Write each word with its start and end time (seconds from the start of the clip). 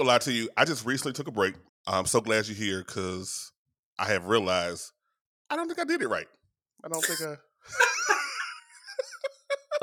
gonna 0.00 0.08
lie 0.12 0.18
to 0.18 0.32
you. 0.32 0.48
I 0.56 0.64
just 0.64 0.86
recently 0.86 1.12
took 1.12 1.28
a 1.28 1.30
break. 1.30 1.54
I'm 1.86 2.06
so 2.06 2.22
glad 2.22 2.48
you're 2.48 2.56
here 2.56 2.82
because 2.82 3.52
I 3.98 4.06
have 4.06 4.24
realized 4.28 4.92
I 5.50 5.56
don't 5.56 5.66
think 5.66 5.78
I 5.78 5.84
did 5.84 6.00
it 6.00 6.08
right. 6.08 6.26
I 6.82 6.88
don't 6.88 7.04
think 7.04 7.20
I. 7.20 7.36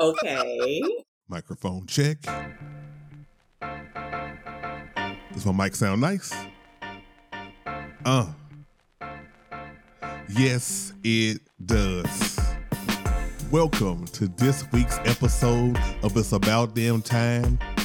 okay. 0.00 0.82
Microphone 1.28 1.86
check. 1.86 2.18
Does 5.32 5.46
my 5.46 5.52
mic 5.52 5.76
sound 5.76 6.00
nice? 6.00 6.34
Uh. 8.04 8.26
Yes, 10.30 10.94
it 11.04 11.42
does. 11.64 12.40
Welcome 13.52 14.04
to 14.06 14.26
this 14.26 14.64
week's 14.72 14.98
episode 15.04 15.78
of 16.02 16.16
It's 16.16 16.32
About 16.32 16.74
Damn 16.74 17.02
Time, 17.02 17.60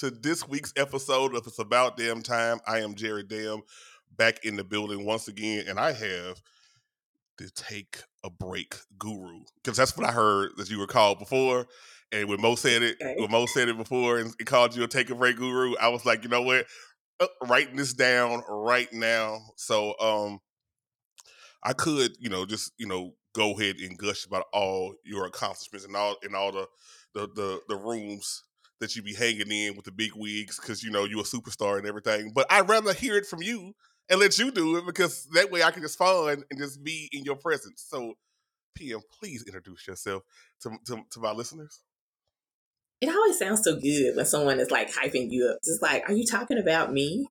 To 0.00 0.10
this 0.10 0.48
week's 0.48 0.72
episode 0.78 1.34
of 1.34 1.46
It's 1.46 1.58
About 1.58 1.98
Damn 1.98 2.22
Time. 2.22 2.58
I 2.66 2.78
am 2.78 2.94
Jerry 2.94 3.22
Dam, 3.22 3.60
back 4.16 4.46
in 4.46 4.56
the 4.56 4.64
building 4.64 5.04
once 5.04 5.28
again, 5.28 5.66
and 5.68 5.78
I 5.78 5.92
have 5.92 6.40
the 7.36 7.50
Take 7.54 7.98
a 8.24 8.30
Break 8.30 8.76
Guru 8.98 9.40
because 9.62 9.76
that's 9.76 9.98
what 9.98 10.08
I 10.08 10.12
heard 10.12 10.52
that 10.56 10.70
you 10.70 10.78
were 10.78 10.86
called 10.86 11.18
before. 11.18 11.66
And 12.12 12.30
when 12.30 12.40
Mo 12.40 12.54
said 12.54 12.82
it, 12.82 12.96
Okay. 12.98 13.16
when 13.18 13.30
Mo 13.30 13.44
said 13.44 13.68
it 13.68 13.76
before 13.76 14.16
and 14.16 14.32
it 14.40 14.46
called 14.46 14.74
you 14.74 14.84
a 14.84 14.88
Take 14.88 15.10
a 15.10 15.14
Break 15.14 15.36
Guru, 15.36 15.74
I 15.78 15.88
was 15.88 16.06
like, 16.06 16.22
you 16.22 16.30
know 16.30 16.42
what? 16.42 16.64
Uh, 17.20 17.26
writing 17.46 17.76
this 17.76 17.92
down 17.92 18.42
right 18.48 18.90
now. 18.94 19.38
So, 19.56 19.94
um, 20.00 20.38
I 21.62 21.74
could, 21.74 22.12
you 22.18 22.30
know, 22.30 22.46
just 22.46 22.72
you 22.78 22.86
know, 22.86 23.12
go 23.34 23.52
ahead 23.52 23.76
and 23.76 23.98
gush 23.98 24.24
about 24.24 24.46
all 24.54 24.94
your 25.04 25.26
accomplishments 25.26 25.84
and 25.84 25.94
all 25.94 26.16
and 26.22 26.34
all 26.34 26.52
the 26.52 26.66
the 27.12 27.28
the, 27.34 27.60
the 27.68 27.76
rooms 27.76 28.44
that 28.80 28.96
you 28.96 29.02
be 29.02 29.14
hanging 29.14 29.50
in 29.50 29.76
with 29.76 29.84
the 29.84 29.92
big 29.92 30.12
wigs 30.14 30.58
because 30.58 30.82
you 30.82 30.90
know 30.90 31.04
you 31.04 31.20
a 31.20 31.22
superstar 31.22 31.78
and 31.78 31.86
everything. 31.86 32.32
But 32.34 32.46
I'd 32.50 32.68
rather 32.68 32.92
hear 32.92 33.16
it 33.16 33.26
from 33.26 33.42
you 33.42 33.74
and 34.08 34.18
let 34.18 34.38
you 34.38 34.50
do 34.50 34.76
it 34.76 34.86
because 34.86 35.26
that 35.34 35.50
way 35.50 35.62
I 35.62 35.70
can 35.70 35.82
just 35.82 35.98
fun 35.98 36.44
and 36.50 36.58
just 36.58 36.82
be 36.82 37.08
in 37.12 37.24
your 37.24 37.36
presence. 37.36 37.84
So, 37.88 38.14
PM, 38.74 39.00
please 39.20 39.44
introduce 39.46 39.86
yourself 39.86 40.22
to 40.62 40.70
to, 40.86 41.02
to 41.10 41.20
my 41.20 41.32
listeners. 41.32 41.80
It 43.00 43.08
always 43.08 43.38
sounds 43.38 43.62
so 43.64 43.76
good 43.76 44.16
when 44.16 44.26
someone 44.26 44.60
is 44.60 44.70
like 44.70 44.92
hyping 44.92 45.30
you 45.30 45.48
up. 45.50 45.58
Just 45.64 45.80
like, 45.80 46.08
are 46.08 46.14
you 46.14 46.26
talking 46.26 46.58
about 46.58 46.92
me? 46.92 47.28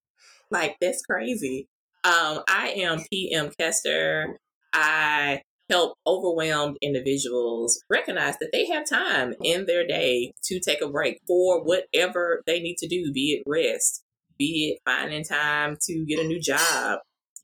Like, 0.50 0.77
that's 0.81 1.03
crazy. 1.03 1.67
Um, 2.03 2.42
I 2.47 2.73
am 2.77 3.03
PM 3.11 3.52
Kester. 3.59 4.39
I 4.73 5.42
help 5.70 5.95
overwhelmed 6.08 6.78
individuals 6.81 7.81
recognize 7.89 8.38
that 8.39 8.50
they 8.52 8.66
have 8.67 8.89
time 8.89 9.34
in 9.44 9.66
their 9.66 9.86
day 9.86 10.34
to 10.44 10.59
take 10.59 10.81
a 10.81 10.89
break 10.89 11.20
for 11.28 11.64
whatever 11.64 12.42
they 12.48 12.59
need 12.59 12.78
to 12.78 12.88
do, 12.88 13.11
be 13.14 13.39
it 13.39 13.44
rest, 13.50 14.03
be 14.38 14.76
it 14.76 14.81
finding 14.89 15.23
time 15.23 15.78
to 15.81 16.06
get 16.06 16.20
a 16.20 16.28
new 16.28 16.42
job, 16.42 17.00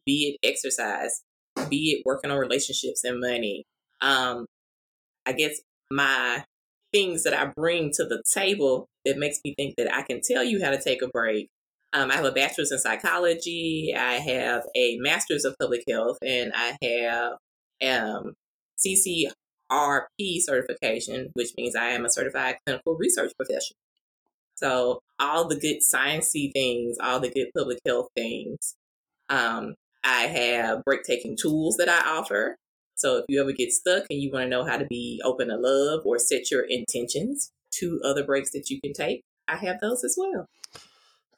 be 0.06 0.38
it 0.42 0.48
exercise, 0.48 1.22
be 1.70 1.92
it 1.92 2.04
working 2.06 2.32
on 2.32 2.38
relationships 2.38 3.04
and 3.04 3.20
money. 3.20 3.66
Um, 4.02 4.46
I 5.26 5.34
guess 5.34 5.60
my 5.92 6.44
things 6.94 7.24
that 7.24 7.34
I 7.34 7.52
bring 7.56 7.92
to 7.94 8.06
the 8.06 8.24
table 8.34 8.88
that 9.06 9.18
makes 9.18 9.40
me 9.44 9.54
think 9.56 9.76
that 9.78 9.94
I 9.94 10.02
can 10.02 10.22
tell 10.22 10.44
you 10.44 10.64
how 10.64 10.72
to 10.72 10.82
take 10.82 11.02
a 11.02 11.08
break. 11.08 11.50
Um, 11.94 12.12
I 12.12 12.16
have 12.16 12.26
a 12.26 12.32
bachelor's 12.32 12.72
in 12.72 12.80
psychology. 12.80 13.94
I 13.98 14.16
have 14.16 14.64
a 14.76 14.98
master's 15.00 15.46
of 15.46 15.56
public 15.60 15.84
health, 15.90 16.18
and 16.26 16.52
I 16.54 16.78
have 16.82 17.34
um, 17.84 18.34
CCRP 18.78 20.40
certification, 20.40 21.30
which 21.34 21.50
means 21.58 21.76
I 21.76 21.90
am 21.90 22.06
a 22.06 22.12
certified 22.12 22.58
clinical 22.66 22.96
research 22.96 23.32
professional. 23.38 23.78
So 24.56 25.00
all 25.20 25.48
the 25.48 25.60
good 25.60 25.78
sciencey 25.82 26.52
things, 26.54 26.98
all 27.02 27.20
the 27.20 27.30
good 27.30 27.48
public 27.56 27.80
health 27.86 28.08
things. 28.16 28.76
Um, 29.30 29.76
I 30.04 30.28
have 30.28 30.84
break 30.84 31.04
taking 31.04 31.36
tools 31.36 31.78
that 31.78 31.90
I 31.90 32.00
offer. 32.18 32.56
So 32.96 33.18
if 33.18 33.26
you 33.28 33.42
ever 33.42 33.52
get 33.52 33.72
stuck 33.72 34.06
and 34.10 34.22
you 34.22 34.32
want 34.32 34.46
to 34.46 34.50
know 34.50 34.64
how 34.64 34.78
to 34.78 34.86
be 34.86 35.22
open 35.26 35.50
to 35.50 35.58
love 35.58 36.02
or 36.06 36.18
set 36.18 36.52
your 36.52 36.66
intentions 36.70 37.52
to 37.80 38.00
other 38.06 38.24
breaks 38.24 38.52
that 38.52 38.70
you 38.70 38.80
can 38.82 38.94
take, 38.94 39.24
I 39.48 39.58
have 39.58 39.80
those 39.82 40.04
as 40.04 40.16
well. 40.18 40.48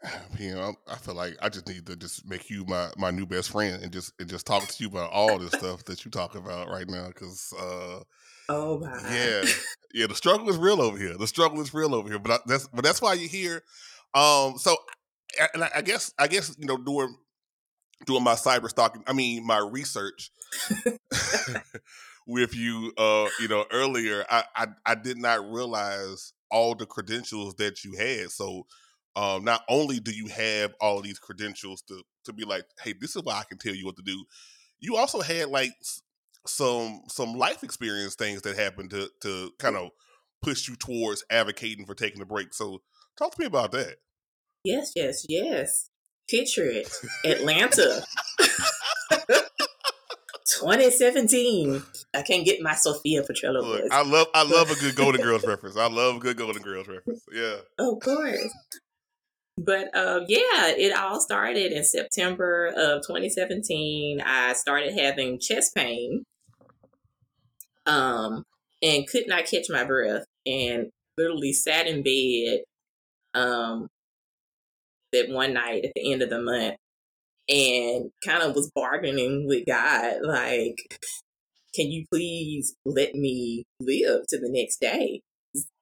PM, 0.35 0.57
know, 0.57 0.75
I 0.87 0.95
feel 0.95 1.15
like 1.15 1.37
I 1.41 1.49
just 1.49 1.67
need 1.67 1.85
to 1.87 1.95
just 1.95 2.27
make 2.27 2.49
you 2.49 2.65
my 2.65 2.89
my 2.97 3.11
new 3.11 3.25
best 3.25 3.49
friend 3.51 3.81
and 3.81 3.91
just 3.91 4.13
and 4.19 4.29
just 4.29 4.45
talk 4.45 4.67
to 4.67 4.83
you 4.83 4.89
about 4.89 5.11
all 5.11 5.39
this 5.39 5.51
stuff 5.53 5.83
that 5.85 6.05
you 6.05 6.11
talk 6.11 6.35
about 6.35 6.69
right 6.69 6.87
now 6.87 7.07
because. 7.07 7.53
uh 7.59 7.99
Oh 8.49 8.79
my. 8.79 9.13
Yeah, 9.13 9.43
yeah. 9.93 10.07
The 10.07 10.15
struggle 10.15 10.49
is 10.49 10.57
real 10.57 10.81
over 10.81 10.97
here. 10.97 11.17
The 11.17 11.27
struggle 11.27 11.59
is 11.59 11.73
real 11.73 11.93
over 11.93 12.07
here. 12.07 12.19
But 12.19 12.31
I, 12.31 12.37
that's 12.45 12.67
but 12.67 12.83
that's 12.83 13.01
why 13.01 13.13
you're 13.13 13.29
here. 13.29 13.63
Um. 14.13 14.57
So, 14.57 14.77
and 15.53 15.65
I, 15.65 15.69
I 15.75 15.81
guess 15.81 16.13
I 16.17 16.27
guess 16.27 16.55
you 16.57 16.65
know 16.65 16.77
doing 16.77 17.15
doing 18.05 18.23
my 18.23 18.35
cyber 18.35 18.69
stalking. 18.69 19.03
I 19.05 19.13
mean 19.13 19.45
my 19.45 19.57
research 19.57 20.31
with 22.27 22.55
you. 22.55 22.93
Uh. 22.97 23.27
You 23.41 23.49
know 23.49 23.65
earlier, 23.71 24.23
I, 24.29 24.45
I 24.55 24.67
I 24.85 24.95
did 24.95 25.17
not 25.17 25.49
realize 25.51 26.31
all 26.49 26.73
the 26.73 26.85
credentials 26.85 27.55
that 27.55 27.83
you 27.83 27.93
had. 27.97 28.31
So. 28.31 28.65
Um, 29.17 29.43
not 29.43 29.63
only 29.67 29.99
do 29.99 30.11
you 30.11 30.27
have 30.27 30.75
all 30.79 31.01
these 31.01 31.17
credentials 31.17 31.81
to 31.87 32.03
to 32.25 32.33
be 32.33 32.45
like, 32.45 32.65
hey, 32.83 32.93
this 32.93 33.15
is 33.15 33.23
why 33.23 33.39
I 33.39 33.43
can 33.49 33.57
tell 33.57 33.73
you 33.73 33.83
what 33.83 33.95
to 33.95 34.03
do. 34.03 34.23
You 34.79 34.95
also 34.95 35.21
had 35.21 35.49
like 35.49 35.73
some 36.45 37.01
some 37.09 37.33
life 37.33 37.63
experience 37.63 38.13
things 38.13 38.43
that 38.43 38.55
happened 38.55 38.91
to 38.91 39.09
to 39.23 39.51
kind 39.57 39.75
of 39.75 39.89
push 40.43 40.67
you 40.69 40.75
towards 40.75 41.25
advocating 41.31 41.87
for 41.87 41.95
taking 41.95 42.21
a 42.21 42.25
break. 42.25 42.53
So 42.53 42.83
talk 43.17 43.33
to 43.33 43.41
me 43.41 43.47
about 43.47 43.71
that. 43.71 43.95
Yes, 44.63 44.91
yes, 44.95 45.25
yes. 45.27 45.89
Picture 46.29 46.65
it. 46.65 46.87
Atlanta. 47.25 48.03
2017. 50.59 51.81
I 52.13 52.21
can't 52.21 52.45
get 52.45 52.61
my 52.61 52.75
Sophia 52.75 53.23
Petrillo 53.23 53.63
Look. 53.63 53.91
I 53.91 54.03
love 54.03 54.27
I 54.35 54.43
love 54.43 54.69
a 54.69 54.75
good 54.75 54.95
Golden 54.95 55.21
Girls 55.21 55.43
reference. 55.43 55.75
I 55.75 55.87
love 55.87 56.17
a 56.17 56.19
good 56.19 56.37
Golden 56.37 56.61
Girls 56.61 56.87
reference. 56.87 57.23
Yeah. 57.33 57.55
Of 57.79 57.99
course. 57.99 58.53
But 59.57 59.95
uh, 59.95 60.21
yeah, 60.27 60.67
it 60.77 60.95
all 60.95 61.19
started 61.19 61.71
in 61.71 61.83
September 61.83 62.67
of 62.67 63.01
2017. 63.07 64.21
I 64.23 64.53
started 64.53 64.97
having 64.97 65.39
chest 65.39 65.73
pain 65.75 66.23
um, 67.87 68.43
and 68.83 69.07
could 69.07 69.27
not 69.27 69.45
catch 69.45 69.65
my 69.69 69.83
breath 69.83 70.25
and 70.45 70.91
literally 71.17 71.53
sat 71.53 71.87
in 71.87 72.03
bed 72.03 72.59
um, 73.33 73.87
that 75.11 75.29
one 75.29 75.53
night 75.53 75.85
at 75.85 75.91
the 75.95 76.11
end 76.11 76.21
of 76.21 76.29
the 76.29 76.41
month 76.41 76.75
and 77.49 78.11
kind 78.23 78.43
of 78.43 78.55
was 78.55 78.71
bargaining 78.75 79.47
with 79.47 79.65
God, 79.65 80.17
like, 80.23 80.75
can 81.73 81.89
you 81.89 82.05
please 82.11 82.75
let 82.85 83.15
me 83.15 83.63
live 83.79 84.27
to 84.29 84.39
the 84.39 84.49
next 84.51 84.79
day? 84.79 85.21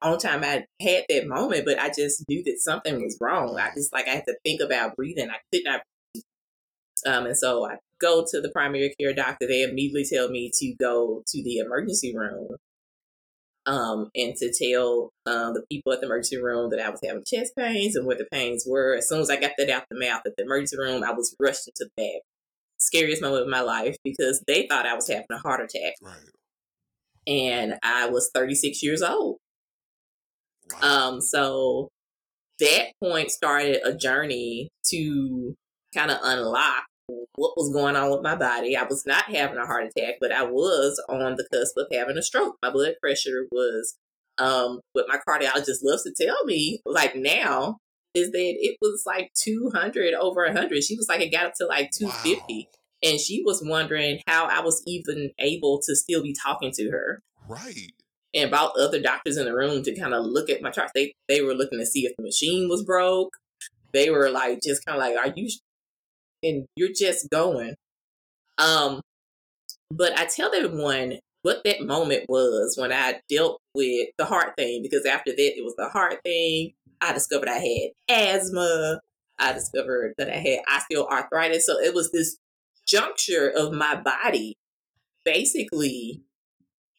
On 0.02 0.18
time 0.18 0.44
I 0.44 0.66
had 0.82 1.06
that 1.10 1.28
moment, 1.28 1.66
but 1.66 1.80
I 1.80 1.88
just 1.90 2.24
knew 2.28 2.44
that 2.46 2.60
something 2.60 2.96
was 3.02 3.18
wrong. 3.20 3.58
I 3.60 3.72
just 3.76 3.92
like 3.94 4.08
I 4.08 4.12
had 4.12 4.26
to 4.26 4.38
think 4.44 4.62
about 4.62 4.96
breathing. 4.96 5.30
I 5.30 5.38
could 5.54 5.64
not 5.66 5.82
breathe. 6.14 6.24
Um, 7.06 7.26
and 7.28 7.38
so 7.38 7.66
I 7.66 7.78
go 8.00 8.26
to 8.30 8.42
the 8.42 8.50
primary 8.52 8.94
care 9.00 9.14
doctor. 9.14 9.48
They 9.48 9.64
immediately 9.64 10.06
tell 10.12 10.30
me 10.30 10.52
to 10.54 10.76
go 10.80 11.24
to 11.28 11.44
the 11.44 11.58
emergency 11.58 12.16
room. 12.16 12.50
Um, 13.68 14.12
and 14.14 14.36
to 14.36 14.54
tell 14.54 15.10
um, 15.26 15.56
the 15.56 15.64
people 15.72 15.92
at 15.92 16.00
the 16.00 16.06
emergency 16.06 16.38
room 16.40 16.70
that 16.70 16.80
I 16.80 16.90
was 16.92 17.00
having 17.04 17.24
chest 17.26 17.54
pains 17.58 17.96
and 17.96 18.06
what 18.06 18.20
the 18.20 18.28
pains 18.32 18.64
were. 18.68 18.96
As 18.96 19.10
soon 19.10 19.22
as 19.22 19.30
I 19.32 19.38
got 19.40 19.54
that 19.58 19.72
out 19.72 19.86
the 19.90 20.00
mouth 20.00 20.22
at 20.24 20.34
the 20.38 20.44
emergency 20.44 20.78
room, 20.78 21.04
I 21.04 21.12
was 21.14 21.36
rushed 21.40 21.68
into 21.68 21.90
the 21.96 22.04
bag. 22.04 22.22
Scariest 22.78 23.24
moment 23.24 23.42
of 23.42 23.48
my 23.50 23.62
life 23.62 23.96
because 24.04 24.44
they 24.46 24.68
thought 24.68 24.86
I 24.86 24.94
was 24.94 25.08
having 25.08 25.26
a 25.32 25.40
heart 25.40 25.62
attack, 25.62 25.96
Right. 26.00 26.16
and 27.26 27.76
I 27.82 28.08
was 28.08 28.30
36 28.36 28.84
years 28.84 29.02
old. 29.02 29.35
Wow. 30.82 31.10
Um, 31.10 31.22
so 31.22 31.90
that 32.60 32.92
point 33.04 33.32
started 33.32 33.82
a 33.84 33.96
journey 33.96 34.70
to 34.90 35.56
kind 35.94 36.12
of 36.12 36.20
unlock 36.24 36.86
what 37.36 37.58
was 37.58 37.72
going 37.74 37.96
on 37.96 38.12
with 38.12 38.24
my 38.24 38.36
body. 38.36 38.76
I 38.76 38.84
was 38.84 39.06
not 39.06 39.26
having 39.26 39.58
a 39.58 39.66
heart 39.66 39.86
attack, 39.86 40.16
but 40.20 40.32
I 40.32 40.44
was 40.44 41.02
on 41.10 41.36
the 41.36 41.48
cusp 41.52 41.76
of 41.78 41.88
having 41.92 42.18
a 42.18 42.24
stroke. 42.24 42.56
My 42.64 42.72
blood 42.72 42.96
pressure 43.02 43.46
was 43.52 43.96
um 44.38 44.82
what 44.94 45.06
my 45.08 45.18
cardiologist 45.28 45.80
loves 45.84 46.04
to 46.04 46.14
tell 46.20 46.44
me, 46.46 46.82
like 46.86 47.16
now, 47.16 47.78
is 48.14 48.32
that 48.32 48.56
it 48.60 48.78
was 48.82 49.04
like 49.06 49.32
200 49.44 50.14
over 50.14 50.46
100. 50.46 50.84
She 50.84 50.96
was 50.96 51.08
like, 51.08 51.22
it 51.22 51.32
got 51.32 51.48
up 51.48 51.54
to 51.58 51.66
like 51.66 51.92
250. 51.92 52.42
Wow. 52.48 53.10
And 53.10 53.20
she 53.20 53.44
was 53.46 53.62
wondering 53.64 54.22
how 54.26 54.46
I 54.46 54.62
was 54.62 54.82
even 54.88 55.32
able 55.38 55.80
to 55.86 55.96
still 55.96 56.24
be 56.24 56.34
talking 56.34 56.72
to 56.72 56.90
her. 56.90 57.22
Right. 57.48 57.92
And 58.36 58.50
about 58.50 58.74
other 58.78 59.02
doctors 59.02 59.38
in 59.38 59.46
the 59.46 59.56
room 59.56 59.82
to 59.84 59.98
kind 59.98 60.14
of 60.14 60.26
look 60.26 60.50
at 60.50 60.62
my 60.62 60.70
charts. 60.70 60.92
They 60.94 61.14
they 61.28 61.42
were 61.42 61.54
looking 61.54 61.80
to 61.80 61.86
see 61.86 62.06
if 62.06 62.16
the 62.18 62.24
machine 62.24 62.68
was 62.70 62.84
broke. 62.84 63.38
They 63.94 64.10
were 64.10 64.30
like 64.30 64.62
just 64.62 64.86
kind 64.86 64.98
of 64.98 65.02
like, 65.02 65.16
are 65.18 65.34
you? 65.36 65.50
And 66.44 66.66
you're 66.76 66.90
just 66.94 67.30
going. 67.30 67.76
Um, 68.58 69.02
but 69.90 70.18
I 70.20 70.26
tell 70.26 70.54
everyone 70.54 71.20
what 71.44 71.62
that 71.64 71.82
moment 71.82 72.26
was 72.28 72.76
when 72.76 72.92
I 72.92 73.20
dealt 73.30 73.62
with 73.76 74.10
the 74.18 74.26
heart 74.26 74.54
thing 74.58 74.82
because 74.82 75.06
after 75.06 75.32
that 75.32 75.54
it 75.58 75.64
was 75.64 75.76
the 75.78 75.90
heart 75.90 76.20
thing. 76.24 76.74
I 77.02 77.14
discovered 77.14 77.50
I 77.50 77.60
had 77.60 77.92
asthma. 78.10 79.00
I 79.38 79.54
discovered 79.54 80.14
that 80.18 80.30
I 80.30 80.38
had 80.38 80.60
osteoarthritis. 80.68 81.62
So 81.62 81.78
it 81.80 81.94
was 81.94 82.12
this 82.12 82.38
juncture 82.88 83.48
of 83.56 83.74
my 83.74 83.96
body 83.96 84.58
basically 85.24 86.24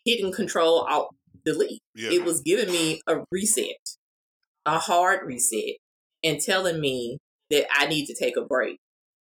hitting 0.05 0.33
control 0.33 0.87
alt 0.89 1.16
delete. 1.47 1.81
Yeah. 1.95 2.11
It 2.11 2.25
was 2.25 2.43
giving 2.43 2.71
me 2.71 3.01
a 3.07 3.19
reset, 3.31 3.97
a 4.67 4.79
hard 4.79 5.27
reset, 5.27 5.77
and 6.23 6.41
telling 6.41 6.81
me 6.81 7.19
that 7.51 7.67
I 7.73 7.87
need 7.87 8.07
to 8.07 8.15
take 8.15 8.37
a 8.37 8.45
break 8.45 8.79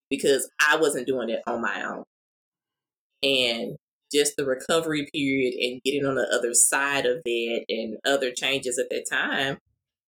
because 0.09 0.49
I 0.61 0.77
wasn't 0.77 1.07
doing 1.07 1.29
it 1.29 1.41
on 1.47 1.61
my 1.61 1.83
own. 1.85 2.05
And 3.23 3.77
just 4.13 4.37
the 4.37 4.45
recovery 4.45 5.09
period 5.13 5.55
and 5.55 5.81
getting 5.85 6.05
on 6.05 6.17
the 6.17 6.29
other 6.33 6.55
side 6.55 7.07
of 7.07 7.23
that 7.25 7.65
and 7.69 7.97
other 8.05 8.31
changes 8.31 8.79
at 8.79 8.91
that 8.91 9.07
time 9.11 9.59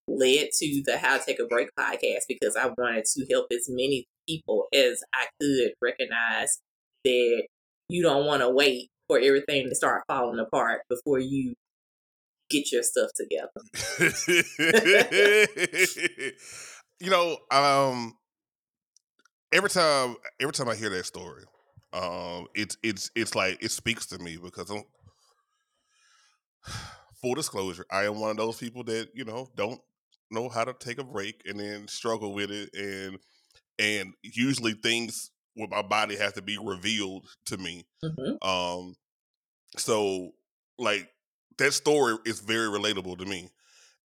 led 0.06 0.48
to 0.58 0.82
the 0.84 0.98
How 0.98 1.16
to 1.16 1.24
Take 1.24 1.40
a 1.40 1.46
Break 1.46 1.70
podcast 1.78 2.24
because 2.28 2.56
I 2.56 2.66
wanted 2.76 3.06
to 3.06 3.26
help 3.30 3.46
as 3.50 3.66
many 3.68 4.06
people 4.28 4.66
as 4.74 5.02
I 5.14 5.26
could 5.40 5.72
recognize 5.80 6.58
that 7.04 7.46
you 7.88 8.02
don't 8.02 8.26
want 8.26 8.42
to 8.42 8.50
wait 8.50 8.88
for 9.08 9.18
everything 9.18 9.68
to 9.68 9.74
start 9.74 10.04
falling 10.06 10.38
apart 10.38 10.82
before 10.88 11.18
you 11.18 11.54
get 12.50 12.72
your 12.72 12.82
stuff 12.82 13.10
together. 13.16 13.50
you 17.00 17.10
know, 17.10 17.38
um, 17.50 18.14
every 19.52 19.70
time 19.70 20.16
every 20.40 20.52
time 20.52 20.68
I 20.68 20.74
hear 20.74 20.90
that 20.90 21.06
story, 21.06 21.44
um, 21.92 22.46
it's 22.54 22.76
it's 22.82 23.10
it's 23.14 23.34
like 23.34 23.62
it 23.62 23.70
speaks 23.70 24.06
to 24.06 24.18
me 24.18 24.38
because 24.42 24.70
I'm 24.70 24.82
full 27.20 27.34
disclosure, 27.34 27.86
I 27.90 28.04
am 28.04 28.20
one 28.20 28.30
of 28.30 28.36
those 28.36 28.58
people 28.58 28.84
that 28.84 29.08
you 29.14 29.24
know 29.24 29.48
don't 29.56 29.80
know 30.30 30.48
how 30.48 30.64
to 30.64 30.74
take 30.74 30.98
a 30.98 31.04
break 31.04 31.42
and 31.46 31.58
then 31.58 31.88
struggle 31.88 32.34
with 32.34 32.50
it, 32.50 32.70
and 32.74 33.18
and 33.78 34.14
usually 34.22 34.74
things 34.74 35.30
with 35.56 35.70
my 35.70 35.82
body 35.82 36.16
have 36.16 36.34
to 36.34 36.42
be 36.42 36.58
revealed 36.58 37.26
to 37.46 37.58
me. 37.58 37.84
hmm 38.02 38.46
Um, 38.46 38.94
so 39.76 40.32
like 40.78 41.08
that 41.58 41.72
story 41.72 42.16
is 42.24 42.40
very 42.40 42.68
relatable 42.68 43.18
to 43.18 43.24
me, 43.26 43.48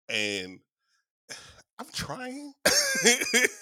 and 0.09 0.61
I'm 1.79 1.87
trying. 1.93 2.53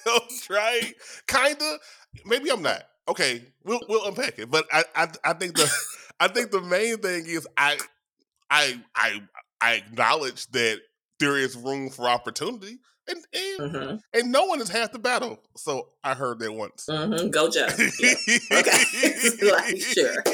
I'm 0.06 0.20
trying, 0.42 0.92
kinda. 1.26 1.78
Maybe 2.24 2.50
I'm 2.50 2.62
not. 2.62 2.82
Okay, 3.08 3.42
we'll 3.64 3.80
we'll 3.88 4.06
unpack 4.08 4.38
it. 4.38 4.50
But 4.50 4.66
I 4.72 4.84
I, 4.94 5.08
I 5.24 5.32
think 5.34 5.54
the 5.56 5.70
I 6.20 6.28
think 6.28 6.50
the 6.50 6.60
main 6.60 6.98
thing 6.98 7.24
is 7.26 7.46
I 7.56 7.78
I 8.50 8.80
I 8.94 9.22
I 9.60 9.74
acknowledge 9.74 10.46
that 10.48 10.80
there 11.20 11.36
is 11.36 11.56
room 11.56 11.90
for 11.90 12.08
opportunity, 12.08 12.78
and 13.08 13.18
and, 13.34 13.72
hmm 13.72 13.94
and 14.14 14.32
no 14.32 14.46
one 14.46 14.60
is 14.62 14.68
half 14.70 14.92
the 14.92 14.98
battle. 14.98 15.38
So 15.56 15.88
I 16.02 16.14
heard 16.14 16.38
that 16.40 16.52
once. 16.52 16.86
hmm 16.90 17.28
Go 17.30 17.50
Jeff. 17.50 17.78
Yeah. 18.00 18.14
Okay. 18.58 19.42
Like, 19.42 19.78
sure. 19.78 20.24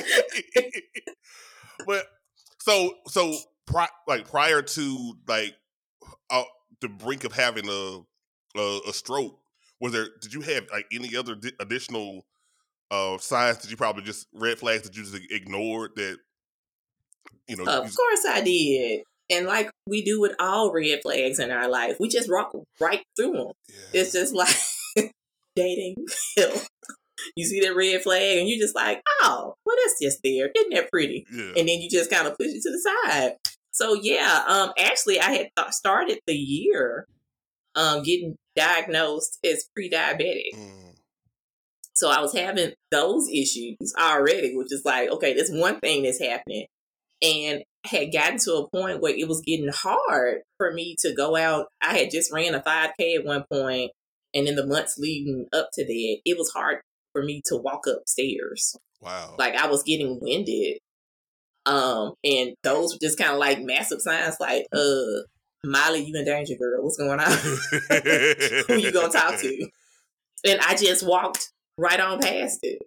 but 1.86 2.06
so 2.64 2.94
so 3.08 3.36
pri- 3.66 3.88
like 4.06 4.28
prior 4.28 4.62
to 4.62 5.14
like 5.26 5.54
uh, 6.30 6.44
the 6.80 6.88
brink 6.88 7.24
of 7.24 7.32
having 7.32 7.68
a, 7.68 8.00
a 8.58 8.80
a 8.88 8.92
stroke, 8.92 9.38
was 9.80 9.92
there? 9.92 10.08
Did 10.20 10.32
you 10.32 10.40
have 10.42 10.66
like 10.72 10.86
any 10.92 11.16
other 11.16 11.34
di- 11.34 11.52
additional 11.60 12.26
uh 12.90 13.18
signs 13.18 13.58
that 13.58 13.70
you 13.70 13.76
probably 13.76 14.02
just 14.04 14.26
red 14.34 14.58
flags 14.58 14.82
that 14.82 14.96
you 14.96 15.02
just 15.02 15.18
ignored 15.30 15.92
that 15.96 16.18
you 17.48 17.56
know? 17.56 17.64
Of 17.64 17.86
you- 17.86 17.92
course 17.96 18.24
I 18.28 18.40
did. 18.42 19.02
And 19.30 19.46
like 19.46 19.70
we 19.86 20.02
do 20.04 20.20
with 20.20 20.34
all 20.38 20.72
red 20.72 21.00
flags 21.02 21.38
in 21.38 21.50
our 21.50 21.68
life, 21.68 21.96
we 21.98 22.08
just 22.08 22.28
rock 22.28 22.52
right 22.80 23.02
through 23.16 23.32
them. 23.32 23.52
yeah. 23.68 24.00
It's 24.02 24.12
just 24.12 24.34
like 24.34 24.54
dating. 25.56 25.96
you 27.36 27.44
see 27.44 27.60
that 27.60 27.76
red 27.76 28.02
flag 28.02 28.38
and 28.38 28.48
you're 28.48 28.58
just 28.58 28.74
like, 28.74 29.02
oh, 29.22 29.54
well, 29.64 29.76
that's 29.84 30.00
just 30.00 30.20
there. 30.22 30.50
Isn't 30.54 30.74
that 30.74 30.90
pretty? 30.90 31.26
yeah. 31.32 31.42
And 31.56 31.68
then 31.68 31.80
you 31.80 31.88
just 31.90 32.10
kind 32.10 32.26
of 32.26 32.36
push 32.36 32.48
it 32.48 32.62
to 32.62 32.70
the 32.70 32.90
side. 33.06 33.32
So 33.70 33.94
yeah, 33.94 34.44
um, 34.46 34.72
actually, 34.78 35.18
I 35.20 35.30
had 35.32 35.48
th- 35.56 35.72
started 35.72 36.18
the 36.26 36.34
year 36.34 37.06
um, 37.74 38.02
getting 38.02 38.36
diagnosed 38.54 39.38
as 39.44 39.66
pre-diabetic. 39.74 40.54
Mm, 40.54 40.94
So 41.94 42.10
I 42.10 42.20
was 42.20 42.34
having 42.34 42.72
those 42.90 43.28
issues 43.30 43.94
already, 43.98 44.54
which 44.56 44.72
is 44.72 44.82
like, 44.84 45.08
okay, 45.10 45.32
that's 45.34 45.50
one 45.50 45.80
thing 45.80 46.02
that's 46.02 46.20
happening. 46.20 46.66
And 47.22 47.62
had 47.84 48.12
gotten 48.12 48.38
to 48.40 48.54
a 48.56 48.68
point 48.68 49.00
where 49.00 49.14
it 49.16 49.26
was 49.28 49.40
getting 49.40 49.70
hard 49.72 50.42
for 50.58 50.72
me 50.72 50.96
to 51.00 51.14
go 51.14 51.36
out. 51.36 51.66
I 51.80 51.96
had 51.96 52.10
just 52.10 52.32
ran 52.32 52.54
a 52.54 52.60
5K 52.60 53.16
at 53.18 53.24
one 53.24 53.44
point, 53.50 53.90
and 54.34 54.46
in 54.46 54.54
the 54.56 54.66
months 54.66 54.98
leading 54.98 55.46
up 55.52 55.68
to 55.74 55.84
that, 55.84 56.18
it 56.24 56.36
was 56.38 56.50
hard 56.50 56.80
for 57.12 57.22
me 57.22 57.42
to 57.46 57.56
walk 57.56 57.86
upstairs. 57.86 58.76
wow. 59.00 59.34
Like 59.38 59.54
I 59.54 59.66
was 59.68 59.82
getting 59.82 60.18
winded. 60.20 60.78
Um, 61.64 62.14
and 62.24 62.54
those 62.64 62.92
were 62.94 62.98
just 63.00 63.18
kind 63.18 63.32
of 63.32 63.38
like 63.38 63.62
massive 63.62 64.00
signs 64.00 64.36
like, 64.40 64.66
uh, 64.72 65.22
Molly, 65.64 66.04
you 66.04 66.14
in 66.16 66.24
danger, 66.24 66.54
girl. 66.58 66.82
What's 66.82 66.96
going 66.96 67.20
on? 67.20 67.30
Who 68.66 68.82
you 68.82 68.90
gonna 68.90 69.12
talk 69.12 69.38
to? 69.38 69.68
And 70.44 70.60
I 70.60 70.74
just 70.74 71.06
walked 71.06 71.52
right 71.78 72.00
on 72.00 72.20
past 72.20 72.58
it 72.62 72.82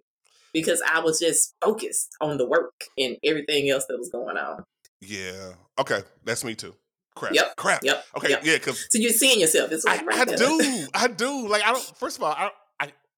because 0.52 0.82
I 0.86 1.00
was 1.00 1.18
just 1.18 1.54
focused 1.64 2.14
on 2.20 2.36
the 2.36 2.46
work 2.46 2.74
and 2.98 3.16
everything 3.24 3.70
else 3.70 3.86
that 3.88 3.96
was 3.98 4.10
going 4.10 4.36
on. 4.36 4.62
Yeah. 5.00 5.52
Okay. 5.78 6.00
That's 6.24 6.44
me 6.44 6.54
too. 6.54 6.74
Crap. 7.14 7.32
Yep, 7.34 7.56
Crap. 7.56 7.82
Yep. 7.82 8.04
Okay. 8.18 8.28
yep. 8.30 8.40
Yeah. 8.44 8.54
Because 8.56 8.86
So 8.90 8.98
you're 8.98 9.10
seeing 9.10 9.40
yourself. 9.40 9.72
It's 9.72 9.86
I, 9.86 9.96
like 9.96 10.06
right 10.06 10.30
I 10.30 10.34
do. 10.34 10.86
I 10.94 11.08
do. 11.08 11.48
Like 11.48 11.62
I 11.64 11.72
don't. 11.72 11.96
First 11.96 12.18
of 12.18 12.24
all, 12.24 12.32
I. 12.32 12.50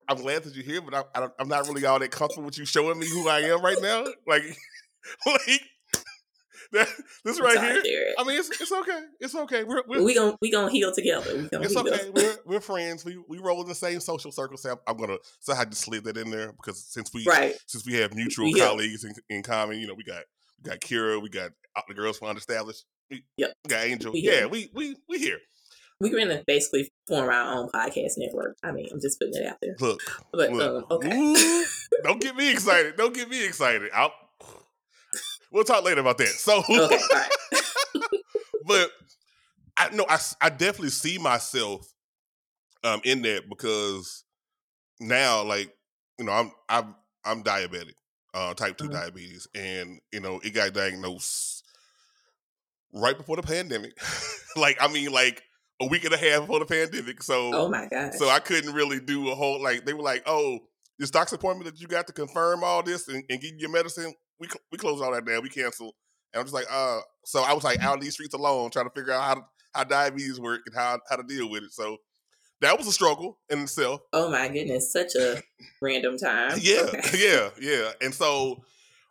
I'm 0.09 0.17
glad 0.17 0.43
that 0.43 0.55
you're 0.55 0.65
here, 0.65 0.81
but 0.81 0.93
I, 0.93 1.03
I 1.15 1.19
don't, 1.21 1.33
I'm 1.39 1.47
not 1.47 1.67
really 1.67 1.85
all 1.85 1.99
that 1.99 2.11
comfortable 2.11 2.45
with 2.45 2.57
you 2.57 2.65
showing 2.65 2.97
me 2.99 3.07
who 3.07 3.27
I 3.29 3.39
am 3.41 3.61
right 3.61 3.77
now. 3.81 4.05
Like, 4.27 4.43
like 5.25 5.61
that, 6.71 6.87
this 7.25 7.39
right 7.39 7.55
sorry, 7.55 7.71
here. 7.71 7.81
Derek. 7.83 8.15
I 8.19 8.23
mean, 8.25 8.37
it's, 8.39 8.49
it's 8.61 8.71
okay. 8.71 8.99
It's 9.19 9.33
okay. 9.33 9.63
We're, 9.63 9.81
we're 9.87 10.03
we 10.03 10.13
gonna 10.13 10.35
we 10.41 10.51
gonna 10.51 10.69
heal 10.71 10.91
together. 10.93 11.35
We 11.35 11.47
gonna 11.47 11.63
it's 11.63 11.73
heal. 11.73 11.87
okay. 11.87 12.09
We're 12.13 12.35
we're 12.45 12.59
friends. 12.59 13.03
We 13.05 13.17
we 13.27 13.39
roll 13.39 13.61
in 13.61 13.67
the 13.67 13.75
same 13.75 13.99
social 14.01 14.31
circles. 14.31 14.61
So 14.63 14.77
I'm, 14.87 14.97
gonna 14.97 15.17
so 15.39 15.53
I 15.53 15.65
just 15.65 15.81
slid 15.81 16.03
that 16.03 16.17
in 16.17 16.29
there 16.29 16.51
because 16.51 16.85
since 16.85 17.11
we 17.13 17.25
Right. 17.25 17.55
since 17.65 17.85
we 17.85 17.93
have 17.95 18.13
mutual 18.13 18.45
We 18.45 18.59
colleagues 18.59 19.03
in, 19.03 19.13
in 19.29 19.41
common, 19.41 19.79
you 19.79 19.87
know, 19.87 19.95
we 19.95 20.03
got 20.03 20.23
we 20.63 20.69
got 20.69 20.79
Kira, 20.79 21.21
we 21.21 21.29
got 21.29 21.51
uh, 21.75 21.81
the 21.87 21.93
girls 21.93 22.17
from 22.19 22.35
Established. 22.37 22.85
We, 23.09 23.23
Yep. 23.37 23.53
we 23.63 23.69
got 23.69 23.85
Angel. 23.85 24.11
We 24.13 24.21
yeah, 24.21 24.45
we 24.45 24.69
we 24.73 24.95
we 25.07 25.17
here. 25.17 25.39
We're 26.01 26.17
gonna 26.17 26.43
basically 26.47 26.89
form 27.07 27.29
our 27.29 27.53
own 27.57 27.69
podcast 27.69 28.13
network. 28.17 28.57
I 28.63 28.71
mean, 28.71 28.87
I'm 28.91 29.01
just 29.01 29.19
putting 29.19 29.35
it 29.35 29.45
out 29.45 29.57
there. 29.61 29.75
Look, 29.79 29.99
But 30.31 30.51
look. 30.51 30.85
um, 30.91 30.97
okay. 30.97 31.17
Ooh, 31.17 31.65
don't 32.03 32.21
get 32.21 32.35
me 32.37 32.51
excited. 32.51 32.95
Don't 32.95 33.13
get 33.13 33.29
me 33.29 33.45
excited. 33.45 33.89
I'll, 33.93 34.13
we'll 35.51 35.65
talk 35.65 35.83
later 35.83 35.99
about 36.01 36.17
that. 36.19 36.27
So, 36.27 36.59
okay. 36.69 36.99
Right. 37.13 37.29
but 38.65 38.91
I 39.77 39.89
know 39.93 40.05
I, 40.07 40.19
I 40.41 40.49
definitely 40.49 40.89
see 40.89 41.17
myself 41.17 41.85
um 42.85 43.01
in 43.03 43.21
that 43.23 43.49
because 43.49 44.23
now 45.01 45.43
like 45.43 45.73
you 46.17 46.23
know 46.25 46.31
I'm 46.31 46.51
I'm 46.69 46.95
I'm 47.25 47.43
diabetic, 47.43 47.95
uh 48.33 48.53
type 48.53 48.77
2 48.77 48.85
Mhm. 48.87 48.91
diabetes 48.93 49.47
and 49.53 49.99
you 50.13 50.21
know 50.21 50.39
it 50.43 50.51
got 50.51 50.71
diagnosed 50.73 51.63
right 52.93 53.17
before 53.17 53.35
the 53.35 53.43
pandemic. 53.43 53.97
like 54.55 54.77
I 54.81 54.87
mean 54.87 55.11
like 55.11 55.43
a 55.81 55.87
week 55.87 56.03
and 56.05 56.13
a 56.13 56.17
half 56.17 56.41
before 56.41 56.59
the 56.59 56.65
pandemic. 56.65 57.23
So 57.23 57.51
Oh 57.53 57.69
my 57.69 57.87
gosh. 57.89 58.13
so 58.17 58.29
I 58.29 58.39
couldn't 58.39 58.73
really 58.73 58.99
do 58.99 59.29
a 59.29 59.35
whole 59.35 59.61
like 59.61 59.85
they 59.85 59.93
were 59.93 60.03
like, 60.03 60.23
oh, 60.25 60.59
this 60.97 61.11
doctor's 61.11 61.33
appointment 61.37 61.71
that 61.73 61.79
you 61.81 61.87
got 61.87 62.07
to 62.07 62.13
confirm 62.13 62.63
all 62.63 62.83
this 62.83 63.07
and, 63.07 63.23
and 63.29 63.39
give 63.41 63.51
you 63.53 63.59
your 63.59 63.69
medicine. 63.71 64.13
We 64.39 64.47
cl- 64.47 64.61
we 64.71 64.77
close 64.77 65.01
all 65.01 65.11
that 65.13 65.25
down. 65.25 65.41
We 65.43 65.49
cancel. 65.49 65.95
And 66.33 66.39
I'm 66.41 66.45
just 66.45 66.53
like, 66.53 66.67
uh, 66.69 66.99
so 67.25 67.41
I 67.43 67.53
was 67.53 67.63
like 67.63 67.79
out 67.79 67.95
in 67.95 68.01
these 68.01 68.13
streets 68.13 68.33
alone 68.33 68.69
trying 68.71 68.85
to 68.85 68.91
figure 68.95 69.13
out 69.13 69.23
how 69.23 69.33
to, 69.35 69.41
how 69.73 69.83
diabetes 69.85 70.39
work 70.39 70.61
and 70.65 70.75
how 70.75 70.99
how 71.09 71.15
to 71.15 71.23
deal 71.23 71.49
with 71.49 71.63
it. 71.63 71.71
So 71.71 71.97
that 72.61 72.77
was 72.77 72.87
a 72.87 72.91
struggle 72.91 73.39
in 73.49 73.59
itself. 73.59 74.01
oh 74.11 74.29
my 74.29 74.49
goodness. 74.49 74.91
Such 74.91 75.15
a 75.15 75.41
random 75.81 76.17
time. 76.17 76.57
Yeah, 76.61 76.81
Okay. 76.93 77.17
yeah, 77.17 77.49
yeah. 77.61 77.91
And 78.01 78.13
so, 78.13 78.63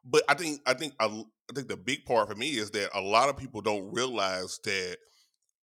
but 0.04 0.22
I 0.28 0.34
think 0.34 0.60
I 0.66 0.74
think 0.74 0.92
I, 1.00 1.06
I 1.06 1.54
think 1.54 1.68
the 1.68 1.76
big 1.78 2.04
part 2.04 2.28
for 2.28 2.34
me 2.34 2.50
is 2.50 2.70
that 2.72 2.90
a 2.94 3.00
lot 3.00 3.30
of 3.30 3.38
people 3.38 3.62
don't 3.62 3.90
realize 3.92 4.60
that 4.64 4.98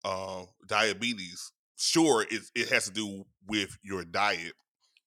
um, 0.03 0.48
diabetes 0.67 1.51
sure 1.83 2.25
it 2.29 2.41
it 2.55 2.69
has 2.69 2.86
to 2.86 2.91
do 2.91 3.25
with 3.48 3.77
your 3.83 4.05
diet, 4.05 4.53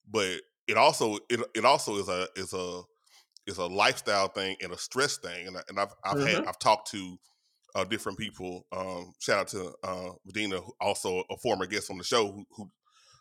but 0.09 0.41
it 0.69 0.77
also 0.77 1.19
it 1.31 1.41
it 1.55 1.65
also 1.65 1.97
is 1.97 2.09
a 2.09 2.29
is 2.37 2.53
a 2.53 2.83
is 3.47 3.59
a 3.59 3.67
lifestyle 3.67 4.29
thing 4.29 4.57
and 4.61 4.73
a 4.73 4.79
stress 4.79 5.17
thing. 5.19 5.47
And, 5.47 5.57
I, 5.57 5.61
and 5.69 5.81
I've 5.81 5.95
I've 6.05 6.17
mm-hmm. 6.17 6.27
had 6.27 6.47
I've 6.47 6.59
talked 6.59 6.91
to 6.91 7.17
uh, 7.75 7.85
different 7.85 8.19
people. 8.19 8.67
Um, 8.73 9.13
shout 9.21 9.39
out 9.39 9.49
to 9.49 9.73
uh, 9.85 10.11
Medina, 10.25 10.61
also 10.81 11.25
a 11.31 11.37
former 11.37 11.67
guest 11.67 11.91
on 11.91 11.99
the 11.99 12.05
show, 12.05 12.27
who, 12.33 12.45
who 12.57 12.71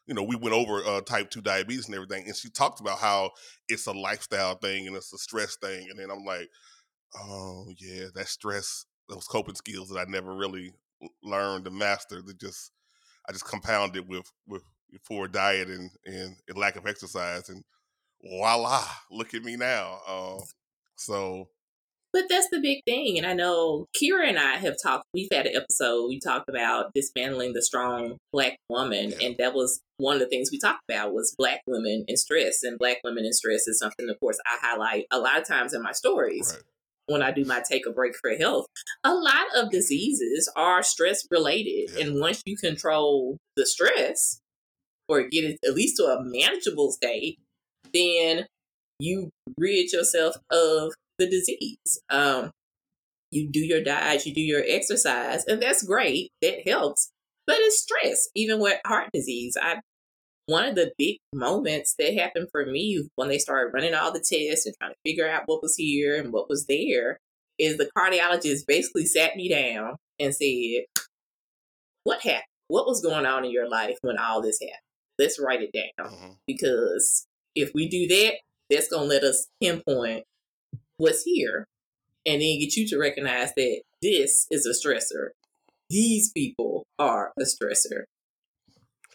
you 0.08 0.14
know 0.14 0.24
we 0.24 0.36
went 0.36 0.56
over 0.56 0.84
uh, 0.84 1.02
type 1.02 1.30
two 1.30 1.42
diabetes 1.42 1.86
and 1.86 1.96
everything, 1.96 2.26
and 2.26 2.36
she 2.36 2.50
talked 2.50 2.82
about 2.82 3.00
how 3.00 3.32
it's 3.70 3.88
a 3.88 3.94
lifestyle 3.94 4.56
thing 4.56 4.88
and 4.88 4.96
it's 4.96 5.14
a 5.14 5.18
stress 5.18 5.56
thing. 5.58 5.88
And 5.90 6.00
then 6.00 6.10
I'm 6.12 6.26
like, 6.26 6.50
oh 7.16 7.68
yeah, 7.80 8.06
that 8.16 8.28
stress, 8.28 8.86
those 9.08 9.28
coping 9.28 9.56
skills 9.56 9.90
that 9.90 10.00
I 10.00 10.10
never 10.10 10.36
really 10.36 10.74
learned 11.24 11.66
to 11.66 11.72
master. 11.72 12.22
That 12.22 12.40
just 12.40 12.72
I 13.28 13.32
just 13.32 13.48
compounded 13.48 14.08
with 14.08 14.32
with 14.48 14.64
poor 15.08 15.28
diet 15.28 15.68
and, 15.68 15.90
and, 16.06 16.36
and 16.48 16.58
lack 16.58 16.76
of 16.78 16.88
exercise 16.88 17.50
and 17.50 17.64
voila, 18.24 18.84
look 19.12 19.34
at 19.34 19.44
me 19.44 19.58
now. 19.58 20.00
Uh, 20.08 20.38
so 20.96 21.50
but 22.16 22.30
that's 22.30 22.48
the 22.50 22.62
big 22.62 22.82
thing. 22.86 23.18
And 23.18 23.28
I 23.28 23.34
know 23.34 23.88
Kira 23.94 24.30
and 24.30 24.40
I 24.40 24.56
have 24.56 24.76
talked, 24.82 25.04
we've 25.14 25.28
had 25.34 25.48
an 25.48 25.58
episode, 25.58 26.08
we 26.08 26.18
talked 26.18 26.48
about 26.48 26.94
dismantling 26.96 27.52
the 27.52 27.62
strong 27.62 28.16
black 28.32 28.56
woman. 28.70 29.12
Yeah. 29.12 29.28
And 29.28 29.36
that 29.38 29.54
was 29.54 29.82
one 29.98 30.14
of 30.16 30.22
the 30.22 30.30
things 30.30 30.48
we 30.50 30.58
talked 30.58 30.80
about 30.90 31.14
was 31.14 31.36
black 31.38 31.60
women 31.68 32.06
and 32.08 32.18
stress. 32.18 32.64
And 32.64 32.80
black 32.80 33.00
women 33.04 33.26
and 33.26 33.36
stress 33.36 33.68
is 33.68 33.78
something, 33.80 34.10
of 34.10 34.18
course, 34.22 34.38
I 34.46 34.66
highlight 34.66 35.08
a 35.12 35.20
lot 35.20 35.42
of 35.42 35.46
times 35.46 35.74
in 35.74 35.84
my 35.84 35.92
stories. 35.92 36.54
Right. 36.56 36.64
When 37.08 37.22
I 37.22 37.32
do 37.32 37.46
my 37.46 37.62
take 37.70 37.86
a 37.86 37.92
break 37.92 38.16
for 38.20 38.32
health, 38.32 38.66
a 39.04 39.14
lot 39.14 39.46
of 39.56 39.72
diseases 39.72 40.52
are 40.56 40.82
stress 40.82 41.26
related. 41.30 41.92
Yeah. 41.96 42.06
And 42.06 42.20
once 42.20 42.42
you 42.46 42.58
control 42.58 43.38
the 43.56 43.66
stress 43.66 44.40
or 45.08 45.28
get 45.28 45.44
it 45.44 45.60
at 45.68 45.76
least 45.76 45.98
to 45.98 46.06
a 46.06 46.24
manageable 46.24 46.92
state, 46.92 47.38
then 47.94 48.48
you 49.00 49.30
rid 49.58 49.92
yourself 49.92 50.36
of 50.50 50.94
the 51.20 51.30
disease. 51.30 52.00
Um, 52.10 52.52
you 53.32 53.50
do 53.52 53.60
your 53.60 53.84
diet, 53.84 54.26
you 54.26 54.34
do 54.34 54.42
your 54.42 54.64
exercise, 54.66 55.44
and 55.46 55.62
that's 55.62 55.84
great. 55.84 56.32
That 56.42 56.68
helps. 56.68 57.12
But 57.46 57.58
it's 57.60 57.82
stress, 57.82 58.30
even 58.36 58.60
with 58.60 58.80
heart 58.86 59.10
disease. 59.14 59.56
I 59.62 59.82
one 60.48 60.66
of 60.66 60.76
the 60.76 60.92
big 60.98 61.18
moments 61.34 61.96
that 61.98 62.14
happened 62.14 62.50
for 62.52 62.66
me 62.66 63.08
when 63.16 63.30
they 63.30 63.40
started 63.40 63.74
running 63.74 63.94
all 63.94 64.12
the 64.12 64.20
tests 64.20 64.66
and 64.66 64.76
trying 64.80 64.92
to 64.92 64.98
figure 65.04 65.30
out 65.30 65.44
what 65.48 65.62
was 65.62 65.76
here 65.76 66.20
and 66.20 66.32
what 66.32 66.50
was 66.50 66.66
there 66.68 67.20
is 67.58 67.78
the 67.78 67.90
cardiologist 67.98 68.68
basically 68.68 69.06
sat 69.06 69.36
me 69.36 69.50
down 69.50 69.96
and 70.20 70.36
said, 70.36 70.86
What 72.04 72.22
happened? 72.22 72.44
What 72.68 72.86
was 72.86 73.02
going 73.02 73.26
on 73.26 73.46
in 73.46 73.52
your 73.52 73.70
life 73.70 73.98
when 74.02 74.18
all 74.18 74.42
this 74.42 74.60
happened? 74.62 74.80
Let's 75.18 75.40
write 75.40 75.62
it 75.62 75.72
down. 75.74 76.12
Mm-hmm. 76.12 76.32
Because 76.46 77.28
if 77.56 77.72
we 77.74 77.88
do 77.88 78.08
that, 78.08 78.34
that's 78.70 78.90
going 78.90 79.04
to 79.04 79.08
let 79.08 79.24
us 79.24 79.48
pinpoint 79.62 80.26
what's 80.98 81.24
here 81.24 81.68
and 82.26 82.42
then 82.42 82.60
get 82.60 82.76
you 82.76 82.88
to 82.88 82.98
recognize 82.98 83.54
that 83.56 83.82
this 84.02 84.48
is 84.50 84.66
a 84.66 84.88
stressor. 84.88 85.30
These 85.90 86.32
people 86.32 86.86
are 86.98 87.32
a 87.40 87.44
stressor. 87.44 88.06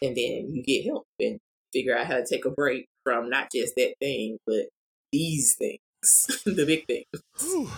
And 0.01 0.15
then 0.15 0.49
you 0.51 0.63
get 0.63 0.85
help 0.85 1.05
and 1.19 1.39
figure 1.73 1.97
out 1.97 2.07
how 2.07 2.15
to 2.15 2.25
take 2.27 2.45
a 2.45 2.49
break 2.49 2.87
from 3.03 3.29
not 3.29 3.49
just 3.53 3.75
that 3.75 3.93
thing, 3.99 4.37
but 4.45 4.65
these 5.11 5.55
things, 5.55 6.41
the 6.45 6.65
big 6.65 6.85
things. 6.87 7.05
Whew. 7.39 7.69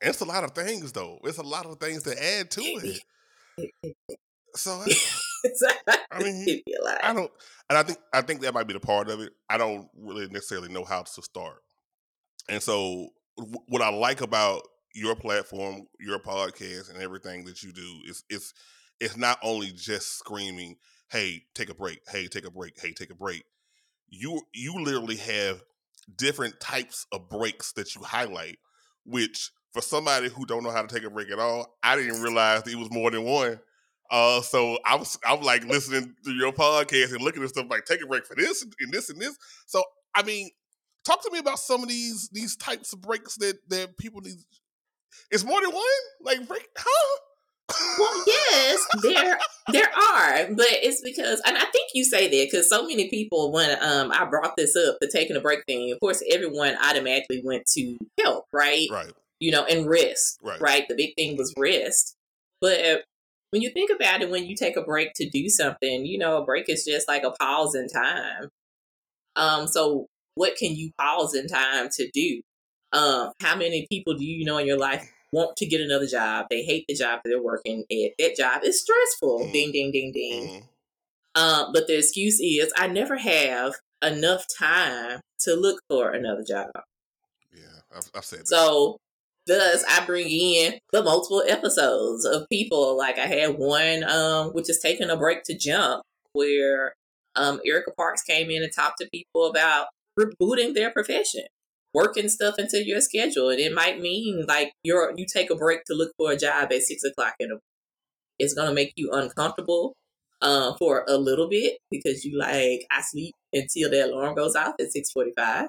It's 0.00 0.20
a 0.20 0.24
lot 0.24 0.42
of 0.42 0.50
things, 0.50 0.92
though. 0.92 1.18
It's 1.24 1.38
a 1.38 1.42
lot 1.42 1.66
of 1.66 1.78
things 1.78 2.02
to 2.04 2.10
add 2.10 2.50
to 2.50 2.60
it. 2.60 3.02
so, 4.56 4.82
I 6.12 6.22
mean, 6.22 6.60
I 7.02 7.12
don't, 7.12 7.30
and 7.68 7.78
I 7.78 7.82
think 7.82 7.98
I 8.12 8.20
think 8.22 8.40
that 8.42 8.54
might 8.54 8.66
be 8.66 8.74
the 8.74 8.80
part 8.80 9.08
of 9.08 9.20
it. 9.20 9.32
I 9.48 9.58
don't 9.58 9.88
really 9.96 10.28
necessarily 10.28 10.68
know 10.68 10.84
how 10.84 11.02
to 11.02 11.22
start. 11.22 11.58
And 12.48 12.62
so, 12.62 13.08
what 13.36 13.82
I 13.82 13.90
like 13.90 14.20
about 14.20 14.62
your 14.94 15.14
platform, 15.16 15.82
your 16.00 16.18
podcast, 16.18 16.92
and 16.92 17.02
everything 17.02 17.44
that 17.44 17.62
you 17.62 17.72
do 17.72 18.00
is 18.08 18.24
it's 18.28 18.52
it's 19.00 19.16
not 19.16 19.38
only 19.42 19.72
just 19.72 20.18
screaming, 20.18 20.76
"Hey, 21.12 21.44
take 21.54 21.70
a 21.70 21.74
break! 21.74 22.00
Hey, 22.08 22.26
take 22.26 22.46
a 22.46 22.50
break! 22.50 22.80
Hey, 22.80 22.92
take 22.92 23.10
a 23.10 23.14
break!" 23.14 23.44
You 24.08 24.42
you 24.52 24.82
literally 24.82 25.16
have 25.16 25.62
different 26.16 26.58
types 26.60 27.06
of 27.12 27.28
breaks 27.28 27.72
that 27.74 27.94
you 27.94 28.02
highlight, 28.02 28.58
which 29.04 29.50
for 29.72 29.82
somebody 29.82 30.28
who 30.28 30.44
don't 30.46 30.64
know 30.64 30.70
how 30.70 30.82
to 30.82 30.92
take 30.92 31.04
a 31.04 31.10
break 31.10 31.30
at 31.30 31.38
all, 31.38 31.78
I 31.82 31.96
didn't 31.96 32.22
realize 32.22 32.66
it 32.66 32.76
was 32.76 32.90
more 32.90 33.10
than 33.10 33.24
one. 33.24 33.60
Uh, 34.10 34.42
so 34.42 34.78
I 34.84 34.96
was 34.96 35.18
I'm 35.24 35.42
like 35.42 35.64
listening 35.64 36.14
to 36.24 36.32
your 36.32 36.52
podcast 36.52 37.12
and 37.12 37.22
looking 37.22 37.42
at 37.42 37.50
stuff 37.50 37.66
like 37.70 37.84
take 37.84 38.02
a 38.02 38.06
break 38.06 38.26
for 38.26 38.34
this 38.34 38.62
and 38.62 38.92
this 38.92 39.08
and 39.08 39.20
this. 39.20 39.36
So 39.66 39.82
I 40.14 40.22
mean, 40.22 40.50
Talk 41.04 41.22
to 41.22 41.30
me 41.32 41.38
about 41.38 41.58
some 41.58 41.82
of 41.82 41.88
these 41.88 42.28
these 42.30 42.56
types 42.56 42.92
of 42.92 43.02
breaks 43.02 43.36
that 43.36 43.58
that 43.68 43.98
people 43.98 44.20
need. 44.20 44.38
It's 45.30 45.44
more 45.44 45.60
than 45.60 45.72
one. 45.72 45.84
Like 46.22 46.46
break, 46.46 46.68
huh? 46.76 47.18
Well, 47.68 48.24
yes, 48.26 48.86
there 49.02 49.38
there 49.70 49.88
are, 49.88 50.48
but 50.54 50.66
it's 50.68 51.00
because, 51.02 51.40
and 51.46 51.56
I 51.56 51.64
think 51.66 51.90
you 51.94 52.04
say 52.04 52.28
that 52.28 52.48
because 52.50 52.68
so 52.68 52.86
many 52.86 53.08
people, 53.08 53.52
when 53.52 53.70
um 53.82 54.10
I 54.12 54.24
brought 54.24 54.56
this 54.56 54.76
up, 54.76 54.96
the 55.00 55.08
taking 55.08 55.36
a 55.36 55.40
break 55.40 55.64
thing, 55.66 55.92
of 55.92 56.00
course, 56.00 56.22
everyone 56.30 56.76
automatically 56.82 57.42
went 57.44 57.66
to 57.74 57.96
help, 58.20 58.46
right? 58.52 58.88
Right. 58.90 59.12
You 59.40 59.52
know, 59.52 59.64
and 59.64 59.88
rest, 59.88 60.38
right? 60.42 60.60
right? 60.60 60.84
The 60.88 60.94
big 60.94 61.14
thing 61.16 61.36
was 61.36 61.52
rest, 61.56 62.16
but 62.60 63.04
when 63.50 63.60
you 63.60 63.70
think 63.70 63.90
about 63.94 64.22
it, 64.22 64.30
when 64.30 64.46
you 64.46 64.56
take 64.56 64.76
a 64.76 64.82
break 64.82 65.12
to 65.16 65.28
do 65.28 65.48
something, 65.48 66.06
you 66.06 66.18
know, 66.18 66.40
a 66.40 66.44
break 66.44 66.68
is 66.68 66.84
just 66.84 67.06
like 67.06 67.22
a 67.22 67.32
pause 67.32 67.74
in 67.74 67.86
time. 67.86 68.48
Um, 69.36 69.66
so 69.66 70.06
what 70.34 70.56
can 70.56 70.74
you 70.74 70.90
pause 70.98 71.34
in 71.34 71.48
time 71.48 71.88
to 71.92 72.10
do? 72.12 72.40
Um, 72.92 73.32
how 73.40 73.56
many 73.56 73.86
people 73.90 74.14
do 74.14 74.24
you 74.24 74.44
know 74.44 74.58
in 74.58 74.66
your 74.66 74.78
life 74.78 75.10
want 75.32 75.56
to 75.56 75.66
get 75.66 75.80
another 75.80 76.06
job? 76.06 76.46
They 76.50 76.62
hate 76.62 76.84
the 76.88 76.94
job 76.94 77.20
that 77.24 77.30
they're 77.30 77.42
working 77.42 77.84
at. 77.90 78.10
That 78.18 78.36
job 78.36 78.62
is 78.64 78.80
stressful. 78.80 79.40
Mm-hmm. 79.40 79.52
Ding, 79.52 79.72
ding, 79.72 79.92
ding, 79.92 80.12
ding. 80.12 80.48
Mm-hmm. 80.48 81.42
Um, 81.42 81.72
but 81.72 81.86
the 81.86 81.98
excuse 81.98 82.38
is, 82.40 82.72
I 82.76 82.88
never 82.88 83.16
have 83.16 83.74
enough 84.04 84.44
time 84.58 85.20
to 85.40 85.54
look 85.54 85.80
for 85.88 86.10
another 86.10 86.44
job. 86.46 86.70
Yeah, 87.52 87.80
I've, 87.96 88.10
I've 88.14 88.24
said 88.24 88.40
that. 88.40 88.48
So, 88.48 88.98
thus, 89.46 89.84
I 89.88 90.04
bring 90.04 90.28
in 90.28 90.78
the 90.92 91.02
multiple 91.02 91.42
episodes 91.48 92.26
of 92.26 92.48
people. 92.50 92.96
Like 92.98 93.18
I 93.18 93.26
had 93.26 93.56
one, 93.58 94.04
um, 94.04 94.48
which 94.48 94.68
is 94.68 94.80
taking 94.80 95.08
a 95.08 95.16
break 95.16 95.44
to 95.44 95.56
jump, 95.56 96.02
where 96.32 96.94
um, 97.34 97.60
Erica 97.66 97.92
Parks 97.96 98.22
came 98.22 98.50
in 98.50 98.62
and 98.62 98.72
talked 98.72 98.98
to 98.98 99.08
people 99.10 99.46
about 99.46 99.86
rebooting 100.20 100.74
their 100.74 100.90
profession, 100.90 101.44
working 101.94 102.28
stuff 102.28 102.58
into 102.58 102.84
your 102.84 103.00
schedule. 103.00 103.48
And 103.50 103.60
it 103.60 103.74
might 103.74 104.00
mean 104.00 104.44
like 104.46 104.72
you're 104.82 105.12
you 105.16 105.26
take 105.32 105.50
a 105.50 105.56
break 105.56 105.84
to 105.84 105.94
look 105.94 106.12
for 106.16 106.32
a 106.32 106.36
job 106.36 106.72
at 106.72 106.82
six 106.82 107.02
o'clock 107.04 107.34
in 107.38 107.48
the 107.48 107.58
it's 108.38 108.54
gonna 108.54 108.74
make 108.74 108.92
you 108.96 109.10
uncomfortable 109.12 109.94
uh, 110.40 110.74
for 110.78 111.04
a 111.08 111.16
little 111.16 111.48
bit 111.48 111.78
because 111.90 112.24
you 112.24 112.38
like 112.38 112.86
I 112.90 113.00
sleep 113.02 113.34
until 113.52 113.90
the 113.90 114.06
alarm 114.06 114.34
goes 114.34 114.56
off 114.56 114.74
at 114.80 114.92
six 114.92 115.10
forty 115.12 115.32
five. 115.36 115.68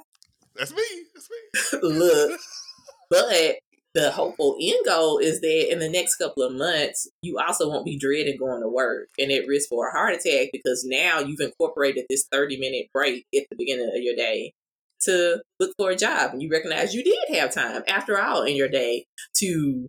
That's 0.56 0.74
me. 0.74 0.84
That's 1.14 1.30
me. 1.30 1.80
look, 1.84 2.40
but 3.10 3.58
the 3.94 4.12
hopeful 4.12 4.58
end 4.60 4.86
goal 4.86 5.20
is 5.20 5.40
that 5.42 5.72
in 5.72 5.78
the 5.78 5.90
next 5.90 6.16
couple 6.16 6.42
of 6.42 6.54
months, 6.54 7.08
you 7.22 7.38
also 7.38 7.70
won't 7.70 7.86
be 7.86 7.98
dreading 7.98 8.38
going 8.38 8.62
to 8.62 8.68
work 8.68 9.10
and 9.20 9.32
at 9.32 9.48
risk 9.48 9.70
for 9.70 9.88
a 9.88 9.92
heart 9.92 10.14
attack 10.14 10.50
because 10.52 10.84
now 10.84 11.20
you've 11.20 11.40
incorporated 11.40 12.06
this 12.10 12.26
30 12.32 12.60
minute 12.60 12.88
break 12.92 13.26
at 13.36 13.44
the 13.50 13.56
beginning 13.56 13.92
of 13.96 14.02
your 14.02 14.16
day 14.16 14.54
to 15.06 15.42
look 15.60 15.72
for 15.78 15.92
a 15.92 15.96
job. 15.96 16.32
And 16.32 16.42
you 16.42 16.50
recognize 16.50 16.94
you 16.94 17.04
did 17.04 17.38
have 17.38 17.54
time, 17.54 17.84
after 17.88 18.20
all, 18.20 18.44
in 18.44 18.56
your 18.56 18.70
day 18.70 19.06
to 19.38 19.88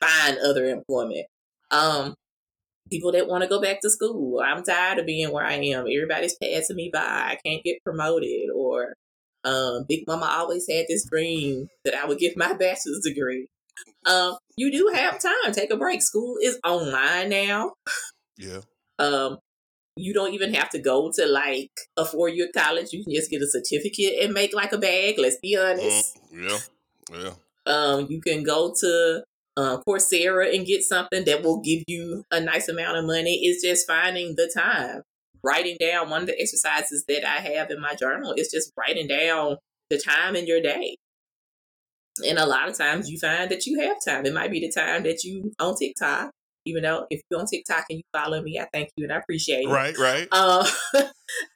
find 0.00 0.38
other 0.38 0.66
employment. 0.66 1.26
Um, 1.70 2.14
people 2.90 3.12
that 3.12 3.28
want 3.28 3.42
to 3.42 3.48
go 3.48 3.60
back 3.60 3.80
to 3.80 3.90
school. 3.90 4.40
I'm 4.40 4.62
tired 4.62 4.98
of 4.98 5.06
being 5.06 5.32
where 5.32 5.44
I 5.44 5.54
am. 5.54 5.86
Everybody's 5.86 6.36
passing 6.42 6.76
me 6.76 6.90
by. 6.92 7.00
I 7.00 7.38
can't 7.44 7.64
get 7.64 7.82
promoted 7.84 8.50
or 8.54 8.94
um, 9.44 9.84
Big 9.88 10.04
Mama 10.06 10.26
always 10.26 10.66
had 10.68 10.86
this 10.88 11.06
dream 11.08 11.68
that 11.84 11.94
I 11.94 12.06
would 12.06 12.18
get 12.18 12.36
my 12.36 12.52
bachelor's 12.58 13.00
degree. 13.04 13.48
Um, 14.06 14.36
you 14.56 14.70
do 14.70 14.92
have 14.94 15.20
time. 15.20 15.52
Take 15.52 15.72
a 15.72 15.76
break. 15.76 16.02
School 16.02 16.36
is 16.42 16.58
online 16.64 17.28
now. 17.28 17.72
Yeah. 18.36 18.60
Um, 18.98 19.38
you 19.96 20.12
don't 20.12 20.34
even 20.34 20.54
have 20.54 20.70
to 20.70 20.78
go 20.78 21.10
to 21.14 21.26
like 21.26 21.70
a 21.96 22.04
four 22.04 22.28
year 22.28 22.48
college. 22.56 22.92
You 22.92 23.04
can 23.04 23.14
just 23.14 23.30
get 23.30 23.42
a 23.42 23.46
certificate 23.46 24.22
and 24.22 24.32
make 24.32 24.54
like 24.54 24.72
a 24.72 24.78
bag. 24.78 25.16
Let's 25.18 25.38
be 25.40 25.56
honest. 25.56 26.18
yeah. 26.32 26.58
Yeah. 27.12 27.30
Um, 27.66 28.06
you 28.08 28.20
can 28.20 28.42
go 28.42 28.74
to 28.80 29.24
uh, 29.56 29.78
Coursera 29.86 30.54
and 30.54 30.66
get 30.66 30.82
something 30.82 31.24
that 31.24 31.42
will 31.42 31.60
give 31.60 31.82
you 31.86 32.24
a 32.30 32.40
nice 32.40 32.68
amount 32.68 32.98
of 32.98 33.04
money. 33.04 33.40
It's 33.42 33.62
just 33.62 33.86
finding 33.86 34.34
the 34.36 34.50
time 34.54 35.02
writing 35.44 35.76
down 35.78 36.08
one 36.10 36.22
of 36.22 36.26
the 36.26 36.40
exercises 36.40 37.04
that 37.06 37.24
I 37.28 37.40
have 37.40 37.70
in 37.70 37.80
my 37.80 37.94
journal 37.94 38.34
is 38.36 38.50
just 38.52 38.72
writing 38.76 39.06
down 39.06 39.58
the 39.90 39.98
time 39.98 40.34
in 40.34 40.46
your 40.46 40.60
day. 40.60 40.96
And 42.26 42.38
a 42.38 42.46
lot 42.46 42.68
of 42.68 42.78
times 42.78 43.10
you 43.10 43.18
find 43.18 43.50
that 43.50 43.66
you 43.66 43.80
have 43.80 43.98
time. 44.04 44.24
It 44.24 44.32
might 44.32 44.50
be 44.50 44.60
the 44.60 44.72
time 44.72 45.02
that 45.02 45.22
you 45.22 45.52
on 45.58 45.76
TikTok. 45.76 46.30
Even 46.66 46.82
though 46.82 47.06
if 47.10 47.20
you're 47.30 47.40
on 47.40 47.46
TikTok 47.46 47.84
and 47.90 47.98
you 47.98 48.04
follow 48.12 48.40
me, 48.42 48.58
I 48.58 48.66
thank 48.72 48.90
you 48.96 49.04
and 49.04 49.12
I 49.12 49.18
appreciate 49.18 49.64
it. 49.64 49.68
Right, 49.68 49.96
right. 49.98 50.28
Uh, 50.32 50.66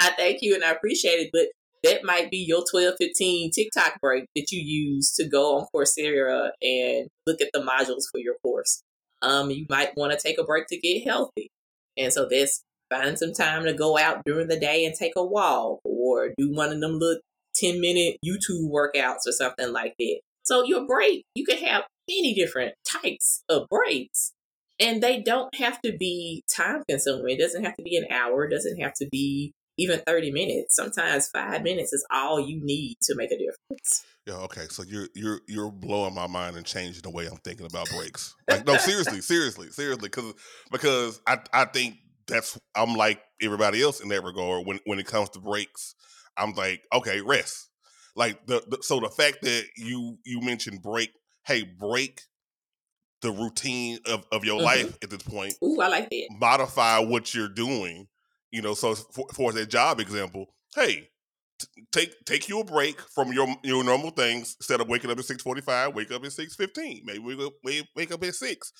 I 0.01 0.11
thank 0.17 0.39
you 0.43 0.55
and 0.55 0.65
I 0.65 0.71
appreciate 0.71 1.21
it. 1.21 1.31
But 1.33 1.49
that 1.85 2.05
might 2.05 2.31
be 2.31 2.39
your 2.39 2.65
12, 2.71 2.95
15 2.99 3.51
TikTok 3.53 4.01
break 4.01 4.27
that 4.35 4.51
you 4.51 4.61
use 4.61 5.13
to 5.15 5.29
go 5.29 5.59
on 5.59 5.67
Coursera 5.75 6.51
and 6.61 7.09
look 7.27 7.41
at 7.41 7.51
the 7.53 7.61
modules 7.61 8.05
for 8.11 8.19
your 8.19 8.35
course. 8.43 8.83
Um, 9.23 9.51
you 9.51 9.67
might 9.69 9.97
want 9.97 10.13
to 10.13 10.19
take 10.19 10.39
a 10.39 10.45
break 10.45 10.67
to 10.69 10.79
get 10.79 11.05
healthy. 11.05 11.51
And 11.97 12.13
so 12.13 12.29
that's 12.31 12.63
finding 12.91 13.17
some 13.17 13.33
time 13.33 13.65
to 13.65 13.73
go 13.73 13.99
out 13.99 14.23
during 14.25 14.49
the 14.49 14.59
day 14.59 14.85
and 14.85 14.95
take 14.95 15.13
a 15.17 15.25
walk 15.25 15.81
or 15.85 16.31
do 16.37 16.53
one 16.53 16.73
of 16.73 16.81
them 16.81 16.99
little 16.99 17.21
10 17.57 17.81
minute 17.81 18.17
YouTube 18.25 18.71
workouts 18.71 19.27
or 19.27 19.33
something 19.33 19.73
like 19.73 19.95
that. 19.99 20.21
So 20.45 20.65
your 20.65 20.87
break, 20.87 21.25
you 21.35 21.45
can 21.45 21.59
have 21.59 21.83
many 22.09 22.35
different 22.35 22.75
types 22.87 23.43
of 23.49 23.67
breaks 23.69 24.33
and 24.81 25.03
they 25.03 25.21
don't 25.21 25.55
have 25.57 25.81
to 25.83 25.97
be 25.97 26.45
time 26.55 26.83
consuming. 26.89 27.37
It 27.37 27.41
doesn't 27.41 27.65
have 27.65 27.77
to 27.77 27.83
be 27.83 27.97
an 27.97 28.07
hour. 28.11 28.45
It 28.45 28.51
doesn't 28.51 28.81
have 28.81 28.95
to 28.95 29.09
be 29.11 29.53
even 29.77 30.01
30 30.07 30.33
minutes. 30.33 30.75
Sometimes 30.75 31.29
five 31.29 31.63
minutes 31.63 31.93
is 31.93 32.05
all 32.13 32.41
you 32.41 32.61
need 32.63 32.97
to 33.03 33.15
make 33.17 33.31
a 33.31 33.39
difference. 33.39 34.05
Yeah, 34.27 34.35
okay. 34.45 34.67
So 34.69 34.83
you're 34.83 35.09
you're 35.15 35.41
you're 35.49 35.71
blowing 35.71 36.15
my 36.15 36.27
mind 36.27 36.57
and 36.57 36.67
changing 36.67 37.03
the 37.03 37.11
way 37.11 37.27
I'm 37.27 37.39
thinking 37.39 37.67
about 37.67 37.89
breaks. 37.89 38.35
Like 38.49 38.67
no, 38.67 38.77
seriously, 38.77 39.21
seriously, 39.23 39.69
seriously, 39.71 40.09
because 40.09 40.35
because 40.71 41.21
I 41.27 41.39
I 41.53 41.65
think 41.65 41.97
that's 42.27 42.59
I'm 42.75 42.95
like 42.95 43.23
everybody 43.41 43.83
else 43.83 44.01
in 44.01 44.09
that 44.11 44.25
regard. 44.25 44.67
When 44.67 44.81
when 44.85 44.99
it 44.99 45.07
comes 45.07 45.31
to 45.31 45.41
breaks, 45.41 45.95
I'm 46.37 46.53
like, 46.53 46.83
okay, 46.93 47.23
rest. 47.23 47.71
Like 48.17 48.47
the, 48.47 48.63
the 48.69 48.79
so 48.83 49.01
the 49.01 49.09
fact 49.09 49.43
that 49.43 49.65
you 49.77 50.19
you 50.27 50.41
mentioned 50.41 50.83
break, 50.83 51.11
hey, 51.47 51.63
break 51.63 52.21
the 53.23 53.31
routine 53.31 53.99
of, 54.07 54.25
of 54.31 54.45
your 54.45 54.57
mm-hmm. 54.57 54.65
life 54.65 54.99
at 55.03 55.11
this 55.11 55.23
point. 55.23 55.55
Ooh, 55.63 55.81
I 55.81 55.89
like 55.89 56.11
that. 56.11 56.29
Modify 56.39 57.01
what 57.01 57.35
you're 57.35 57.49
doing. 57.49 58.07
You 58.51 58.63
know, 58.63 58.75
so 58.75 58.95
for, 58.95 59.27
for 59.35 59.53
that 59.53 59.69
job 59.69 60.01
example, 60.01 60.47
hey, 60.75 61.11
t- 61.59 61.85
take 61.93 62.25
take 62.25 62.49
you 62.49 62.61
a 62.61 62.65
break 62.65 63.01
from 63.01 63.33
your 63.33 63.47
your 63.63 63.85
normal 63.85 64.11
things. 64.11 64.57
Instead 64.59 64.81
of 64.81 64.89
waking 64.89 65.11
up 65.11 65.19
at 65.19 65.25
six 65.25 65.43
forty 65.43 65.61
five, 65.61 65.95
wake 65.95 66.11
up 66.11 66.25
at 66.25 66.33
six 66.33 66.55
fifteen. 66.55 67.03
Maybe 67.05 67.19
wake 67.19 67.41
up, 67.41 67.53
wake 67.95 68.13
up 68.13 68.25
at 68.25 68.35
six. 68.35 68.73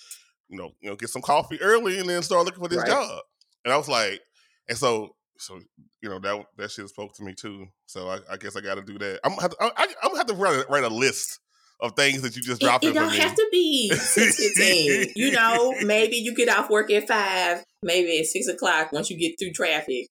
You 0.49 0.57
know, 0.57 0.71
you 0.81 0.89
know, 0.89 0.97
get 0.97 1.11
some 1.11 1.21
coffee 1.21 1.61
early 1.61 1.99
and 1.99 2.09
then 2.09 2.23
start 2.23 2.47
looking 2.47 2.63
for 2.63 2.69
this 2.69 2.79
right. 2.79 2.89
job. 2.89 3.21
And 3.65 3.75
I 3.75 3.77
was 3.77 3.89
like, 3.89 4.23
and 4.69 4.79
so 4.79 5.15
so 5.37 5.61
you 6.01 6.09
know 6.09 6.19
that 6.21 6.45
that 6.57 6.71
shit 6.71 6.89
spoke 6.89 7.15
to 7.15 7.23
me 7.23 7.35
too. 7.35 7.67
So 7.87 8.09
I, 8.09 8.21
I 8.31 8.37
guess 8.39 8.57
I 8.57 8.61
got 8.61 8.77
to 8.77 8.83
do 8.83 8.99
that. 8.99 9.21
I'm 9.25 9.33
gonna 9.33 9.43
have 9.43 9.51
to, 9.51 9.57
I, 9.61 9.83
am 9.83 9.89
gonna 10.05 10.17
have 10.17 10.27
to 10.29 10.35
write 10.35 10.65
a, 10.65 10.67
write 10.71 10.85
a 10.85 10.89
list 10.89 11.41
of 11.81 11.95
things 11.95 12.23
that 12.23 12.37
you 12.37 12.43
just 12.43 12.61
dropped. 12.61 12.85
It, 12.85 12.89
it 12.89 12.95
don't 12.95 13.15
have 13.15 13.35
to 13.35 13.49
be 13.51 13.91
six 13.91 14.37
fifteen. 14.37 15.13
you 15.17 15.31
know, 15.33 15.75
maybe 15.83 16.17
you 16.17 16.35
get 16.35 16.49
off 16.49 16.71
work 16.71 16.91
at 16.91 17.07
five, 17.07 17.65
maybe 17.83 18.19
at 18.19 18.27
six 18.27 18.49
o'clock 18.49 18.93
once 18.93 19.11
you 19.11 19.19
get 19.19 19.39
through 19.39 19.53
traffic 19.53 20.09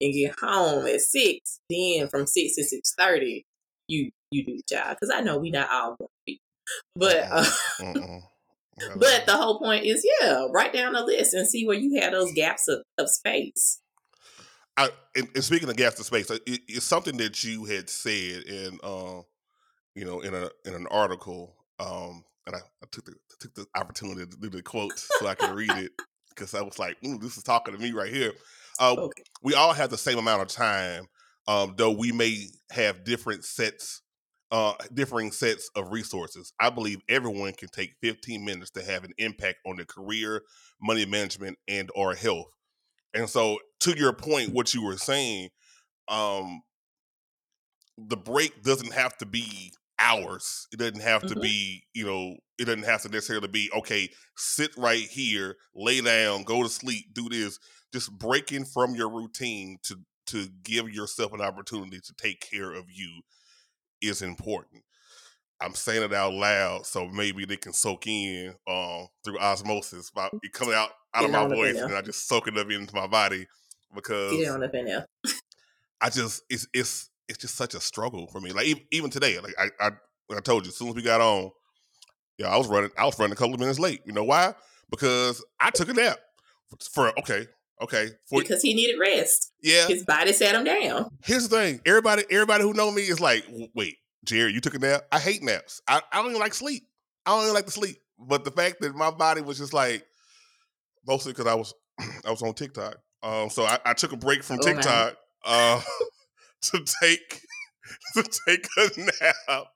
and 0.00 0.12
get 0.12 0.34
home 0.40 0.86
at 0.86 1.00
six. 1.00 1.60
Then 1.70 2.08
from 2.08 2.26
six 2.26 2.56
to 2.56 2.64
six 2.64 2.94
thirty, 2.98 3.44
you 3.88 4.10
you 4.30 4.44
do 4.44 4.56
the 4.56 4.64
job 4.68 4.96
because 4.98 5.14
I 5.14 5.20
know 5.20 5.38
we 5.38 5.50
not 5.50 5.70
all 5.70 5.96
going 5.96 6.08
to 6.08 6.24
be, 6.26 6.40
but. 6.96 7.28
Uh, 7.30 7.44
but 8.96 9.24
the 9.26 9.36
whole 9.36 9.60
point 9.60 9.84
is, 9.84 10.04
yeah, 10.20 10.46
write 10.50 10.72
down 10.72 10.96
a 10.96 11.04
list 11.04 11.32
and 11.32 11.46
see 11.46 11.64
where 11.64 11.78
you 11.78 12.00
have 12.00 12.10
those 12.10 12.32
gaps 12.32 12.66
of, 12.66 12.82
of 12.98 13.08
space. 13.08 13.80
I, 14.76 14.90
and, 15.16 15.28
and, 15.32 15.44
speaking 15.44 15.68
of 15.68 15.76
gaps 15.76 16.00
of 16.00 16.06
space, 16.06 16.28
it, 16.30 16.42
it's 16.46 16.84
something 16.84 17.16
that 17.18 17.44
you 17.44 17.64
had 17.66 17.88
said 17.88 18.44
and 18.46 18.80
uh, 18.82 19.22
you 19.94 20.04
know, 20.04 20.20
in 20.20 20.34
a 20.34 20.50
in 20.64 20.74
an 20.74 20.86
article, 20.90 21.54
um, 21.78 22.24
and 22.46 22.56
I, 22.56 22.58
I 22.58 22.86
took 22.90 23.04
the 23.04 23.12
I 23.12 23.34
took 23.40 23.54
the 23.54 23.66
opportunity 23.76 24.26
to 24.26 24.36
do 24.36 24.48
the 24.50 24.62
quote 24.62 24.98
so 24.98 25.26
I 25.26 25.34
could 25.34 25.54
read 25.54 25.70
it 25.70 25.92
because 26.30 26.54
I 26.54 26.62
was 26.62 26.78
like, 26.78 26.96
this 27.00 27.36
is 27.36 27.42
talking 27.42 27.74
to 27.74 27.80
me 27.80 27.92
right 27.92 28.12
here. 28.12 28.32
Uh, 28.80 28.94
okay. 28.98 29.22
We 29.42 29.54
all 29.54 29.72
have 29.72 29.90
the 29.90 29.98
same 29.98 30.18
amount 30.18 30.42
of 30.42 30.48
time, 30.48 31.06
um, 31.46 31.74
though 31.76 31.92
we 31.92 32.12
may 32.12 32.48
have 32.72 33.04
different 33.04 33.44
sets, 33.44 34.02
uh, 34.50 34.74
differing 34.92 35.30
sets 35.30 35.70
of 35.76 35.92
resources. 35.92 36.52
I 36.58 36.70
believe 36.70 37.00
everyone 37.08 37.52
can 37.52 37.68
take 37.68 37.94
15 38.02 38.44
minutes 38.44 38.70
to 38.72 38.84
have 38.84 39.04
an 39.04 39.12
impact 39.18 39.58
on 39.64 39.76
their 39.76 39.86
career, 39.86 40.42
money 40.82 41.06
management, 41.06 41.58
and 41.68 41.90
or 41.94 42.14
health. 42.14 42.48
And 43.14 43.30
so, 43.30 43.58
to 43.80 43.96
your 43.96 44.12
point, 44.12 44.52
what 44.52 44.74
you 44.74 44.82
were 44.82 44.96
saying, 44.96 45.50
um, 46.08 46.62
the 47.96 48.16
break 48.16 48.62
doesn't 48.62 48.92
have 48.92 49.16
to 49.18 49.26
be 49.26 49.72
hours. 49.98 50.66
It 50.72 50.78
doesn't 50.78 51.02
have 51.02 51.22
mm-hmm. 51.22 51.34
to 51.34 51.40
be, 51.40 51.84
you 51.92 52.06
know, 52.06 52.36
it 52.58 52.66
doesn't 52.66 52.84
have 52.84 53.02
to 53.02 53.08
necessarily 53.08 53.48
be, 53.48 53.70
okay, 53.76 54.08
sit 54.36 54.70
right 54.76 54.98
here, 54.98 55.56
lay 55.74 56.00
down, 56.00 56.44
go 56.44 56.62
to 56.62 56.68
sleep, 56.68 57.06
do 57.12 57.28
this. 57.28 57.58
Just 57.92 58.16
breaking 58.18 58.64
from 58.64 58.94
your 58.94 59.08
routine 59.08 59.78
to 59.84 59.96
to 60.26 60.48
give 60.62 60.88
yourself 60.88 61.32
an 61.32 61.42
opportunity 61.42 62.00
to 62.00 62.14
take 62.16 62.40
care 62.50 62.72
of 62.72 62.86
you 62.90 63.20
is 64.00 64.22
important. 64.22 64.82
I'm 65.60 65.74
saying 65.74 66.02
it 66.02 66.12
out 66.12 66.32
loud 66.32 66.86
so 66.86 67.06
maybe 67.06 67.44
they 67.44 67.56
can 67.56 67.72
soak 67.72 68.06
in 68.06 68.54
um, 68.68 69.06
through 69.24 69.38
osmosis 69.38 70.10
by 70.10 70.28
it 70.42 70.52
coming 70.52 70.74
out 70.74 70.90
out 71.14 71.24
of 71.24 71.30
my 71.30 71.46
voice 71.46 71.78
and 71.78 71.94
I 71.94 72.02
just 72.02 72.26
soak 72.26 72.48
it 72.48 72.58
up 72.58 72.70
into 72.70 72.94
my 72.94 73.06
body 73.06 73.46
because 73.94 74.32
Get 74.32 74.40
it 74.40 74.48
on 74.48 74.62
up. 74.64 75.06
I 76.00 76.10
just 76.10 76.42
it's 76.50 76.66
it's 76.74 77.08
it's 77.28 77.38
just 77.38 77.54
such 77.54 77.74
a 77.74 77.80
struggle 77.80 78.26
for 78.26 78.40
me. 78.40 78.52
Like 78.52 78.66
even, 78.90 79.10
today, 79.10 79.38
like 79.40 79.54
I, 79.58 79.68
I 79.80 79.90
I 80.34 80.40
told 80.40 80.64
you, 80.64 80.70
as 80.70 80.76
soon 80.76 80.88
as 80.88 80.94
we 80.94 81.02
got 81.02 81.20
on, 81.20 81.50
yeah, 82.38 82.48
I 82.48 82.56
was 82.56 82.68
running 82.68 82.90
I 82.98 83.04
was 83.04 83.18
running 83.18 83.32
a 83.32 83.36
couple 83.36 83.54
of 83.54 83.60
minutes 83.60 83.78
late. 83.78 84.00
You 84.04 84.12
know 84.12 84.24
why? 84.24 84.54
Because 84.90 85.44
I 85.60 85.70
took 85.70 85.88
a 85.88 85.94
nap 85.94 86.18
for 86.92 87.18
okay, 87.18 87.46
okay, 87.80 88.10
for, 88.28 88.40
because 88.40 88.62
he 88.62 88.74
needed 88.74 88.98
rest. 88.98 89.52
Yeah, 89.62 89.86
his 89.86 90.04
body 90.04 90.32
sat 90.32 90.54
him 90.54 90.64
down. 90.64 91.10
Here's 91.24 91.48
the 91.48 91.56
thing: 91.56 91.80
everybody, 91.86 92.24
everybody 92.30 92.62
who 92.62 92.74
know 92.74 92.90
me 92.90 93.02
is 93.02 93.20
like, 93.20 93.44
wait, 93.74 93.96
Jerry, 94.24 94.52
you 94.52 94.60
took 94.60 94.74
a 94.74 94.78
nap. 94.78 95.02
I 95.12 95.18
hate 95.18 95.42
naps. 95.42 95.80
I, 95.88 96.00
I 96.12 96.18
don't 96.18 96.30
even 96.30 96.40
like 96.40 96.54
sleep. 96.54 96.84
I 97.26 97.30
don't 97.30 97.42
even 97.42 97.54
like 97.54 97.66
to 97.66 97.70
sleep. 97.70 97.96
But 98.18 98.44
the 98.44 98.50
fact 98.50 98.80
that 98.80 98.94
my 98.94 99.10
body 99.10 99.40
was 99.40 99.58
just 99.58 99.72
like, 99.72 100.04
mostly 101.06 101.32
because 101.32 101.46
I 101.46 101.54
was 101.54 101.74
I 102.26 102.30
was 102.30 102.42
on 102.42 102.54
TikTok. 102.54 102.96
Um, 103.22 103.48
so 103.48 103.64
I, 103.64 103.78
I 103.86 103.94
took 103.94 104.12
a 104.12 104.16
break 104.16 104.42
from 104.42 104.58
oh, 104.60 104.62
TikTok 104.62 105.16
uh, 105.46 105.80
to 106.70 106.84
take 107.02 107.40
to 108.14 108.22
take 108.46 108.66
a 108.76 109.00
nap. 109.00 109.66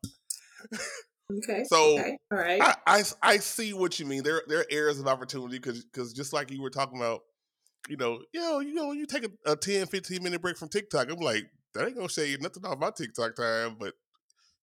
Okay. 1.30 1.64
So 1.64 1.98
okay. 1.98 2.16
all 2.32 2.38
right, 2.38 2.62
I, 2.62 2.74
I, 2.86 3.02
I 3.22 3.36
see 3.36 3.74
what 3.74 3.98
you 4.00 4.06
mean. 4.06 4.22
There 4.22 4.42
there 4.48 4.60
are 4.60 4.66
areas 4.70 4.98
of 4.98 5.06
opportunity 5.06 5.58
because 5.58 5.84
because 5.84 6.12
just 6.12 6.32
like 6.32 6.50
you 6.50 6.62
were 6.62 6.70
talking 6.70 6.98
about, 6.98 7.20
you 7.88 7.96
know, 7.96 8.20
you 8.32 8.40
know, 8.40 8.60
you 8.60 8.74
know, 8.74 8.92
you 8.92 9.06
take 9.06 9.24
a, 9.24 9.52
a 9.52 9.56
10, 9.56 9.86
15 9.88 10.22
minute 10.22 10.40
break 10.40 10.56
from 10.56 10.68
TikTok. 10.68 11.10
I'm 11.10 11.18
like, 11.18 11.44
that 11.74 11.86
ain't 11.86 11.96
gonna 11.96 12.08
shave 12.08 12.40
nothing 12.40 12.64
off 12.64 12.78
my 12.78 12.90
TikTok 12.90 13.36
time, 13.36 13.76
but 13.78 13.92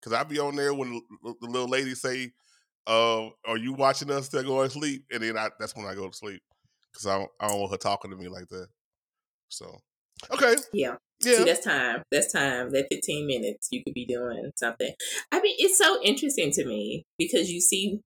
because 0.01 0.13
I 0.13 0.23
be 0.23 0.39
on 0.39 0.55
there 0.55 0.73
when 0.73 1.01
the, 1.23 1.35
the 1.41 1.47
little 1.47 1.69
lady 1.69 1.93
say, 1.93 2.31
uh, 2.87 3.27
"Are 3.45 3.57
you 3.57 3.73
watching 3.73 4.09
us 4.09 4.29
to 4.29 4.41
go 4.41 4.63
to 4.63 4.69
sleep?" 4.69 5.05
And 5.11 5.21
then 5.21 5.37
I, 5.37 5.49
that's 5.59 5.75
when 5.75 5.85
I 5.85 5.93
go 5.93 6.09
to 6.09 6.15
sleep 6.15 6.41
because 6.91 7.05
I 7.05 7.19
don't, 7.19 7.31
I 7.39 7.47
don't 7.47 7.59
want 7.59 7.71
her 7.71 7.77
talking 7.77 8.09
to 8.09 8.17
me 8.17 8.27
like 8.27 8.47
that. 8.49 8.67
So, 9.49 9.77
okay, 10.31 10.55
yeah. 10.73 10.95
Yeah. 11.25 11.37
See, 11.37 11.43
that's 11.43 11.65
time. 11.65 12.03
That's 12.11 12.31
time. 12.31 12.71
That 12.71 12.87
15 12.91 13.27
minutes, 13.27 13.69
you 13.71 13.83
could 13.83 13.93
be 13.93 14.05
doing 14.05 14.51
something. 14.55 14.93
I 15.31 15.41
mean, 15.41 15.55
it's 15.57 15.77
so 15.77 16.01
interesting 16.03 16.51
to 16.51 16.65
me 16.65 17.05
because 17.17 17.51
you 17.51 17.61
see 17.61 17.99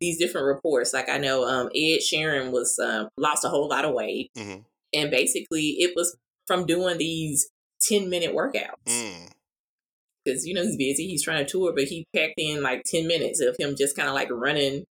these 0.00 0.18
different 0.18 0.46
reports. 0.46 0.94
Like 0.94 1.08
I 1.08 1.18
know 1.18 1.44
um, 1.44 1.68
Ed 1.74 2.00
Sheeran 2.00 2.52
was 2.52 2.78
um, 2.78 3.08
lost 3.16 3.44
a 3.44 3.48
whole 3.48 3.68
lot 3.68 3.84
of 3.84 3.94
weight, 3.94 4.30
mm-hmm. 4.36 4.60
and 4.92 5.10
basically 5.10 5.76
it 5.78 5.92
was 5.94 6.16
from 6.46 6.66
doing 6.66 6.98
these 6.98 7.48
10 7.82 8.08
minute 8.08 8.34
workouts. 8.34 8.74
Mm 8.86 9.32
because 10.24 10.46
you 10.46 10.54
know 10.54 10.62
he's 10.62 10.76
busy. 10.76 11.06
He's 11.06 11.24
trying 11.24 11.44
to 11.44 11.50
tour, 11.50 11.72
but 11.74 11.84
he 11.84 12.06
packed 12.14 12.34
in 12.38 12.62
like 12.62 12.84
ten 12.84 13.06
minutes 13.06 13.40
of 13.40 13.56
him 13.58 13.74
just 13.76 13.96
kind 13.96 14.08
of 14.08 14.14
like 14.14 14.30
running 14.30 14.84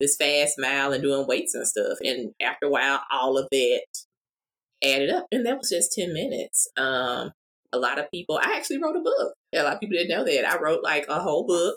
this 0.00 0.16
fast 0.16 0.54
mile 0.58 0.92
and 0.92 1.02
doing 1.02 1.26
weights 1.26 1.54
and 1.54 1.66
stuff. 1.66 1.98
And 2.02 2.32
after 2.40 2.66
a 2.66 2.70
while, 2.70 3.02
all 3.10 3.38
of 3.38 3.48
that 3.50 3.84
added 4.82 5.10
up, 5.10 5.26
and 5.30 5.44
that 5.46 5.58
was 5.58 5.70
just 5.70 5.92
ten 5.92 6.12
minutes. 6.12 6.68
Um, 6.76 7.32
a 7.72 7.78
lot 7.78 7.98
of 7.98 8.10
people. 8.10 8.38
I 8.40 8.56
actually 8.56 8.82
wrote 8.82 8.96
a 8.96 9.00
book. 9.00 9.34
A 9.54 9.62
lot 9.62 9.74
of 9.74 9.80
people 9.80 9.96
didn't 9.96 10.16
know 10.16 10.24
that 10.24 10.48
I 10.48 10.58
wrote 10.58 10.82
like 10.82 11.06
a 11.08 11.20
whole 11.20 11.46
book. 11.46 11.76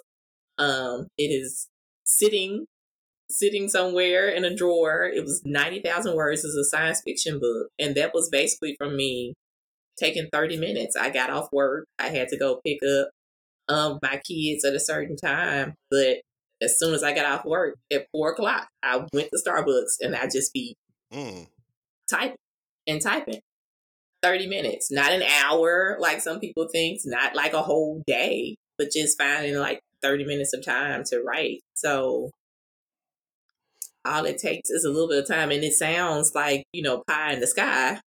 Um, 0.57 1.07
it 1.17 1.29
is 1.29 1.67
sitting 2.05 2.65
sitting 3.29 3.67
somewhere 3.67 4.29
in 4.29 4.45
a 4.45 4.55
drawer. 4.55 5.03
It 5.03 5.23
was 5.23 5.41
90,000 5.45 6.15
words. 6.15 6.45
It's 6.45 6.55
a 6.55 6.63
science 6.63 7.01
fiction 7.03 7.39
book. 7.39 7.67
And 7.77 7.95
that 7.95 8.13
was 8.13 8.29
basically 8.29 8.75
from 8.77 8.95
me 8.95 9.33
taking 9.99 10.29
30 10.31 10.57
minutes. 10.57 10.95
I 10.95 11.09
got 11.09 11.29
off 11.29 11.49
work. 11.51 11.87
I 11.99 12.07
had 12.07 12.29
to 12.29 12.37
go 12.37 12.61
pick 12.65 12.79
up 12.83 13.09
um, 13.67 13.99
my 14.01 14.21
kids 14.25 14.63
at 14.63 14.73
a 14.73 14.79
certain 14.79 15.17
time. 15.17 15.73
But 15.91 16.21
as 16.61 16.79
soon 16.79 16.93
as 16.93 17.03
I 17.03 17.13
got 17.13 17.25
off 17.25 17.45
work 17.45 17.75
at 17.91 18.07
four 18.11 18.31
o'clock, 18.31 18.67
I 18.81 19.05
went 19.13 19.29
to 19.31 19.41
Starbucks 19.45 19.97
and 19.99 20.15
I 20.15 20.27
just 20.27 20.53
be 20.53 20.75
mm. 21.13 21.47
typing 22.09 22.37
and 22.87 23.01
typing. 23.01 23.41
30 24.23 24.47
minutes, 24.47 24.91
not 24.91 25.11
an 25.11 25.21
hour 25.21 25.95
like 25.99 26.21
some 26.21 26.39
people 26.39 26.67
think, 26.71 26.99
not 27.05 27.35
like 27.35 27.53
a 27.53 27.61
whole 27.61 28.01
day, 28.07 28.55
but 28.77 28.91
just 28.91 29.17
finding 29.17 29.55
like 29.55 29.79
30 30.01 30.25
minutes 30.25 30.53
of 30.53 30.65
time 30.65 31.03
to 31.05 31.21
write. 31.21 31.61
So 31.75 32.31
all 34.07 34.25
it 34.25 34.39
takes 34.39 34.69
is 34.69 34.85
a 34.85 34.89
little 34.89 35.07
bit 35.07 35.19
of 35.19 35.27
time, 35.27 35.51
and 35.51 35.63
it 35.63 35.73
sounds 35.73 36.33
like 36.33 36.63
you 36.71 36.81
know 36.81 37.03
pie 37.07 37.33
in 37.33 37.39
the 37.39 37.47
sky, 37.47 37.99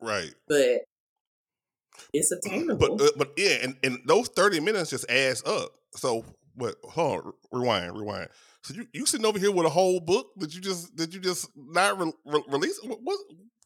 right? 0.00 0.32
But 0.48 0.82
it's 2.12 2.32
obtainable. 2.32 2.96
But 2.96 3.06
uh, 3.06 3.10
but 3.16 3.32
yeah, 3.36 3.56
and, 3.62 3.76
and 3.82 3.98
those 4.06 4.28
thirty 4.28 4.60
minutes 4.60 4.90
just 4.90 5.10
adds 5.10 5.42
up. 5.44 5.72
So 5.94 6.24
what? 6.54 6.76
Hold 6.84 7.26
on, 7.26 7.32
rewind, 7.52 7.98
rewind. 7.98 8.28
So 8.62 8.74
you 8.74 8.86
you 8.92 9.06
sitting 9.06 9.26
over 9.26 9.38
here 9.38 9.50
with 9.50 9.66
a 9.66 9.70
whole 9.70 10.00
book 10.00 10.28
that 10.36 10.54
you 10.54 10.60
just 10.60 10.96
that 10.96 11.12
you 11.12 11.20
just 11.20 11.48
not 11.56 11.98
re- 11.98 12.12
re- 12.26 12.44
release? 12.48 12.78
What, 12.82 12.98
what 13.02 13.18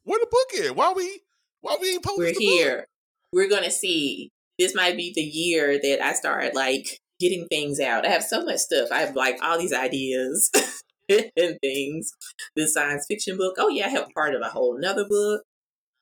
where 0.04 0.20
the 0.20 0.28
book 0.30 0.48
is? 0.54 0.72
Why 0.72 0.92
we 0.94 1.20
why 1.60 1.76
we 1.80 1.92
ain't 1.92 2.04
posting? 2.04 2.24
We're 2.24 2.38
here. 2.38 2.76
Book? 2.76 2.86
We're 3.32 3.48
gonna 3.48 3.70
see. 3.70 4.30
This 4.58 4.74
might 4.74 4.96
be 4.96 5.12
the 5.14 5.22
year 5.22 5.78
that 5.82 6.00
I 6.00 6.12
start 6.12 6.54
like 6.54 7.00
getting 7.18 7.46
things 7.48 7.80
out. 7.80 8.06
I 8.06 8.10
have 8.10 8.22
so 8.22 8.44
much 8.44 8.58
stuff. 8.58 8.88
I 8.92 9.00
have 9.00 9.16
like 9.16 9.38
all 9.42 9.58
these 9.58 9.72
ideas 9.72 10.50
and 11.08 11.58
things. 11.60 12.10
The 12.54 12.68
science 12.68 13.06
fiction 13.08 13.36
book. 13.36 13.54
Oh 13.58 13.68
yeah, 13.68 13.86
I 13.86 13.90
have 13.90 14.08
part 14.14 14.34
of 14.34 14.42
a 14.42 14.50
whole 14.50 14.76
another 14.76 15.06
book. 15.08 15.42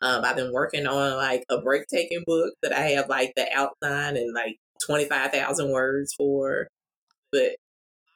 Um, 0.01 0.25
I've 0.25 0.37
been 0.37 0.53
working 0.53 0.87
on 0.87 1.17
like 1.17 1.45
a 1.49 1.61
break 1.61 1.85
taking 1.87 2.25
book 2.27 2.55
that 2.63 2.73
I 2.73 2.81
have 2.89 3.09
like 3.09 3.33
the 3.37 3.47
outline 3.55 4.17
and 4.17 4.35
like 4.35 4.57
twenty 4.85 5.05
five 5.05 5.31
thousand 5.33 5.71
words 5.71 6.13
for. 6.15 6.67
But 7.31 7.53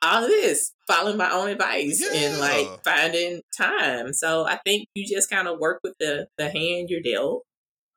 all 0.02 0.24
of 0.24 0.30
this 0.30 0.72
following 0.86 1.16
my 1.16 1.30
own 1.30 1.48
advice 1.48 2.02
yeah. 2.02 2.28
and 2.28 2.38
like 2.38 2.84
finding 2.84 3.40
time. 3.56 4.12
So 4.12 4.46
I 4.46 4.58
think 4.64 4.88
you 4.94 5.06
just 5.06 5.30
kind 5.30 5.48
of 5.48 5.58
work 5.58 5.80
with 5.82 5.94
the 5.98 6.28
the 6.38 6.50
hand 6.50 6.90
you're 6.90 7.00
dealt. 7.02 7.44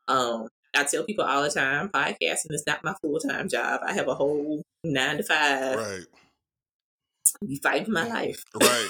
Um, 0.08 0.48
I 0.76 0.84
tell 0.84 1.04
people 1.04 1.26
all 1.26 1.44
the 1.44 1.50
time, 1.50 1.90
podcasting 1.90 2.52
is 2.52 2.64
not 2.66 2.84
my 2.84 2.94
full 3.02 3.20
time 3.20 3.50
job. 3.50 3.82
I 3.86 3.94
have 3.94 4.08
a 4.08 4.16
whole 4.16 4.64
nine 4.84 5.18
to 5.18 5.24
five. 5.24 5.78
Right. 5.78 6.06
Be 7.48 7.60
fighting 7.62 7.86
for 7.86 7.92
my 7.92 8.08
life. 8.08 8.44
Right. 8.60 8.88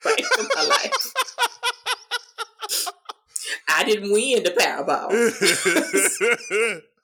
fighting 0.00 0.24
for 0.24 0.46
my 0.56 0.64
life. 0.64 1.12
I 3.68 3.84
didn't 3.84 4.10
win 4.12 4.42
the 4.42 4.50
Powerball. 4.50 5.10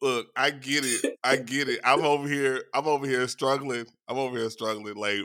Look, 0.00 0.28
I 0.36 0.50
get 0.50 0.84
it. 0.84 1.18
I 1.24 1.36
get 1.36 1.68
it. 1.68 1.80
I'm 1.84 2.04
over 2.04 2.28
here. 2.28 2.64
I'm 2.74 2.86
over 2.86 3.06
here 3.06 3.26
struggling. 3.28 3.86
I'm 4.08 4.18
over 4.18 4.36
here 4.38 4.50
struggling. 4.50 4.94
Like, 4.94 5.20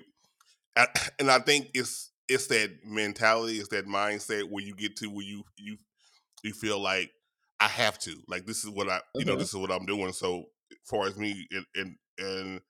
and 1.19 1.29
I 1.29 1.39
think 1.39 1.69
it's 1.73 2.11
it's 2.27 2.47
that 2.47 2.71
mentality, 2.85 3.57
it's 3.57 3.69
that 3.69 3.87
mindset 3.87 4.49
where 4.49 4.63
you 4.63 4.75
get 4.75 4.95
to 4.97 5.07
where 5.07 5.25
you 5.25 5.43
you 5.57 5.77
you 6.43 6.53
feel 6.53 6.79
like 6.79 7.11
I 7.59 7.67
have 7.67 7.97
to. 7.99 8.15
Like 8.27 8.45
this 8.45 8.63
is 8.63 8.69
what 8.69 8.89
I 8.89 8.99
you 9.15 9.21
mm-hmm. 9.21 9.29
know 9.29 9.35
this 9.37 9.49
is 9.49 9.55
what 9.55 9.71
I'm 9.71 9.85
doing. 9.85 10.11
So 10.13 10.45
far 10.85 11.07
as 11.07 11.17
me 11.17 11.47
and 11.51 11.65
and, 11.75 11.95
and 12.19 12.61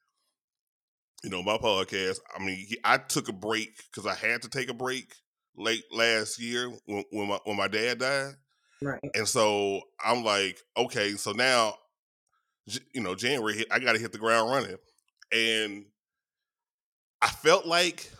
you 1.23 1.29
know 1.29 1.43
my 1.43 1.57
podcast, 1.57 2.19
I 2.35 2.43
mean 2.43 2.67
I 2.83 2.97
took 2.97 3.29
a 3.29 3.33
break 3.33 3.81
because 3.91 4.05
I 4.05 4.15
had 4.15 4.43
to 4.43 4.49
take 4.49 4.69
a 4.69 4.73
break 4.73 5.13
late 5.55 5.83
last 5.91 6.39
year 6.39 6.71
when 6.85 7.03
when 7.11 7.27
my 7.29 7.39
when 7.45 7.57
my 7.57 7.67
dad 7.67 7.99
died. 7.99 8.35
Right. 8.81 8.99
And 9.13 9.27
so 9.27 9.81
I'm 10.03 10.23
like, 10.23 10.59
okay, 10.77 11.11
so 11.13 11.31
now, 11.31 11.75
you 12.93 13.01
know, 13.01 13.15
January, 13.15 13.65
I 13.71 13.79
got 13.79 13.93
to 13.93 13.99
hit 13.99 14.11
the 14.11 14.17
ground 14.17 14.51
running. 14.51 14.77
And 15.31 15.85
I 17.21 17.27
felt 17.27 17.65
like 17.65 18.11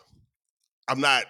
I'm 0.87 0.99
not 0.99 1.25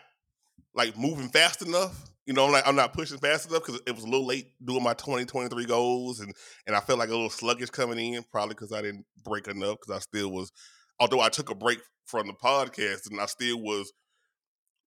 like 0.75 0.97
moving 0.97 1.29
fast 1.29 1.61
enough. 1.61 2.05
You 2.25 2.33
know, 2.33 2.45
I'm 2.45 2.51
like 2.51 2.67
I'm 2.67 2.75
not 2.75 2.93
pushing 2.93 3.19
fast 3.19 3.49
enough 3.49 3.63
because 3.65 3.81
it 3.87 3.95
was 3.95 4.03
a 4.03 4.09
little 4.09 4.27
late 4.27 4.47
doing 4.65 4.83
my 4.83 4.93
2023 4.93 5.65
goals, 5.65 6.19
and 6.19 6.33
and 6.67 6.75
I 6.75 6.79
felt 6.81 6.99
like 6.99 7.09
a 7.09 7.13
little 7.13 7.29
sluggish 7.29 7.69
coming 7.69 8.13
in, 8.13 8.23
probably 8.31 8.55
because 8.55 8.73
I 8.73 8.81
didn't 8.81 9.05
break 9.23 9.47
enough. 9.47 9.77
Because 9.81 9.97
I 9.97 9.99
still 9.99 10.31
was, 10.31 10.51
although 10.99 11.21
I 11.21 11.29
took 11.29 11.49
a 11.49 11.55
break 11.55 11.79
from 12.05 12.27
the 12.27 12.33
podcast, 12.33 13.09
and 13.09 13.21
I 13.21 13.27
still 13.27 13.61
was 13.61 13.91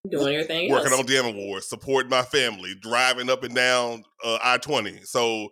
doing 0.09 0.33
your 0.33 0.43
thing, 0.43 0.69
working 0.71 0.91
else. 0.91 0.99
on 0.99 1.05
Damn 1.05 1.25
Awards, 1.25 1.67
supporting 1.67 2.09
my 2.09 2.23
family, 2.23 2.75
driving 2.79 3.29
up 3.29 3.43
and 3.43 3.55
down 3.55 4.03
uh, 4.23 4.39
I 4.41 4.57
twenty. 4.57 4.99
So 5.03 5.49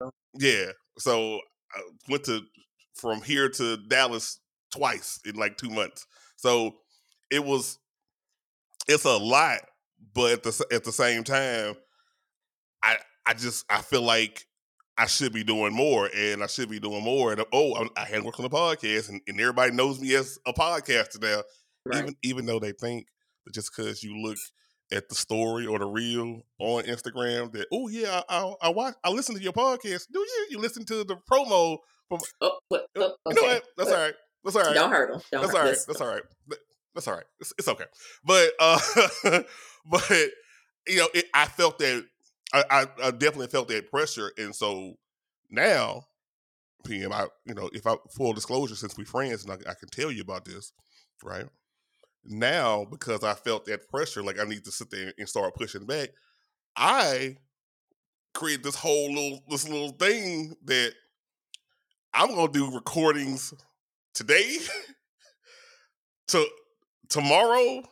oh. 0.00 0.10
yeah, 0.34 0.66
so 0.98 1.40
I 1.74 1.80
went 2.08 2.24
to 2.24 2.42
from 2.94 3.22
here 3.22 3.48
to 3.48 3.76
Dallas 3.88 4.40
twice 4.72 5.20
in 5.24 5.36
like 5.36 5.56
two 5.56 5.70
months. 5.70 6.06
So 6.36 6.76
it 7.30 7.44
was 7.44 7.78
it's 8.88 9.04
a 9.04 9.16
lot, 9.16 9.60
but 10.14 10.32
at 10.32 10.42
the 10.42 10.66
at 10.72 10.84
the 10.84 10.92
same 10.92 11.24
time, 11.24 11.74
I 12.82 12.96
I 13.26 13.34
just 13.34 13.64
I 13.70 13.82
feel 13.82 14.02
like 14.02 14.46
I 14.96 15.06
should 15.06 15.32
be 15.32 15.44
doing 15.44 15.72
more, 15.72 16.08
and 16.14 16.42
I 16.42 16.46
should 16.46 16.70
be 16.70 16.78
doing 16.78 17.02
more. 17.02 17.32
And 17.32 17.44
oh, 17.52 17.74
I, 17.74 18.02
I 18.02 18.04
had 18.04 18.22
worked 18.22 18.38
on 18.38 18.44
the 18.44 18.50
podcast, 18.50 19.08
and, 19.08 19.20
and 19.26 19.40
everybody 19.40 19.72
knows 19.72 20.00
me 20.00 20.14
as 20.14 20.38
a 20.46 20.52
podcaster 20.52 21.20
now. 21.20 21.42
Right. 21.86 22.02
Even 22.02 22.16
even 22.22 22.46
though 22.46 22.58
they 22.58 22.72
think 22.72 23.06
just 23.52 23.70
because 23.74 24.02
you 24.02 24.16
look 24.22 24.38
at 24.92 25.08
the 25.08 25.14
story 25.14 25.66
or 25.66 25.78
the 25.78 25.86
reel 25.86 26.42
on 26.58 26.84
Instagram 26.84 27.50
that 27.52 27.66
oh 27.72 27.88
yeah 27.88 28.22
I, 28.28 28.38
I, 28.38 28.54
I 28.62 28.68
watch 28.68 28.94
I 29.02 29.10
listen 29.10 29.34
to 29.34 29.42
your 29.42 29.52
podcast. 29.52 30.06
Do 30.12 30.20
you? 30.20 30.46
You 30.50 30.58
listen 30.58 30.84
to 30.86 31.04
the 31.04 31.16
promo 31.30 31.78
from? 32.08 32.20
Oh, 32.40 32.58
what, 32.68 32.86
oh, 32.96 33.02
okay. 33.02 33.14
You 33.28 33.34
know 33.34 33.54
what? 33.54 33.64
That's 33.76 33.90
all 33.90 33.98
right. 33.98 34.14
That's 34.44 34.56
all 34.56 34.62
right. 34.62 34.74
Don't 34.74 34.90
hurt 34.90 35.12
them. 35.12 35.22
Don't 35.32 35.42
That's 35.42 35.54
hurt 35.54 35.60
all 35.60 35.68
right. 35.68 35.78
That's 35.86 36.00
all 36.00 36.08
right. 36.08 36.22
That's 36.94 37.08
all 37.08 37.14
right. 37.14 37.24
It's, 37.40 37.52
it's 37.58 37.68
okay. 37.68 37.84
But 38.24 38.50
uh, 38.60 38.78
but 39.86 40.10
you 40.86 40.98
know, 40.98 41.08
it, 41.14 41.26
I 41.34 41.46
felt 41.46 41.78
that 41.78 42.04
I, 42.52 42.64
I, 42.70 42.86
I 43.04 43.10
definitely 43.10 43.48
felt 43.48 43.68
that 43.68 43.90
pressure, 43.90 44.30
and 44.38 44.54
so 44.54 44.94
now 45.50 46.04
PM, 46.84 47.12
I 47.12 47.26
you 47.44 47.54
know, 47.54 47.68
if 47.72 47.86
I 47.86 47.96
full 48.14 48.32
disclosure, 48.32 48.76
since 48.76 48.96
we 48.96 49.04
friends, 49.04 49.44
and 49.44 49.52
I, 49.52 49.70
I 49.70 49.74
can 49.74 49.88
tell 49.90 50.12
you 50.12 50.22
about 50.22 50.44
this, 50.44 50.72
right? 51.22 51.46
Now 52.26 52.84
because 52.84 53.22
I 53.22 53.34
felt 53.34 53.64
that 53.66 53.88
pressure, 53.88 54.22
like 54.22 54.38
I 54.40 54.44
need 54.44 54.64
to 54.64 54.72
sit 54.72 54.90
there 54.90 55.12
and 55.18 55.28
start 55.28 55.54
pushing 55.54 55.86
back, 55.86 56.10
I 56.76 57.36
create 58.32 58.62
this 58.62 58.74
whole 58.74 59.12
little 59.12 59.40
this 59.48 59.68
little 59.68 59.92
thing 59.92 60.54
that 60.64 60.92
I'm 62.12 62.34
gonna 62.34 62.52
do 62.52 62.74
recordings 62.74 63.54
today 64.12 64.58
to 66.28 66.46
tomorrow, 67.08 67.82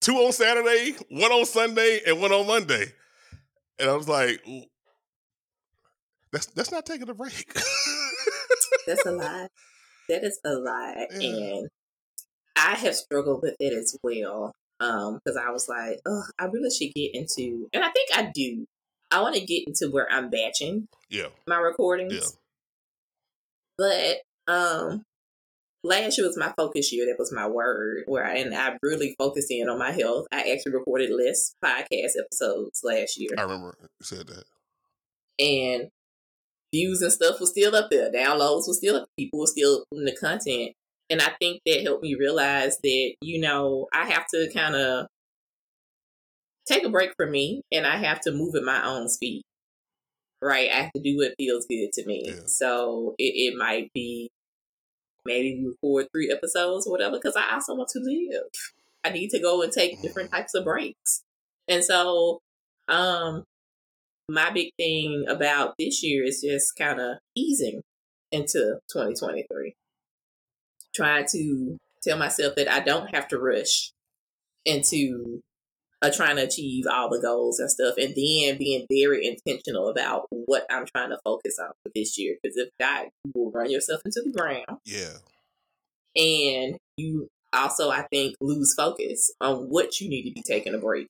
two 0.00 0.14
on 0.14 0.32
Saturday, 0.32 0.96
one 1.10 1.32
on 1.32 1.44
Sunday, 1.44 2.00
and 2.06 2.20
one 2.20 2.32
on 2.32 2.46
Monday. 2.46 2.86
And 3.78 3.90
I 3.90 3.94
was 3.94 4.08
like, 4.08 4.44
that's 6.32 6.46
that's 6.46 6.72
not 6.72 6.86
taking 6.86 7.08
a 7.08 7.14
break. 7.14 7.52
that's 8.86 9.06
a 9.06 9.10
lie. 9.12 9.48
That 10.08 10.24
is 10.24 10.38
a 10.44 10.52
lie. 10.52 11.06
Yeah. 11.18 11.28
And 11.28 11.68
I 12.56 12.74
have 12.74 12.94
struggled 12.94 13.42
with 13.42 13.56
it 13.60 13.72
as 13.72 13.96
well. 14.02 14.52
Um, 14.78 15.20
because 15.24 15.38
I 15.38 15.50
was 15.50 15.70
like, 15.70 16.00
oh, 16.04 16.24
I 16.38 16.44
really 16.44 16.68
should 16.68 16.92
get 16.94 17.14
into, 17.14 17.66
and 17.72 17.82
I 17.82 17.90
think 17.90 18.10
I 18.14 18.30
do. 18.34 18.66
I 19.10 19.22
want 19.22 19.34
to 19.34 19.40
get 19.40 19.66
into 19.66 19.90
where 19.90 20.06
I'm 20.10 20.28
batching, 20.28 20.86
yeah, 21.08 21.28
my 21.46 21.56
recordings. 21.56 22.12
Yeah. 22.12 22.28
But 23.78 24.52
um, 24.52 25.02
last 25.82 26.18
year 26.18 26.26
was 26.26 26.36
my 26.36 26.52
focus 26.58 26.92
year. 26.92 27.06
That 27.06 27.18
was 27.18 27.32
my 27.32 27.46
word. 27.46 28.02
Where 28.06 28.26
I, 28.26 28.36
and 28.36 28.54
I 28.54 28.76
really 28.82 29.14
focused 29.18 29.50
in 29.50 29.70
on 29.70 29.78
my 29.78 29.92
health. 29.92 30.26
I 30.30 30.52
actually 30.52 30.72
recorded 30.72 31.10
less 31.10 31.54
podcast 31.64 32.20
episodes 32.20 32.82
last 32.84 33.18
year. 33.18 33.30
I 33.38 33.42
remember 33.42 33.74
you 33.80 33.88
said 34.02 34.26
that. 34.26 34.44
And 35.38 35.88
views 36.74 37.00
and 37.00 37.12
stuff 37.12 37.40
was 37.40 37.50
still 37.50 37.74
up 37.74 37.90
there. 37.90 38.10
Downloads 38.10 38.68
was 38.68 38.78
still 38.78 38.96
up. 38.96 39.08
People 39.18 39.40
were 39.40 39.46
still 39.46 39.84
putting 39.90 40.04
the 40.04 40.16
content. 40.16 40.72
And 41.08 41.20
I 41.20 41.30
think 41.38 41.62
that 41.66 41.82
helped 41.82 42.02
me 42.02 42.16
realize 42.18 42.78
that, 42.82 43.14
you 43.20 43.40
know, 43.40 43.86
I 43.92 44.06
have 44.10 44.26
to 44.34 44.50
kind 44.52 44.74
of 44.74 45.06
take 46.66 46.84
a 46.84 46.90
break 46.90 47.12
from 47.16 47.30
me 47.30 47.62
and 47.72 47.86
I 47.86 47.96
have 47.96 48.20
to 48.22 48.32
move 48.32 48.54
at 48.56 48.64
my 48.64 48.84
own 48.84 49.08
speed. 49.08 49.42
Right? 50.42 50.68
I 50.70 50.82
have 50.82 50.92
to 50.92 51.02
do 51.02 51.16
what 51.16 51.34
feels 51.38 51.66
good 51.66 51.92
to 51.94 52.06
me. 52.06 52.24
Yeah. 52.26 52.40
So 52.46 53.14
it, 53.18 53.52
it 53.52 53.56
might 53.56 53.90
be 53.94 54.30
maybe 55.24 55.64
record 55.64 56.06
three 56.12 56.30
episodes 56.30 56.86
or 56.86 56.90
whatever, 56.90 57.16
because 57.16 57.36
I 57.36 57.54
also 57.54 57.74
want 57.74 57.88
to 57.90 58.00
live. 58.00 58.50
I 59.04 59.10
need 59.10 59.30
to 59.30 59.40
go 59.40 59.62
and 59.62 59.72
take 59.72 60.02
different 60.02 60.30
mm-hmm. 60.30 60.38
types 60.38 60.54
of 60.54 60.64
breaks. 60.64 61.22
And 61.68 61.84
so, 61.84 62.40
um, 62.88 63.44
my 64.28 64.50
big 64.50 64.72
thing 64.76 65.24
about 65.28 65.74
this 65.78 66.02
year 66.02 66.24
is 66.24 66.42
just 66.42 66.76
kind 66.76 67.00
of 67.00 67.18
easing 67.36 67.82
into 68.32 68.78
2023 68.92 69.74
trying 70.96 71.26
to 71.32 71.76
tell 72.02 72.18
myself 72.18 72.54
that 72.56 72.70
I 72.70 72.80
don't 72.80 73.14
have 73.14 73.28
to 73.28 73.38
rush 73.38 73.90
into 74.64 75.40
uh, 76.02 76.10
trying 76.10 76.36
to 76.36 76.42
achieve 76.42 76.84
all 76.90 77.08
the 77.08 77.20
goals 77.20 77.58
and 77.58 77.70
stuff, 77.70 77.94
and 77.96 78.14
then 78.14 78.58
being 78.58 78.86
very 78.90 79.26
intentional 79.26 79.88
about 79.88 80.26
what 80.30 80.66
I'm 80.70 80.86
trying 80.94 81.10
to 81.10 81.18
focus 81.24 81.58
on 81.60 81.70
for 81.82 81.92
this 81.94 82.18
year. 82.18 82.36
Because 82.42 82.56
if 82.56 82.68
not, 82.80 83.06
you 83.24 83.32
will 83.34 83.50
run 83.50 83.70
yourself 83.70 84.00
into 84.04 84.22
the 84.24 84.32
ground. 84.32 84.80
Yeah. 84.84 85.18
And 86.14 86.76
you 86.96 87.28
also, 87.52 87.90
I 87.90 88.06
think, 88.12 88.36
lose 88.40 88.74
focus 88.74 89.30
on 89.40 89.68
what 89.68 90.00
you 90.00 90.08
need 90.08 90.24
to 90.24 90.32
be 90.32 90.42
taking 90.42 90.74
a 90.74 90.78
break 90.78 91.08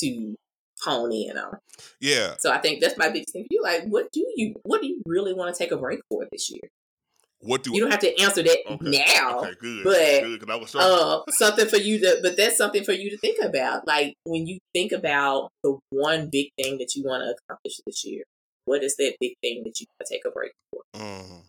to 0.00 0.36
hone 0.82 1.12
in 1.12 1.36
on. 1.36 1.58
Yeah. 2.00 2.34
So 2.38 2.52
I 2.52 2.58
think 2.58 2.80
that's 2.80 2.98
my 2.98 3.08
biggest 3.08 3.32
thing 3.32 3.44
for 3.44 3.48
you. 3.50 3.62
Like, 3.62 3.84
what 3.84 4.12
do 4.12 4.24
you, 4.36 4.54
what 4.62 4.80
do 4.80 4.86
you 4.86 5.02
really 5.06 5.34
want 5.34 5.54
to 5.54 5.58
take 5.58 5.72
a 5.72 5.76
break 5.76 6.00
for 6.08 6.26
this 6.30 6.50
year? 6.50 6.70
What 7.40 7.62
do 7.62 7.72
you 7.72 7.80
don't 7.80 7.90
have 7.90 8.00
to 8.00 8.20
answer 8.20 8.42
that 8.42 8.58
Okay. 8.66 9.04
now. 9.14 9.40
Okay, 9.40 9.52
good. 9.60 9.84
but, 9.84 10.22
good, 10.40 10.50
I 10.50 10.56
was. 10.56 10.74
Uh, 10.74 11.22
something 11.30 11.66
for 11.66 11.76
you 11.76 11.98
to, 12.00 12.18
but 12.22 12.36
that's 12.36 12.56
something 12.56 12.84
for 12.84 12.92
you 12.92 13.10
to 13.10 13.18
think 13.18 13.42
about. 13.42 13.86
Like 13.86 14.14
when 14.24 14.46
you 14.46 14.58
think 14.74 14.92
about 14.92 15.50
the 15.62 15.78
one 15.90 16.28
big 16.30 16.48
thing 16.60 16.78
that 16.78 16.94
you 16.94 17.04
want 17.04 17.22
to 17.22 17.34
accomplish 17.34 17.80
this 17.86 18.04
year, 18.04 18.24
what 18.64 18.82
is 18.82 18.96
that 18.96 19.16
big 19.20 19.34
thing 19.42 19.62
that 19.64 19.80
you 19.80 19.86
want 19.88 20.06
to 20.06 20.14
take 20.14 20.22
a 20.26 20.30
break 20.30 20.52
for? 20.70 20.82
Mm. 20.94 21.42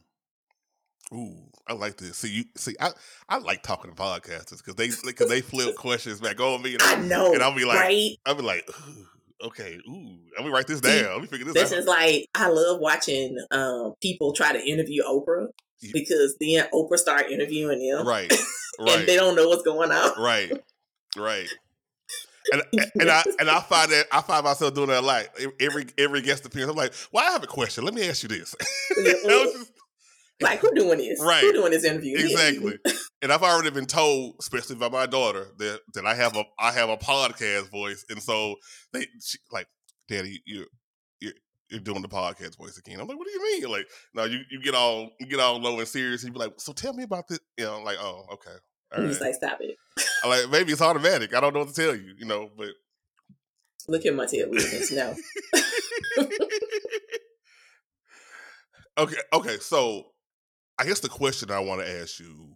Ooh, 1.13 1.36
I 1.67 1.73
like 1.73 1.97
this. 1.97 2.17
See, 2.17 2.30
you 2.30 2.43
see, 2.56 2.75
I, 2.80 2.91
I 3.27 3.39
like 3.39 3.63
talking 3.63 3.91
to 3.91 3.97
podcasters 4.01 4.63
because 4.63 4.75
they 4.75 4.89
because 5.06 5.27
they 5.27 5.41
flip 5.41 5.75
questions 5.77 6.21
back 6.21 6.39
on 6.39 6.62
me, 6.62 6.73
and 6.73 6.82
I 6.82 6.93
I, 6.93 7.01
know, 7.01 7.34
and 7.34 7.43
I'll 7.43 7.56
be 7.56 7.65
like, 7.65 7.80
right? 7.80 8.12
I'll 8.25 8.36
be 8.36 8.43
like, 8.43 8.69
okay, 9.43 9.77
ooh, 9.89 10.19
let 10.38 10.45
me 10.45 10.51
write 10.51 10.67
this 10.67 10.80
down. 10.80 11.13
Let 11.13 11.21
me 11.21 11.27
figure 11.27 11.45
this 11.45 11.54
This 11.54 11.63
out. 11.63 11.69
This 11.69 11.80
is 11.80 11.86
like 11.86 12.27
I 12.34 12.47
love 12.47 12.80
watching 12.80 13.38
um, 13.51 13.93
people 14.01 14.34
try 14.34 14.54
to 14.54 14.65
interview 14.65 15.04
Oprah. 15.04 15.47
Because 15.94 16.36
then 16.39 16.67
Oprah 16.74 16.98
start 16.98 17.30
interviewing 17.30 17.80
them, 17.80 18.08
right, 18.08 18.32
and 18.80 19.08
they 19.08 19.15
don't 19.15 19.36
know 19.36 19.48
what's 19.48 19.63
going 19.63 19.91
on. 19.91 20.22
right, 20.22 20.52
right. 21.17 21.48
And, 22.52 22.63
and 23.00 23.10
I 23.10 23.24
and 23.39 23.50
I 23.50 23.60
find 23.62 23.91
that 23.91 24.08
I 24.12 24.22
find 24.22 24.44
myself 24.44 24.74
doing 24.74 24.88
that 24.88 25.04
a 25.04 25.06
lot. 25.06 25.26
Every 25.60 25.86
every 25.98 26.22
guest 26.22 26.46
appearance, 26.46 26.72
I'm 26.72 26.78
like, 26.78 26.94
"Well, 27.12 27.28
I 27.28 27.32
have 27.32 27.44
a 27.44 27.48
question. 27.48 27.84
Let 27.86 27.94
me 27.94 28.08
ask 28.08 28.24
you 28.24 28.30
this." 28.30 28.56
Just- 29.04 29.72
like 30.41 30.60
who 30.60 30.74
doing 30.74 30.98
this? 30.98 31.22
Right. 31.22 31.41
Who 31.41 31.54
doing 31.54 31.72
this 31.72 31.84
interview? 31.84 32.17
exactly. 32.17 32.80
And 33.22 33.32
I've 33.32 33.44
already 33.44 33.70
been 33.70 33.86
told, 33.86 34.38
especially 34.39 34.76
by 34.76 34.89
my 34.89 35.06
daughter, 35.06 35.48
that 35.60 35.82
that 35.94 36.06
I 36.06 36.15
have 36.15 36.36
a 36.36 36.44
I 36.60 36.72
have 36.72 36.89
a 36.89 36.98
podcast 36.98 37.70
voice, 37.70 38.04
and 38.10 38.22
so 38.22 38.56
they 38.91 39.06
she, 39.24 39.38
like, 39.52 39.67
Daddy, 40.10 40.41
you 40.46 40.62
you 40.62 40.65
you're 41.72 41.80
doing 41.80 42.02
the 42.02 42.10
podcast 42.10 42.58
voice 42.58 42.78
again. 42.78 43.00
I'm 43.00 43.08
like, 43.08 43.18
what 43.18 43.28
do 43.28 43.34
you 43.34 43.44
mean? 43.44 43.72
Like, 43.72 43.88
no, 44.14 44.26
you, 44.26 44.40
you 44.52 44.62
get 44.62 44.76
all 44.76 45.10
you 45.20 45.26
get 45.26 45.40
all 45.40 45.58
low 45.60 45.80
and 45.80 45.88
serious, 45.88 46.24
and 46.24 46.30
you 46.30 46.34
be 46.34 46.40
like, 46.40 46.54
so 46.58 46.74
tell 46.74 46.94
me 46.94 47.04
about 47.04 47.28
this. 47.28 47.40
You 47.58 47.66
know, 47.66 47.78
I'm 47.78 47.84
like, 47.84 47.98
oh, 48.00 48.26
okay, 48.34 48.52
all 48.96 49.04
right. 49.04 49.22
like, 49.22 49.36
stop 49.36 49.58
it. 49.62 49.78
I'm 50.24 50.30
like, 50.30 50.50
maybe 50.50 50.72
it's 50.72 50.82
automatic. 50.82 51.34
I 51.34 51.40
don't 51.40 51.54
know 51.54 51.60
what 51.60 51.74
to 51.74 51.82
tell 51.82 51.96
you, 51.96 52.14
you 52.18 52.26
know, 52.26 52.50
but 52.58 52.70
Look 53.88 54.06
at 54.06 54.16
my 54.16 54.26
tail 54.26 54.50
Williams. 54.50 54.92
No. 54.92 55.16
okay, 58.98 59.18
okay. 59.34 59.58
So, 59.58 60.06
I 60.78 60.86
guess 60.86 61.00
the 61.00 61.10
question 61.10 61.52
I 61.52 61.60
want 61.60 61.82
to 61.82 62.02
ask 62.02 62.20
you, 62.20 62.56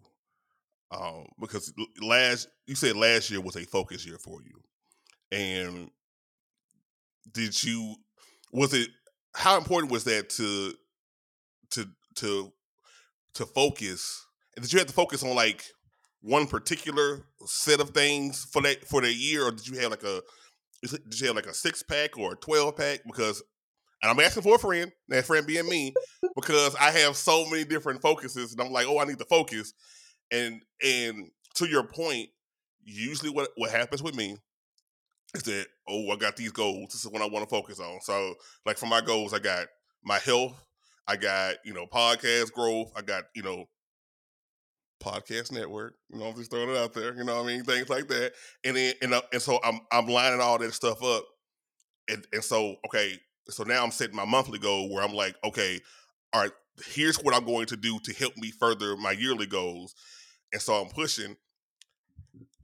um, 0.92 1.26
because 1.40 1.74
last 2.02 2.48
you 2.68 2.76
said 2.76 2.96
last 2.96 3.32
year 3.32 3.42
was 3.42 3.56
a 3.56 3.66
focus 3.66 4.06
year 4.06 4.18
for 4.18 4.40
you, 4.44 4.62
and 5.38 5.90
did 7.34 7.62
you 7.64 7.96
was 8.52 8.74
it 8.74 8.90
how 9.36 9.58
important 9.58 9.92
was 9.92 10.06
that 10.06 10.30
to 10.32 10.74
to 11.72 11.86
to 12.16 12.52
to 13.36 13.46
focus? 13.46 14.26
Did 14.56 14.72
you 14.72 14.80
have 14.80 14.88
to 14.88 14.94
focus 14.94 15.24
on 15.24 15.36
like 15.36 15.64
one 16.22 16.48
particular 16.48 17.26
set 17.46 17.80
of 17.80 17.90
things 17.90 18.48
for 18.52 18.62
that 18.64 18.88
for 18.88 19.02
the 19.02 19.14
year, 19.14 19.46
or 19.46 19.52
did 19.52 19.68
you 19.68 19.78
have 19.80 19.92
like 19.92 20.04
a 20.04 20.22
did 20.82 21.20
you 21.20 21.28
have 21.28 21.36
like 21.36 21.48
a 21.48 21.54
six 21.54 21.84
pack 21.84 22.18
or 22.18 22.34
a 22.34 22.36
twelve 22.38 22.78
pack? 22.78 23.02
Because 23.06 23.44
and 24.02 24.12
I'm 24.12 24.20
asking 24.20 24.44
for 24.44 24.56
a 24.56 24.60
friend, 24.60 24.92
that 25.10 25.26
friend 25.26 25.48
being 25.48 25.68
me, 25.68 25.94
because 26.36 26.76
I 26.76 26.92
have 26.92 27.16
so 27.16 27.50
many 27.50 27.66
different 27.66 28.02
focuses, 28.02 28.52
and 28.52 28.62
I'm 28.62 28.72
like, 28.72 28.88
oh, 28.88 29.00
I 29.00 29.06
need 29.06 29.20
to 29.20 29.26
focus. 29.26 29.74
And 30.32 30.62
and 30.84 31.30
to 31.56 31.68
your 31.68 31.84
point, 31.84 32.30
usually 32.84 33.32
what 33.32 33.50
what 33.58 33.72
happens 33.72 34.02
with 34.02 34.16
me 34.16 34.38
is 35.36 35.44
that 35.44 35.68
oh, 35.88 36.12
I 36.12 36.16
got 36.16 36.36
these 36.36 36.52
goals. 36.52 36.92
This 36.92 37.06
is 37.06 37.12
what 37.12 37.22
I 37.22 37.28
want 37.28 37.48
to 37.48 37.50
focus 37.50 37.80
on. 37.80 38.00
So 38.02 38.36
like 38.66 38.78
for 38.78 38.88
my 38.88 39.02
goals, 39.02 39.34
I 39.34 39.40
got 39.40 39.68
my 40.04 40.20
health, 40.20 40.56
I 41.08 41.16
got 41.16 41.56
you 41.64 41.74
know 41.74 41.86
podcast 41.86 42.52
growth, 42.52 42.92
I 42.96 43.02
got 43.02 43.26
you 43.36 43.44
know 43.44 43.66
podcast 45.02 45.52
network. 45.52 45.96
You 46.12 46.20
know, 46.20 46.26
I'm 46.26 46.36
just 46.36 46.52
throwing 46.52 46.70
it 46.70 46.78
out 46.78 46.94
there. 46.94 47.16
You 47.16 47.24
know, 47.24 47.36
what 47.36 47.46
I 47.46 47.48
mean 47.48 47.64
things 47.64 47.90
like 47.90 48.08
that. 48.08 48.34
And 48.64 48.76
then 48.76 48.94
and 49.02 49.14
uh, 49.14 49.22
and 49.32 49.42
so 49.42 49.60
I'm 49.64 49.80
I'm 49.92 50.08
lining 50.08 50.42
all 50.42 50.58
that 50.58 50.74
stuff 50.74 51.04
up, 51.04 51.26
and 52.10 52.26
and 52.34 52.44
so 52.44 52.76
okay, 52.88 53.18
so 53.50 53.64
now 53.64 53.84
I'm 53.84 53.92
setting 53.92 54.16
my 54.16 54.26
monthly 54.26 54.60
goal 54.60 54.94
where 54.94 55.04
I'm 55.04 55.14
like, 55.14 55.36
okay, 55.44 55.80
all 56.34 56.42
right, 56.42 56.52
here's 56.88 57.18
what 57.18 57.36
I'm 57.36 57.46
going 57.46 57.68
to 57.68 57.78
do 57.78 58.00
to 58.04 58.14
help 58.14 58.36
me 58.38 58.52
further 58.52 58.96
my 58.98 59.12
yearly 59.12 59.46
goals, 59.46 59.96
and 60.52 60.62
so 60.62 60.74
I'm 60.76 60.90
pushing. 60.90 61.36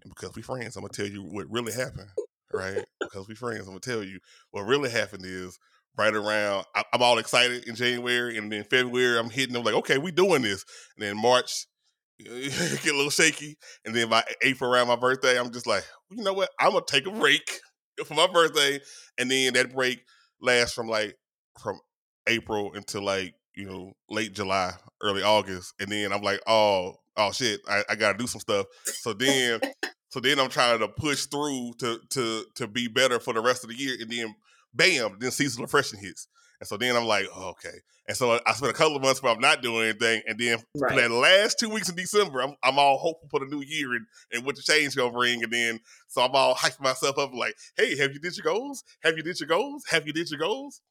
And 0.04 0.16
because 0.16 0.36
we 0.36 0.42
friends, 0.42 0.76
I'm 0.76 0.82
gonna 0.82 0.94
tell 0.94 1.08
you 1.08 1.22
what 1.22 1.50
really 1.50 1.74
happened, 1.74 2.10
right? 2.54 2.86
because 3.00 3.28
we 3.28 3.36
friends, 3.36 3.62
I'm 3.62 3.68
gonna 3.68 3.80
tell 3.80 4.04
you 4.04 4.20
what 4.52 4.64
really 4.64 4.90
happened 4.90 5.26
is 5.26 5.58
right 5.98 6.14
around. 6.14 6.66
I, 6.76 6.84
I'm 6.94 7.02
all 7.02 7.18
excited 7.18 7.68
in 7.68 7.76
January, 7.76 8.38
and 8.38 8.52
then 8.52 8.64
February 8.64 9.20
I'm 9.20 9.30
hitting. 9.30 9.56
I'm 9.56 9.64
like, 9.64 9.76
okay, 9.76 9.98
we 9.98 10.12
doing 10.12 10.42
this, 10.42 10.64
and 10.98 11.06
then 11.06 11.22
March 11.22 11.68
get 12.20 12.30
a 12.30 12.96
little 12.96 13.10
shaky, 13.10 13.58
and 13.86 13.96
then 13.96 14.10
by 14.10 14.24
April 14.44 14.72
around 14.72 14.88
my 14.88 14.96
birthday, 14.96 15.40
I'm 15.40 15.52
just 15.52 15.68
like, 15.68 15.84
you 16.10 16.24
know 16.24 16.34
what? 16.34 16.50
I'm 16.60 16.72
gonna 16.72 16.86
take 16.88 17.08
a 17.08 17.12
break 17.12 17.60
for 18.06 18.14
my 18.14 18.28
birthday, 18.28 18.80
and 19.18 19.30
then 19.30 19.54
that 19.54 19.74
break 19.74 20.02
lasts 20.42 20.74
from 20.74 20.88
like 20.88 21.16
from 21.62 21.80
April 22.28 22.72
until 22.74 23.04
like 23.04 23.34
you 23.56 23.66
know 23.66 23.94
late 24.10 24.34
July, 24.34 24.74
early 25.02 25.24
August, 25.24 25.74
and 25.80 25.92
then 25.92 26.14
I'm 26.14 26.22
like, 26.22 26.42
oh, 26.48 26.96
oh 27.18 27.32
shit, 27.32 27.60
I, 27.68 27.84
I 27.90 27.96
gotta 27.96 28.18
do 28.18 28.28
some 28.28 28.42
stuff. 28.42 28.68
So 28.86 29.14
then, 29.14 29.60
so 30.12 30.20
then 30.20 30.40
I'm 30.40 30.50
trying 30.50 30.80
to 30.80 30.88
push 30.90 31.26
through 31.26 31.74
to 31.80 32.00
to 32.10 32.46
to 32.56 32.68
be 32.68 32.88
better 32.88 33.20
for 33.20 33.34
the 33.34 33.42
rest 33.42 33.64
of 33.64 33.70
the 33.70 33.76
year, 33.76 33.96
and 34.00 34.12
then 34.12 34.36
bam, 34.74 35.18
then 35.20 35.32
seasonal 35.32 35.66
depression 35.66 36.00
hits, 36.00 36.28
and 36.60 36.68
so 36.68 36.76
then 36.78 36.96
I'm 36.96 37.06
like, 37.06 37.28
oh, 37.34 37.50
okay, 37.52 37.78
and 38.08 38.18
so 38.18 38.38
I 38.46 38.52
spent 38.54 38.72
a 38.72 38.76
couple 38.76 38.98
of 38.98 39.02
months 39.02 39.24
where 39.24 39.34
I'm 39.34 39.40
not 39.40 39.62
doing 39.62 39.88
anything, 39.88 40.22
and 40.28 40.38
then 40.38 40.60
for 40.78 40.90
that 40.90 41.10
last 41.10 41.60
two 41.60 41.70
weeks 41.70 41.88
in 41.88 41.96
December, 41.96 42.42
I'm 42.42 42.56
I'm 42.62 42.78
all 42.78 42.98
hopeful 42.98 43.30
for 43.30 43.40
the 43.40 43.46
new 43.46 43.62
year 43.62 43.94
and, 43.94 44.06
and 44.34 44.46
what 44.46 44.58
the 44.58 44.62
change 44.62 44.96
gonna 44.98 45.14
bring, 45.14 45.44
and 45.44 45.52
then 45.52 45.80
so 46.10 46.22
I'm 46.22 46.36
all 46.36 46.56
hyping 46.56 46.82
myself 46.82 47.18
up 47.18 47.34
like, 47.34 47.56
hey, 47.78 47.96
have 47.98 48.12
you 48.12 48.20
did 48.20 48.36
your 48.36 48.44
goals? 48.44 48.84
Have 49.04 49.16
you 49.16 49.24
did 49.24 49.40
your 49.40 49.48
goals? 49.48 49.86
Have 49.90 50.06
you 50.06 50.14
did 50.14 50.30
your 50.30 50.40
goals? 50.40 50.82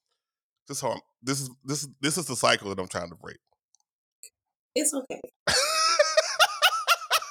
This 0.66 0.80
how 0.80 0.92
I'm, 0.92 1.00
this 1.22 1.40
is 1.42 1.50
this 1.64 1.82
is 1.82 1.88
this 2.00 2.16
is 2.16 2.26
the 2.26 2.36
cycle 2.36 2.70
that 2.70 2.78
I'm 2.80 2.88
trying 2.88 3.10
to 3.10 3.16
break. 3.16 3.38
It's 4.74 4.94
okay. 4.94 5.20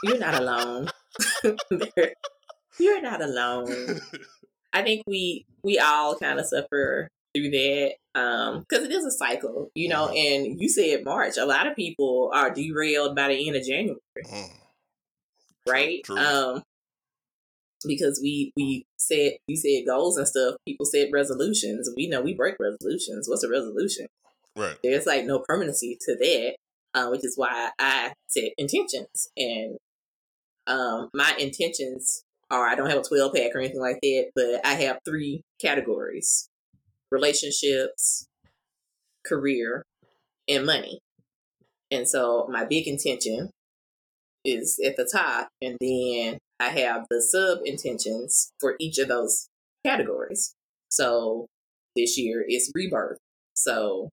You're 0.04 0.20
not 0.20 0.36
alone. 0.36 0.90
You're 2.80 3.02
not 3.02 3.22
alone. 3.22 4.00
I 4.74 4.84
think 4.84 5.04
we 5.08 5.46
we 5.64 5.80
all 5.80 6.16
kind 6.20 6.40
of 6.40 6.46
suffer 6.46 7.08
through 7.36 7.52
that 7.52 7.92
um 8.16 8.66
because 8.68 8.86
it 8.86 8.92
is 8.92 9.06
a 9.06 9.12
cycle, 9.12 9.70
you 9.76 9.90
know. 9.90 10.08
And 10.10 10.60
you 10.60 10.70
said 10.70 11.04
March. 11.04 11.38
A 11.38 11.46
lot 11.46 11.68
of 11.68 11.76
people 11.76 12.32
are 12.34 12.52
derailed 12.54 13.16
by 13.16 13.30
the 13.30 13.48
end 13.48 13.56
of 13.58 13.64
January, 13.64 14.00
Mm. 14.26 14.50
right? 15.68 16.04
true. 16.04 16.18
Um, 16.18 16.64
because 17.86 18.20
we 18.22 18.52
we 18.56 18.86
said 18.98 19.34
you 19.48 19.56
said 19.56 19.86
goals 19.88 20.18
and 20.18 20.28
stuff. 20.28 20.56
People 20.68 20.86
said 20.86 21.10
resolutions. 21.14 21.90
We 21.96 22.08
know 22.08 22.22
we 22.22 22.34
break 22.34 22.56
resolutions. 22.60 23.28
What's 23.30 23.44
a 23.44 23.50
resolution? 23.50 24.08
right. 24.56 24.76
there's 24.84 25.06
like 25.06 25.26
no 25.26 25.40
permanency 25.48 25.98
to 26.02 26.16
that, 26.18 26.56
uh, 26.94 27.08
which 27.10 27.24
is 27.24 27.36
why 27.38 27.70
I 27.80 28.14
set 28.28 28.52
intentions. 28.58 29.30
And 29.38 29.78
um, 30.70 31.10
my 31.14 31.34
intentions 31.40 32.24
are 32.52 32.68
I 32.68 32.76
don't 32.76 32.90
have 32.90 33.00
a 33.00 33.04
12 33.04 33.34
pack 33.34 33.52
or 33.54 33.60
anything 33.60 33.82
like 33.82 34.00
that, 34.02 34.32
but 34.36 34.66
I 34.66 34.76
have 34.76 35.00
three 35.06 35.44
categories 35.62 36.50
relationships, 37.12 38.28
career, 39.26 39.84
and 40.48 40.66
money. 40.66 41.00
And 41.92 42.08
so 42.08 42.48
my 42.52 42.66
big 42.66 42.88
intention 42.88 43.50
is 44.46 44.80
at 44.86 44.96
the 44.96 45.10
top, 45.12 45.50
and 45.62 45.76
then 45.82 46.38
I 46.60 46.70
have 46.70 47.08
the 47.10 47.22
sub 47.22 47.60
intentions 47.66 48.52
for 48.60 48.76
each 48.80 49.00
of 49.00 49.08
those 49.08 49.48
categories. 49.84 50.54
So 50.90 51.48
this 51.96 52.18
year 52.18 52.46
is 52.48 52.72
rebirth. 52.76 53.18
So 53.56 54.10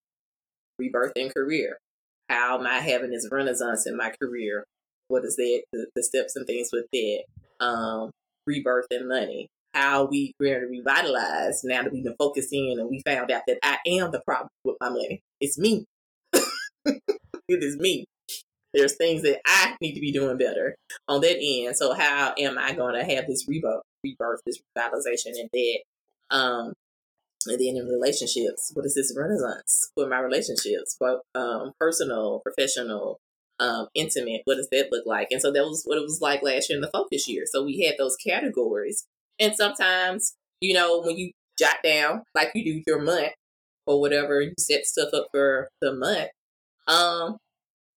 rebirth 0.78 1.12
and 1.16 1.32
career. 1.34 1.78
How 2.28 2.58
am 2.58 2.66
I 2.66 2.78
having 2.78 3.10
this 3.10 3.28
renaissance 3.30 3.86
in 3.86 3.96
my 3.96 4.12
career? 4.20 4.64
What 5.08 5.24
is 5.24 5.36
that? 5.36 5.62
The, 5.72 5.86
the 5.94 6.02
steps 6.02 6.36
and 6.36 6.46
things 6.46 6.70
with 6.72 6.86
that. 6.92 7.24
Um, 7.60 8.10
rebirth 8.46 8.86
and 8.90 9.08
money. 9.08 9.48
How 9.74 10.06
we 10.06 10.32
going 10.40 10.60
to 10.60 10.66
revitalize 10.66 11.62
now 11.62 11.82
that 11.82 11.92
we've 11.92 12.04
been 12.04 12.16
focused 12.18 12.52
in 12.52 12.78
and 12.78 12.88
we 12.88 13.02
found 13.04 13.30
out 13.30 13.42
that 13.46 13.58
I 13.62 13.78
am 13.86 14.10
the 14.10 14.22
problem 14.26 14.48
with 14.64 14.76
my 14.80 14.88
money. 14.88 15.20
It's 15.40 15.58
me. 15.58 15.84
it 16.32 17.02
is 17.48 17.76
me. 17.76 18.06
There's 18.72 18.96
things 18.96 19.22
that 19.22 19.40
I 19.46 19.76
need 19.80 19.94
to 19.94 20.00
be 20.00 20.12
doing 20.12 20.38
better 20.38 20.76
on 21.08 21.20
that 21.20 21.38
end. 21.40 21.76
So 21.76 21.92
how 21.92 22.34
am 22.38 22.58
I 22.58 22.72
going 22.72 22.94
to 22.94 23.14
have 23.14 23.26
this 23.26 23.46
rebirth, 23.46 23.82
rebirth, 24.02 24.40
this 24.46 24.58
revitalization 24.76 25.38
and 25.38 25.50
that? 25.52 25.78
Um, 26.30 26.72
and 27.46 27.60
then 27.60 27.76
in 27.76 27.86
relationships, 27.86 28.72
what 28.74 28.86
is 28.86 28.94
this 28.94 29.14
renaissance 29.16 29.90
for 29.94 30.08
my 30.08 30.18
relationships, 30.18 30.96
both 30.98 31.20
um, 31.34 31.72
personal, 31.78 32.40
professional, 32.40 33.18
um, 33.58 33.88
intimate? 33.94 34.42
What 34.44 34.56
does 34.56 34.68
that 34.70 34.88
look 34.90 35.06
like? 35.06 35.28
And 35.30 35.40
so 35.40 35.52
that 35.52 35.64
was 35.64 35.82
what 35.84 35.98
it 35.98 36.02
was 36.02 36.20
like 36.20 36.42
last 36.42 36.68
year 36.68 36.76
in 36.76 36.82
the 36.82 36.90
focus 36.90 37.28
year. 37.28 37.44
So 37.46 37.64
we 37.64 37.84
had 37.84 37.96
those 37.98 38.16
categories, 38.16 39.06
and 39.38 39.54
sometimes 39.54 40.34
you 40.60 40.74
know 40.74 41.00
when 41.02 41.16
you 41.16 41.32
jot 41.58 41.76
down 41.82 42.22
like 42.34 42.50
you 42.54 42.64
do 42.64 42.82
your 42.86 43.00
month 43.00 43.32
or 43.86 44.00
whatever, 44.00 44.40
you 44.40 44.52
set 44.58 44.84
stuff 44.84 45.10
up 45.14 45.28
for 45.32 45.68
the 45.80 45.94
month. 45.94 46.30
Um, 46.86 47.38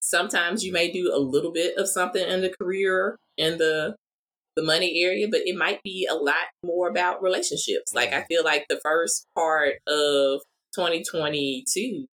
sometimes 0.02 0.64
you 0.64 0.72
may 0.72 0.92
do 0.92 1.12
a 1.14 1.20
little 1.20 1.52
bit 1.52 1.78
of 1.78 1.90
something 1.90 2.28
in 2.28 2.42
the 2.42 2.54
career 2.60 3.18
in 3.38 3.58
the 3.58 3.96
the 4.56 4.64
money 4.64 5.04
area, 5.04 5.28
but 5.30 5.42
it 5.46 5.56
might 5.56 5.82
be 5.84 6.08
a 6.10 6.16
lot 6.16 6.48
more 6.66 6.90
about 6.90 7.24
relationships. 7.24 7.94
Like 7.94 8.14
I 8.14 8.24
feel 8.24 8.44
like 8.44 8.66
the 8.68 8.80
first 8.84 9.26
part 9.36 9.76
of 9.88 10.42
2022 10.76 12.06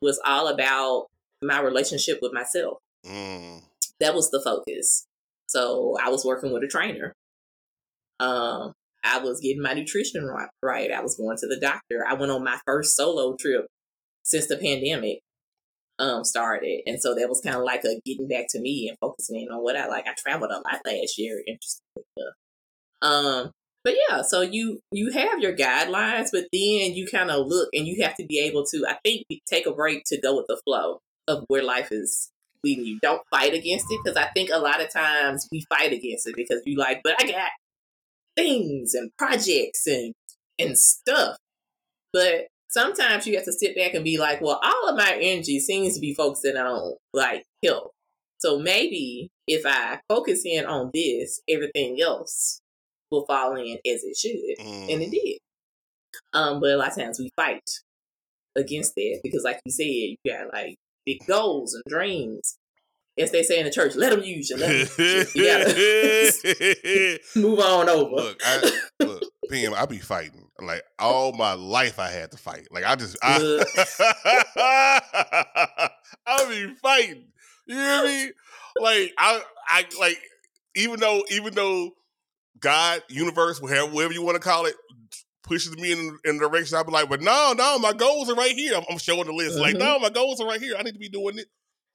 was 0.00 0.20
all 0.24 0.48
about 0.48 1.06
my 1.42 1.60
relationship 1.60 2.18
with 2.22 2.32
myself. 2.32 2.78
Mm. 3.06 3.62
That 4.00 4.14
was 4.14 4.30
the 4.30 4.40
focus. 4.42 5.06
So 5.46 5.96
I 6.02 6.10
was 6.10 6.24
working 6.24 6.52
with 6.52 6.62
a 6.62 6.68
trainer. 6.68 7.14
Um, 8.18 8.72
I 9.02 9.18
was 9.18 9.40
getting 9.40 9.62
my 9.62 9.72
nutrition 9.72 10.28
right. 10.62 10.90
I 10.90 11.00
was 11.00 11.16
going 11.16 11.36
to 11.38 11.46
the 11.46 11.58
doctor. 11.60 12.04
I 12.06 12.14
went 12.14 12.32
on 12.32 12.44
my 12.44 12.58
first 12.66 12.96
solo 12.96 13.36
trip 13.36 13.66
since 14.22 14.46
the 14.46 14.56
pandemic 14.56 15.20
um 15.98 16.24
started. 16.24 16.80
And 16.86 17.00
so 17.00 17.14
that 17.14 17.28
was 17.28 17.40
kind 17.40 17.56
of 17.56 17.62
like 17.62 17.84
a 17.84 18.00
getting 18.04 18.28
back 18.28 18.46
to 18.50 18.60
me 18.60 18.88
and 18.88 18.96
focusing 19.00 19.48
on 19.50 19.62
what 19.62 19.76
I 19.76 19.86
like. 19.86 20.06
I 20.06 20.14
traveled 20.16 20.50
a 20.50 20.56
lot 20.56 20.80
last 20.84 21.18
year, 21.18 21.42
interesting 21.46 21.84
stuff. 21.94 22.34
Um, 23.02 23.50
but 23.82 23.94
yeah, 24.08 24.22
so 24.22 24.42
you 24.42 24.80
you 24.92 25.10
have 25.12 25.40
your 25.40 25.56
guidelines, 25.56 26.28
but 26.32 26.46
then 26.52 26.94
you 26.94 27.06
kind 27.10 27.30
of 27.30 27.46
look 27.46 27.70
and 27.72 27.86
you 27.86 28.02
have 28.02 28.14
to 28.16 28.26
be 28.26 28.38
able 28.40 28.64
to, 28.66 28.84
I 28.88 28.98
think, 29.04 29.24
take 29.48 29.66
a 29.66 29.72
break 29.72 30.04
to 30.06 30.20
go 30.20 30.36
with 30.36 30.46
the 30.48 30.60
flow 30.64 31.00
of 31.30 31.44
where 31.48 31.62
life 31.62 31.88
is 31.90 32.30
leading 32.62 32.84
you. 32.84 32.98
Don't 33.00 33.22
fight 33.30 33.54
against 33.54 33.86
it 33.90 34.00
because 34.04 34.16
I 34.16 34.28
think 34.34 34.50
a 34.52 34.58
lot 34.58 34.82
of 34.82 34.92
times 34.92 35.48
we 35.50 35.64
fight 35.68 35.92
against 35.92 36.28
it 36.28 36.36
because 36.36 36.60
you 36.66 36.76
like, 36.76 37.00
but 37.02 37.14
I 37.18 37.30
got 37.30 37.50
things 38.36 38.94
and 38.94 39.10
projects 39.18 39.86
and 39.86 40.12
and 40.58 40.78
stuff. 40.78 41.36
But 42.12 42.48
sometimes 42.68 43.26
you 43.26 43.36
have 43.36 43.44
to 43.44 43.52
sit 43.52 43.76
back 43.76 43.94
and 43.94 44.04
be 44.04 44.18
like, 44.18 44.40
well, 44.40 44.60
all 44.62 44.88
of 44.88 44.96
my 44.96 45.16
energy 45.20 45.60
seems 45.60 45.94
to 45.94 46.00
be 46.00 46.14
focusing 46.14 46.56
on 46.56 46.96
like 47.12 47.44
health. 47.64 47.90
So 48.38 48.58
maybe 48.58 49.28
if 49.46 49.64
I 49.66 50.00
focus 50.08 50.42
in 50.44 50.64
on 50.64 50.90
this, 50.94 51.40
everything 51.48 52.00
else 52.00 52.60
will 53.10 53.26
fall 53.26 53.56
in 53.56 53.78
as 53.86 54.02
it 54.02 54.16
should. 54.16 54.64
Mm. 54.64 54.92
And 54.92 55.02
it 55.02 55.10
did. 55.10 55.38
Um, 56.32 56.60
but 56.60 56.70
a 56.70 56.76
lot 56.76 56.88
of 56.88 56.96
times 56.96 57.18
we 57.18 57.30
fight 57.36 57.68
against 58.56 58.94
that 58.96 59.20
because 59.22 59.44
like 59.44 59.60
you 59.64 59.72
said, 59.72 59.84
you 59.84 60.16
got 60.26 60.52
like 60.52 60.76
big 61.10 61.26
goals 61.26 61.74
and 61.74 61.82
dreams. 61.88 62.56
As 63.18 63.32
they 63.32 63.42
say 63.42 63.58
in 63.58 63.66
the 63.66 63.70
church, 63.70 63.96
let 63.96 64.10
them 64.10 64.22
use 64.22 64.50
you. 64.50 64.56
Let 64.56 64.68
them 64.68 65.06
use 65.06 65.34
you. 65.34 65.42
you 65.42 65.50
gotta 65.50 67.18
move 67.36 67.58
on 67.58 67.88
over. 67.88 68.14
Look, 68.16 68.40
I, 68.44 68.72
look, 69.00 69.22
Pam, 69.50 69.74
I 69.74 69.84
be 69.86 69.98
fighting. 69.98 70.48
Like 70.60 70.82
all 70.98 71.32
my 71.32 71.54
life, 71.54 71.98
I 71.98 72.08
had 72.08 72.30
to 72.30 72.36
fight. 72.38 72.68
Like 72.70 72.84
I 72.84 72.94
just, 72.96 73.18
I, 73.22 73.64
I 76.26 76.44
be 76.48 76.74
fighting. 76.80 77.24
You 77.66 77.76
hear 77.76 78.04
me? 78.04 78.32
Like 78.80 79.12
I, 79.18 79.42
I 79.68 79.84
like 79.98 80.18
even 80.76 81.00
though, 81.00 81.24
even 81.30 81.52
though 81.54 81.90
God, 82.60 83.02
universe, 83.08 83.60
whatever, 83.60 83.90
whatever 83.90 84.12
you 84.12 84.22
want 84.22 84.36
to 84.36 84.40
call 84.40 84.66
it, 84.66 84.76
pushes 85.50 85.76
me 85.76 85.90
in, 85.90 86.16
in 86.24 86.38
the 86.38 86.48
direction, 86.48 86.76
I'll 86.76 86.84
be 86.84 86.92
like, 86.92 87.08
but 87.08 87.20
no, 87.20 87.52
no, 87.58 87.76
my 87.80 87.92
goals 87.92 88.30
are 88.30 88.36
right 88.36 88.52
here. 88.52 88.76
I'm, 88.76 88.84
I'm 88.88 88.98
showing 88.98 89.24
the 89.24 89.32
list. 89.32 89.54
Mm-hmm. 89.54 89.62
Like, 89.62 89.76
no, 89.76 89.98
my 89.98 90.08
goals 90.08 90.40
are 90.40 90.46
right 90.46 90.60
here. 90.60 90.76
I 90.78 90.82
need 90.82 90.92
to 90.92 90.98
be 90.98 91.08
doing 91.08 91.40
it. 91.40 91.46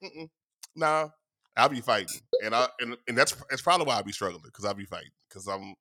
Mm-mm. 0.04 0.28
Nah, 0.76 1.08
I'll 1.56 1.70
be 1.70 1.80
fighting, 1.80 2.20
and 2.44 2.54
I 2.54 2.68
and, 2.80 2.98
and 3.08 3.16
that's 3.16 3.34
that's 3.48 3.62
probably 3.62 3.86
why 3.86 3.98
I 3.98 4.02
be 4.02 4.12
struggling 4.12 4.42
because 4.44 4.66
I'll 4.66 4.74
be 4.74 4.84
fighting 4.84 5.10
because 5.28 5.48
I'm 5.48 5.74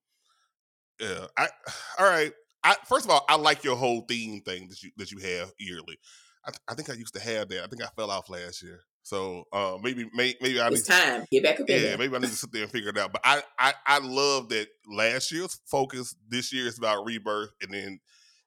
yeah. 1.01 1.27
I 1.37 1.49
all 1.99 2.09
right. 2.09 2.31
I 2.63 2.77
first 2.87 3.05
of 3.05 3.11
all, 3.11 3.25
I 3.27 3.35
like 3.35 3.65
your 3.65 3.75
whole 3.75 4.01
theme 4.07 4.41
thing 4.41 4.69
that 4.69 4.81
you 4.81 4.91
that 4.95 5.11
you 5.11 5.19
have 5.19 5.51
yearly. 5.59 5.99
I, 6.45 6.51
I 6.69 6.75
think 6.75 6.89
I 6.89 6.93
used 6.93 7.13
to 7.15 7.19
have 7.19 7.49
that. 7.49 7.63
I 7.65 7.67
think 7.67 7.83
I 7.83 7.87
fell 7.87 8.09
off 8.09 8.29
last 8.29 8.63
year. 8.63 8.79
So 9.05 9.43
uh, 9.53 9.77
maybe 9.83 10.09
may, 10.15 10.33
maybe 10.41 10.59
I 10.59 10.67
it's 10.69 10.89
need 10.89 10.95
time 10.95 11.25
get 11.31 11.43
back 11.43 11.59
up. 11.59 11.69
Yeah, 11.69 11.95
maybe 11.95 12.15
I 12.15 12.17
need 12.17 12.31
to 12.31 12.35
sit 12.35 12.51
there 12.51 12.63
and 12.63 12.71
figure 12.71 12.89
it 12.89 12.97
out. 12.97 13.11
But 13.11 13.21
I, 13.23 13.43
I 13.59 13.73
I 13.85 13.99
love 13.99 14.49
that 14.49 14.67
last 14.87 15.31
year's 15.31 15.59
focus. 15.67 16.15
This 16.27 16.51
year 16.51 16.65
is 16.65 16.79
about 16.79 17.05
rebirth, 17.05 17.51
and 17.61 17.71
then 17.71 17.99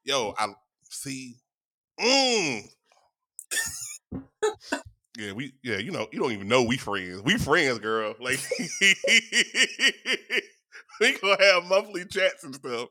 yo, 0.02 0.34
I 0.36 0.48
see. 0.90 1.36
Mm. 2.00 2.64
yeah, 5.16 5.30
we 5.30 5.52
yeah, 5.62 5.76
you 5.76 5.92
know, 5.92 6.08
you 6.10 6.18
don't 6.18 6.32
even 6.32 6.48
know 6.48 6.64
we 6.64 6.76
friends. 6.76 7.22
We 7.22 7.38
friends, 7.38 7.78
girl. 7.78 8.16
Like 8.20 8.40
we 11.00 11.18
gonna 11.20 11.44
have 11.52 11.66
monthly 11.66 12.04
chats 12.04 12.42
and 12.42 12.56
stuff. 12.56 12.88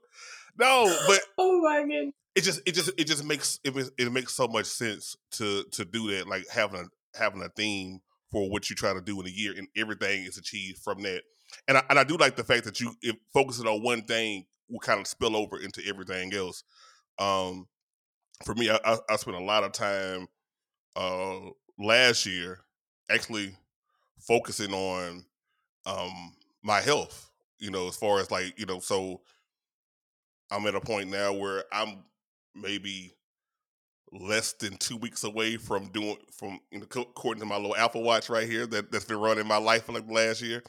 No, 0.57 0.97
but 1.05 1.19
oh 1.37 1.59
my 1.61 1.81
god, 1.81 2.13
it 2.33 2.45
just 2.45 2.61
it 2.65 2.75
just 2.75 2.91
it 2.97 3.07
just 3.07 3.25
makes 3.25 3.59
it 3.65 3.75
it 3.97 4.09
makes 4.13 4.33
so 4.33 4.47
much 4.47 4.67
sense 4.67 5.17
to 5.31 5.65
to 5.73 5.83
do 5.83 6.15
that. 6.15 6.29
Like 6.29 6.47
having 6.49 6.79
a 6.79 6.85
having 7.17 7.41
a 7.41 7.49
theme 7.49 7.99
for 8.31 8.49
what 8.49 8.69
you 8.69 8.75
try 8.75 8.93
to 8.93 9.01
do 9.01 9.19
in 9.19 9.27
a 9.27 9.31
year, 9.31 9.53
and 9.57 9.67
everything 9.75 10.23
is 10.23 10.37
achieved 10.37 10.79
from 10.79 11.01
that. 11.03 11.23
And 11.67 11.77
I, 11.77 11.83
and 11.89 11.97
I 11.97 12.03
do 12.03 12.17
like 12.17 12.35
the 12.35 12.43
fact 12.43 12.65
that 12.65 12.79
you 12.79 12.93
if 13.01 13.15
focusing 13.33 13.67
on 13.67 13.83
one 13.83 14.03
thing 14.03 14.45
will 14.69 14.79
kind 14.79 14.99
of 14.99 15.07
spill 15.07 15.35
over 15.35 15.59
into 15.59 15.81
everything 15.87 16.33
else. 16.33 16.63
Um, 17.19 17.67
for 18.43 18.53
me, 18.53 18.69
I, 18.69 18.79
I, 18.83 18.97
I 19.09 19.15
spent 19.15 19.37
a 19.37 19.43
lot 19.43 19.63
of 19.63 19.71
time 19.71 20.27
uh, 20.95 21.39
last 21.79 22.25
year 22.25 22.59
actually 23.09 23.55
focusing 24.19 24.73
on 24.73 25.25
um, 25.85 26.33
my 26.63 26.81
health 26.81 27.27
you 27.59 27.71
know, 27.71 27.87
as 27.87 27.95
far 27.95 28.19
as 28.19 28.31
like, 28.31 28.57
you 28.57 28.65
know, 28.65 28.79
so 28.79 29.21
I'm 30.51 30.65
at 30.67 30.75
a 30.75 30.81
point 30.81 31.09
now 31.09 31.33
where 31.33 31.63
I'm 31.71 32.03
maybe 32.55 33.13
less 34.11 34.53
than 34.53 34.77
two 34.77 34.97
weeks 34.97 35.23
away 35.23 35.57
from 35.57 35.89
doing 35.89 36.17
from 36.31 36.59
you 36.71 36.79
know, 36.79 36.85
according 36.95 37.41
to 37.41 37.45
my 37.45 37.57
little 37.57 37.75
Apple 37.75 38.03
Watch 38.03 38.29
right 38.29 38.47
here 38.47 38.65
that 38.67 38.91
that's 38.91 39.05
been 39.05 39.19
running 39.19 39.47
my 39.47 39.57
life 39.57 39.85
for 39.85 39.93
like 39.93 40.07
the 40.07 40.13
last 40.13 40.41
year, 40.41 40.63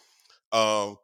um, 0.53 0.97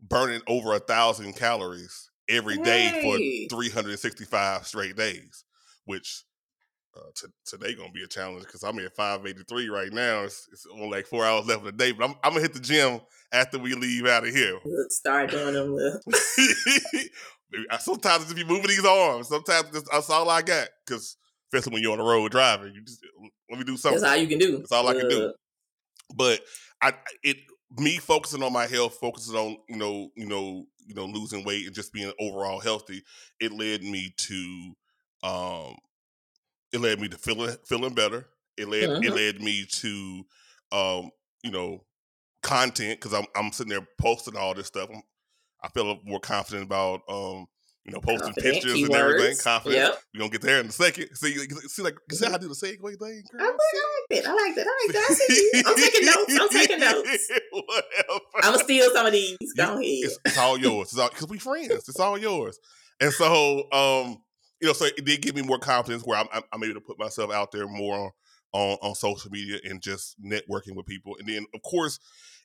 burning 0.00 0.42
over 0.46 0.74
a 0.74 0.80
thousand 0.80 1.36
calories 1.36 2.10
every 2.28 2.58
day 2.58 2.86
hey. 2.86 3.46
for 3.48 3.56
365 3.56 4.66
straight 4.66 4.96
days, 4.96 5.44
which 5.86 6.24
uh, 6.96 7.10
t- 7.14 7.26
today 7.44 7.74
gonna 7.74 7.92
be 7.92 8.02
a 8.02 8.08
challenge 8.08 8.44
because 8.44 8.62
I'm 8.62 8.78
at 8.78 8.94
583 8.94 9.68
right 9.68 9.92
now. 9.92 10.24
It's, 10.24 10.48
it's, 10.52 10.66
only 10.72 10.88
like 10.88 11.06
four 11.06 11.24
hours 11.24 11.46
left 11.46 11.60
of 11.60 11.66
the 11.66 11.72
day, 11.72 11.92
but 11.92 12.04
I'm, 12.04 12.14
I'm 12.22 12.32
gonna 12.32 12.42
hit 12.42 12.54
the 12.54 12.60
gym 12.60 13.00
after 13.32 13.58
we 13.58 13.74
leave 13.74 14.06
out 14.06 14.26
of 14.26 14.34
here. 14.34 14.58
start 14.88 15.30
doing 15.30 15.54
them. 15.54 15.78
sometimes 17.80 18.24
just 18.24 18.36
be 18.36 18.44
moving 18.44 18.68
these 18.68 18.84
arms. 18.84 19.28
Sometimes 19.28 19.82
that's 19.90 20.10
all 20.10 20.28
I 20.28 20.42
got 20.42 20.68
because 20.86 21.16
especially 21.52 21.74
when 21.74 21.82
you're 21.82 21.92
on 21.92 21.98
the 21.98 22.04
road 22.04 22.30
driving, 22.30 22.74
you 22.74 22.82
just 22.82 23.04
let 23.50 23.58
me 23.58 23.64
do 23.64 23.76
something. 23.76 24.00
That's 24.00 24.12
all 24.12 24.18
you 24.18 24.28
can 24.28 24.38
do. 24.38 24.58
That's 24.58 24.72
all 24.72 24.88
I 24.88 24.94
can 24.94 25.08
do. 25.08 25.32
But 26.14 26.40
I 26.82 26.94
it 27.22 27.38
me 27.76 27.98
focusing 27.98 28.42
on 28.42 28.52
my 28.52 28.66
health, 28.66 28.98
focusing 29.00 29.36
on 29.36 29.56
you 29.68 29.76
know 29.76 30.10
you 30.14 30.26
know 30.26 30.66
you 30.86 30.94
know 30.94 31.04
losing 31.04 31.44
weight 31.44 31.66
and 31.66 31.74
just 31.74 31.92
being 31.92 32.12
overall 32.20 32.60
healthy, 32.60 33.02
it 33.40 33.52
led 33.52 33.82
me 33.82 34.12
to 34.16 34.72
um 35.22 35.74
it 36.72 36.80
led 36.80 37.00
me 37.00 37.08
to 37.08 37.18
feeling 37.18 37.54
feeling 37.66 37.94
better. 37.94 38.26
It 38.56 38.68
led 38.68 38.88
mm-hmm. 38.88 39.04
it 39.04 39.14
led 39.14 39.42
me 39.42 39.64
to 39.66 40.24
um, 40.72 41.10
you 41.42 41.50
know 41.50 41.84
content 42.42 43.00
because 43.00 43.14
I'm 43.14 43.26
I'm 43.36 43.52
sitting 43.52 43.70
there 43.70 43.86
posting 43.98 44.36
all 44.36 44.54
this 44.54 44.66
stuff. 44.66 44.88
I'm, 44.92 45.02
i 45.62 45.68
feel 45.68 46.00
more 46.04 46.20
confident 46.20 46.64
about 46.64 47.00
um, 47.08 47.46
you 47.88 47.94
know 47.94 48.00
posting 48.00 48.34
confident, 48.34 48.54
pictures 48.54 48.74
keywords. 48.74 48.84
and 48.84 48.94
everything. 48.94 49.36
Confident. 49.42 49.80
Yep. 49.80 50.02
We're 50.12 50.18
gonna 50.18 50.30
get 50.30 50.42
there 50.42 50.60
in 50.60 50.66
a 50.66 50.70
second. 50.70 51.14
See, 51.14 51.32
see, 51.32 51.82
like 51.82 51.96
see 52.10 52.26
how 52.26 52.34
I 52.34 52.38
do 52.38 52.48
the 52.48 52.54
segue 52.54 52.80
thing. 52.80 53.22
Girl? 53.32 53.40
I, 53.40 53.44
like 53.44 53.58
it. 54.10 54.26
I 54.26 54.34
like 54.34 54.56
it. 54.56 54.66
I 54.66 54.86
like 54.86 54.94
that. 54.94 55.06
I 55.08 55.14
see 55.14 55.50
you. 55.54 55.62
I'm 55.66 55.76
taking 55.76 56.04
notes. 56.04 56.38
I'm 56.40 56.48
taking 56.50 56.80
notes. 56.80 57.30
Whatever. 57.52 58.20
I'm 58.42 58.52
gonna 58.52 58.58
steal 58.58 58.90
some 58.92 59.06
of 59.06 59.12
these. 59.12 59.38
Go 59.56 59.62
ahead. 59.64 59.80
It's, 59.82 60.18
it's 60.26 60.38
all 60.38 60.58
yours. 60.58 60.88
It's 60.88 60.98
all 60.98 61.08
because 61.08 61.28
we 61.28 61.38
friends. 61.38 61.88
It's 61.88 61.98
all 61.98 62.18
yours. 62.18 62.58
And 63.00 63.10
so, 63.10 63.70
um, 63.72 64.18
you 64.60 64.66
know, 64.66 64.74
so 64.74 64.84
it 64.84 65.04
did 65.04 65.22
give 65.22 65.34
me 65.34 65.42
more 65.42 65.58
confidence 65.58 66.04
where 66.04 66.18
I'm, 66.18 66.26
I'm 66.52 66.62
able 66.62 66.74
to 66.74 66.80
put 66.80 66.98
myself 66.98 67.32
out 67.32 67.52
there 67.52 67.68
more 67.68 68.12
on, 68.52 68.76
on 68.82 68.94
social 68.96 69.30
media 69.30 69.60
and 69.64 69.80
just 69.80 70.20
networking 70.22 70.74
with 70.74 70.84
people. 70.84 71.16
And 71.18 71.26
then, 71.26 71.46
of 71.54 71.62
course, 71.62 72.00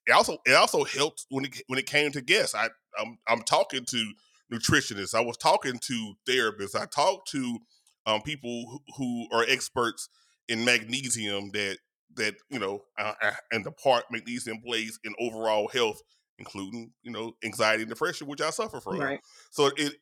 it 0.06 0.12
also 0.12 0.38
it 0.46 0.54
also 0.54 0.86
helped 0.86 1.26
when 1.30 1.46
it 1.46 1.62
when 1.68 1.80
it 1.80 1.86
came 1.86 2.12
to 2.14 2.22
guests. 2.22 2.56
I 2.56 2.70
I'm, 2.98 3.18
I'm 3.28 3.42
talking 3.42 3.84
to 3.86 4.14
nutritionists. 4.54 5.16
I 5.16 5.22
was 5.22 5.38
talking 5.38 5.80
to 5.80 6.14
therapists. 6.28 6.76
I 6.76 6.86
talked 6.86 7.30
to 7.32 7.60
um, 8.06 8.22
people 8.22 8.66
who, 8.70 8.80
who 8.98 9.28
are 9.32 9.46
experts 9.48 10.10
in 10.48 10.66
magnesium 10.66 11.52
that 11.54 11.78
that 12.16 12.36
you 12.50 12.60
know 12.60 12.82
uh, 13.00 13.14
uh, 13.24 13.32
and 13.52 13.66
the 13.66 13.72
part 13.72 14.04
magnesium 14.12 14.60
plays 14.64 15.00
in 15.04 15.16
overall 15.20 15.68
health 15.70 16.00
including 16.38 16.92
you 17.02 17.12
know 17.12 17.34
anxiety 17.44 17.84
and 17.84 17.90
depression 17.90 18.28
which 18.28 18.42
i 18.42 18.52
suffer 18.52 18.80
from 18.80 19.00
right. 19.00 19.20
so 19.50 19.72
it 19.78 19.94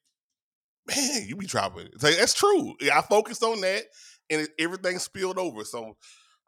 man, 0.87 1.25
you 1.27 1.35
be 1.35 1.45
dropping. 1.45 1.87
It's 1.93 2.03
like, 2.03 2.17
that's 2.17 2.33
true. 2.33 2.75
I 2.91 3.01
focused 3.01 3.43
on 3.43 3.61
that, 3.61 3.83
and 4.29 4.41
it, 4.41 4.49
everything 4.59 4.99
spilled 4.99 5.37
over. 5.37 5.63
So 5.63 5.97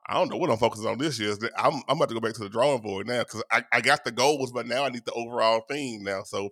I 0.08 0.16
don't 0.16 0.30
know 0.30 0.38
what 0.38 0.50
I'm 0.50 0.58
focusing 0.58 0.88
on 0.88 0.98
this 0.98 1.20
year. 1.20 1.34
I'm 1.58 1.82
I'm 1.88 1.98
about 1.98 2.10
to 2.10 2.16
go 2.16 2.22
back 2.22 2.34
to 2.34 2.44
the 2.44 2.50
drawing 2.50 2.82
board 2.82 3.08
now 3.08 3.20
because 3.20 3.44
I, 3.52 3.64
I 3.72 3.82
got 3.82 4.04
the 4.04 4.12
goals, 4.12 4.52
but 4.52 4.68
now 4.68 4.86
I 4.86 4.90
need 4.90 5.06
the 5.06 5.14
overall 5.14 5.62
theme 5.70 6.04
now. 6.04 6.24
So 6.24 6.50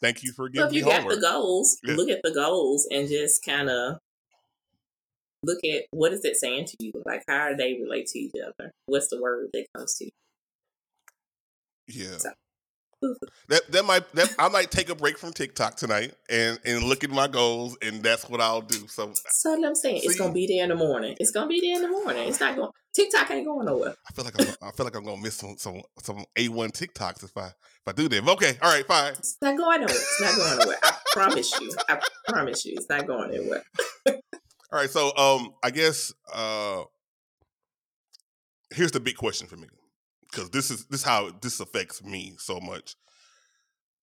thank 0.00 0.22
you 0.22 0.32
for 0.32 0.48
giving 0.48 0.68
so 0.68 0.68
if 0.68 0.74
you 0.74 0.84
me 0.84 0.90
got 0.90 1.08
the 1.08 1.20
goals, 1.20 1.78
yeah. 1.84 1.94
look 1.94 2.08
at 2.08 2.20
the 2.22 2.32
goals 2.32 2.86
and 2.90 3.08
just 3.08 3.44
kind 3.44 3.68
of 3.68 3.98
look 5.42 5.58
at 5.64 5.84
what 5.90 6.12
is 6.12 6.24
it 6.24 6.36
saying 6.36 6.66
to 6.66 6.76
you? 6.80 6.92
Like 7.04 7.22
how 7.28 7.50
do 7.50 7.56
they 7.56 7.74
relate 7.74 8.06
to 8.08 8.18
each 8.18 8.32
other? 8.42 8.72
What's 8.86 9.08
the 9.08 9.20
word 9.20 9.48
that 9.52 9.66
comes 9.76 9.94
to 9.96 10.06
you? 10.06 10.10
Yeah. 11.88 12.18
So- 12.18 12.30
That 13.48 13.70
that 13.72 13.84
might 13.84 14.10
that 14.12 14.34
I 14.38 14.48
might 14.48 14.70
take 14.70 14.88
a 14.88 14.94
break 14.94 15.18
from 15.18 15.32
TikTok 15.32 15.76
tonight 15.76 16.14
and 16.30 16.58
and 16.64 16.84
look 16.84 17.04
at 17.04 17.10
my 17.10 17.28
goals 17.28 17.76
and 17.82 18.02
that's 18.02 18.28
what 18.28 18.40
I'll 18.40 18.62
do. 18.62 18.86
So 18.88 19.12
So 19.30 19.64
I'm 19.64 19.74
saying, 19.74 20.00
it's 20.02 20.16
gonna 20.16 20.32
be 20.32 20.46
there 20.46 20.64
in 20.64 20.70
the 20.70 20.76
morning. 20.76 21.16
It's 21.20 21.30
gonna 21.30 21.48
be 21.48 21.60
there 21.60 21.76
in 21.76 21.82
the 21.82 21.88
morning. 21.88 22.28
It's 22.28 22.40
not 22.40 22.56
going. 22.56 22.70
TikTok 22.94 23.30
ain't 23.32 23.44
going 23.44 23.66
nowhere. 23.66 23.94
I 24.08 24.12
feel 24.12 24.24
like 24.24 24.40
I'm, 24.40 24.54
I 24.62 24.70
feel 24.70 24.84
like 24.84 24.96
I'm 24.96 25.04
gonna 25.04 25.20
miss 25.20 25.34
some 25.34 25.56
some 25.58 25.82
some 25.98 26.24
A 26.36 26.48
one 26.48 26.70
TikToks 26.70 27.24
if 27.24 27.36
I 27.36 27.46
if 27.46 27.54
I 27.86 27.92
do. 27.92 28.08
But 28.08 28.26
okay, 28.34 28.56
all 28.62 28.72
right, 28.72 28.86
fine. 28.86 29.12
It's 29.12 29.36
not 29.42 29.56
going 29.56 29.80
nowhere. 29.80 29.94
It's 29.94 30.20
not 30.20 30.36
going 30.36 30.58
nowhere. 30.58 30.78
I 30.82 30.96
promise 31.12 31.60
you. 31.60 31.72
I 31.88 32.00
promise 32.28 32.64
you, 32.64 32.74
it's 32.76 32.88
not 32.88 33.06
going 33.06 33.34
anywhere. 33.34 33.64
All 34.06 34.80
right, 34.80 34.90
so 34.90 35.16
um, 35.16 35.54
I 35.62 35.70
guess 35.70 36.12
uh, 36.32 36.82
here's 38.70 38.92
the 38.92 39.00
big 39.00 39.16
question 39.16 39.46
for 39.46 39.56
me 39.56 39.68
because 40.34 40.50
this 40.50 40.70
is 40.70 40.86
this 40.86 41.00
is 41.00 41.06
how 41.06 41.30
this 41.40 41.60
affects 41.60 42.02
me 42.02 42.34
so 42.38 42.60
much. 42.60 42.96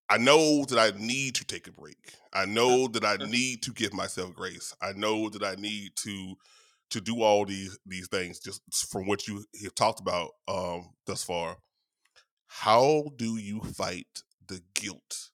I 0.08 0.18
know 0.18 0.64
that 0.66 0.78
I 0.78 0.96
need 0.98 1.34
to 1.36 1.44
take 1.44 1.66
a 1.68 1.72
break. 1.72 1.96
I 2.32 2.44
know 2.44 2.86
that 2.88 3.04
I 3.04 3.16
need 3.16 3.62
to 3.62 3.72
give 3.72 3.94
myself 3.94 4.34
grace. 4.34 4.74
I 4.82 4.92
know 4.92 5.28
that 5.30 5.42
I 5.42 5.54
need 5.54 5.92
to 6.04 6.34
to 6.90 7.00
do 7.00 7.22
all 7.22 7.44
these 7.44 7.78
these 7.86 8.08
things 8.08 8.38
just 8.38 8.62
from 8.90 9.06
what 9.06 9.26
you 9.26 9.44
have 9.62 9.74
talked 9.74 10.00
about 10.00 10.30
um 10.48 10.90
thus 11.06 11.24
far. 11.24 11.56
How 12.46 13.04
do 13.16 13.38
you 13.38 13.60
fight 13.60 14.22
the 14.46 14.60
guilt 14.74 15.30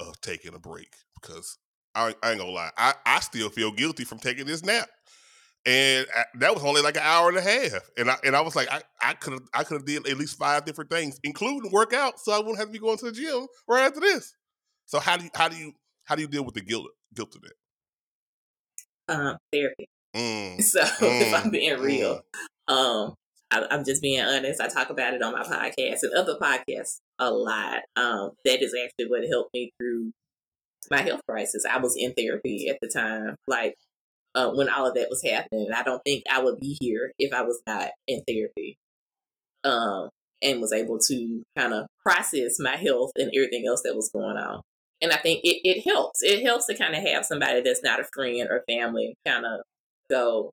of 0.00 0.20
taking 0.20 0.54
a 0.54 0.58
break? 0.58 0.94
Because 1.20 1.58
I, 1.94 2.14
I 2.22 2.30
ain't 2.30 2.40
gonna 2.40 2.50
lie, 2.50 2.70
I, 2.76 2.94
I 3.04 3.20
still 3.20 3.48
feel 3.48 3.72
guilty 3.72 4.04
from 4.04 4.18
taking 4.18 4.46
this 4.46 4.64
nap, 4.64 4.88
and 5.66 6.06
I, 6.16 6.24
that 6.36 6.54
was 6.54 6.64
only 6.64 6.80
like 6.82 6.96
an 6.96 7.02
hour 7.04 7.28
and 7.28 7.38
a 7.38 7.42
half. 7.42 7.90
And 7.98 8.10
I 8.10 8.16
and 8.24 8.36
I 8.36 8.40
was 8.40 8.56
like, 8.56 8.70
I 8.72 8.82
I 9.02 9.14
could 9.14 9.34
have 9.34 9.42
I 9.52 9.64
could 9.64 9.74
have 9.76 9.86
did 9.86 10.06
at 10.08 10.16
least 10.16 10.38
five 10.38 10.64
different 10.64 10.90
things, 10.90 11.20
including 11.24 11.70
work 11.72 11.92
out, 11.92 12.20
so 12.20 12.32
I 12.32 12.38
wouldn't 12.38 12.58
have 12.58 12.68
to 12.68 12.72
be 12.72 12.78
going 12.78 12.98
to 12.98 13.06
the 13.06 13.12
gym 13.12 13.46
right 13.68 13.84
after 13.86 14.00
this. 14.00 14.34
So 14.86 15.00
how 15.00 15.16
do 15.16 15.24
you 15.24 15.30
how 15.34 15.48
do 15.48 15.56
you 15.56 15.72
how 16.04 16.14
do 16.14 16.22
you 16.22 16.28
deal 16.28 16.44
with 16.44 16.54
the 16.54 16.62
guilt 16.62 16.86
guilt 17.14 17.34
of 17.34 17.42
that? 17.42 17.52
Um, 19.08 19.36
therapy. 19.52 19.88
Mm, 20.16 20.62
So 20.62 20.80
if 21.18 21.34
I'm 21.34 21.50
being 21.50 21.76
mm, 21.76 21.82
real, 21.82 22.22
um, 22.68 23.14
I, 23.50 23.66
I'm 23.70 23.84
just 23.84 24.00
being 24.00 24.20
honest. 24.20 24.62
I 24.62 24.68
talk 24.68 24.88
about 24.88 25.12
it 25.12 25.22
on 25.22 25.34
my 25.34 25.42
podcast 25.42 25.98
and 26.02 26.14
other 26.16 26.36
podcasts 26.40 27.00
a 27.18 27.30
lot. 27.30 27.82
Um, 27.96 28.30
that 28.46 28.62
is 28.62 28.74
actually 28.74 29.10
what 29.10 29.28
helped 29.28 29.52
me 29.52 29.72
through 29.78 30.12
my 30.90 31.02
health 31.02 31.20
crisis. 31.28 31.64
I 31.70 31.78
was 31.78 31.96
in 31.96 32.14
therapy 32.14 32.68
at 32.70 32.78
the 32.80 32.88
time, 32.88 33.36
like 33.46 33.74
uh, 34.36 34.50
when 34.50 34.68
all 34.68 34.86
of 34.86 34.94
that 34.94 35.08
was 35.10 35.22
happening. 35.24 35.68
I 35.74 35.82
don't 35.82 36.02
think 36.04 36.22
I 36.30 36.40
would 36.40 36.60
be 36.60 36.76
here 36.80 37.10
if 37.18 37.32
I 37.32 37.42
was 37.42 37.60
not 37.66 37.88
in 38.06 38.22
therapy. 38.28 38.78
Um, 39.64 40.10
and 40.42 40.60
was 40.60 40.72
able 40.72 40.98
to 40.98 41.42
kind 41.56 41.72
of 41.72 41.86
process 42.04 42.56
my 42.58 42.76
health 42.76 43.10
and 43.16 43.30
everything 43.34 43.64
else 43.66 43.82
that 43.84 43.96
was 43.96 44.10
going 44.10 44.36
on. 44.36 44.60
And 45.00 45.12
I 45.12 45.16
think 45.16 45.40
it, 45.44 45.60
it 45.64 45.88
helps. 45.88 46.22
It 46.22 46.44
helps 46.44 46.66
to 46.66 46.76
kind 46.76 46.94
of 46.94 47.02
have 47.02 47.24
somebody 47.24 47.62
that's 47.62 47.82
not 47.82 48.00
a 48.00 48.04
friend 48.12 48.48
or 48.50 48.62
family 48.68 49.14
kind 49.26 49.44
of 49.44 49.60
go, 50.10 50.50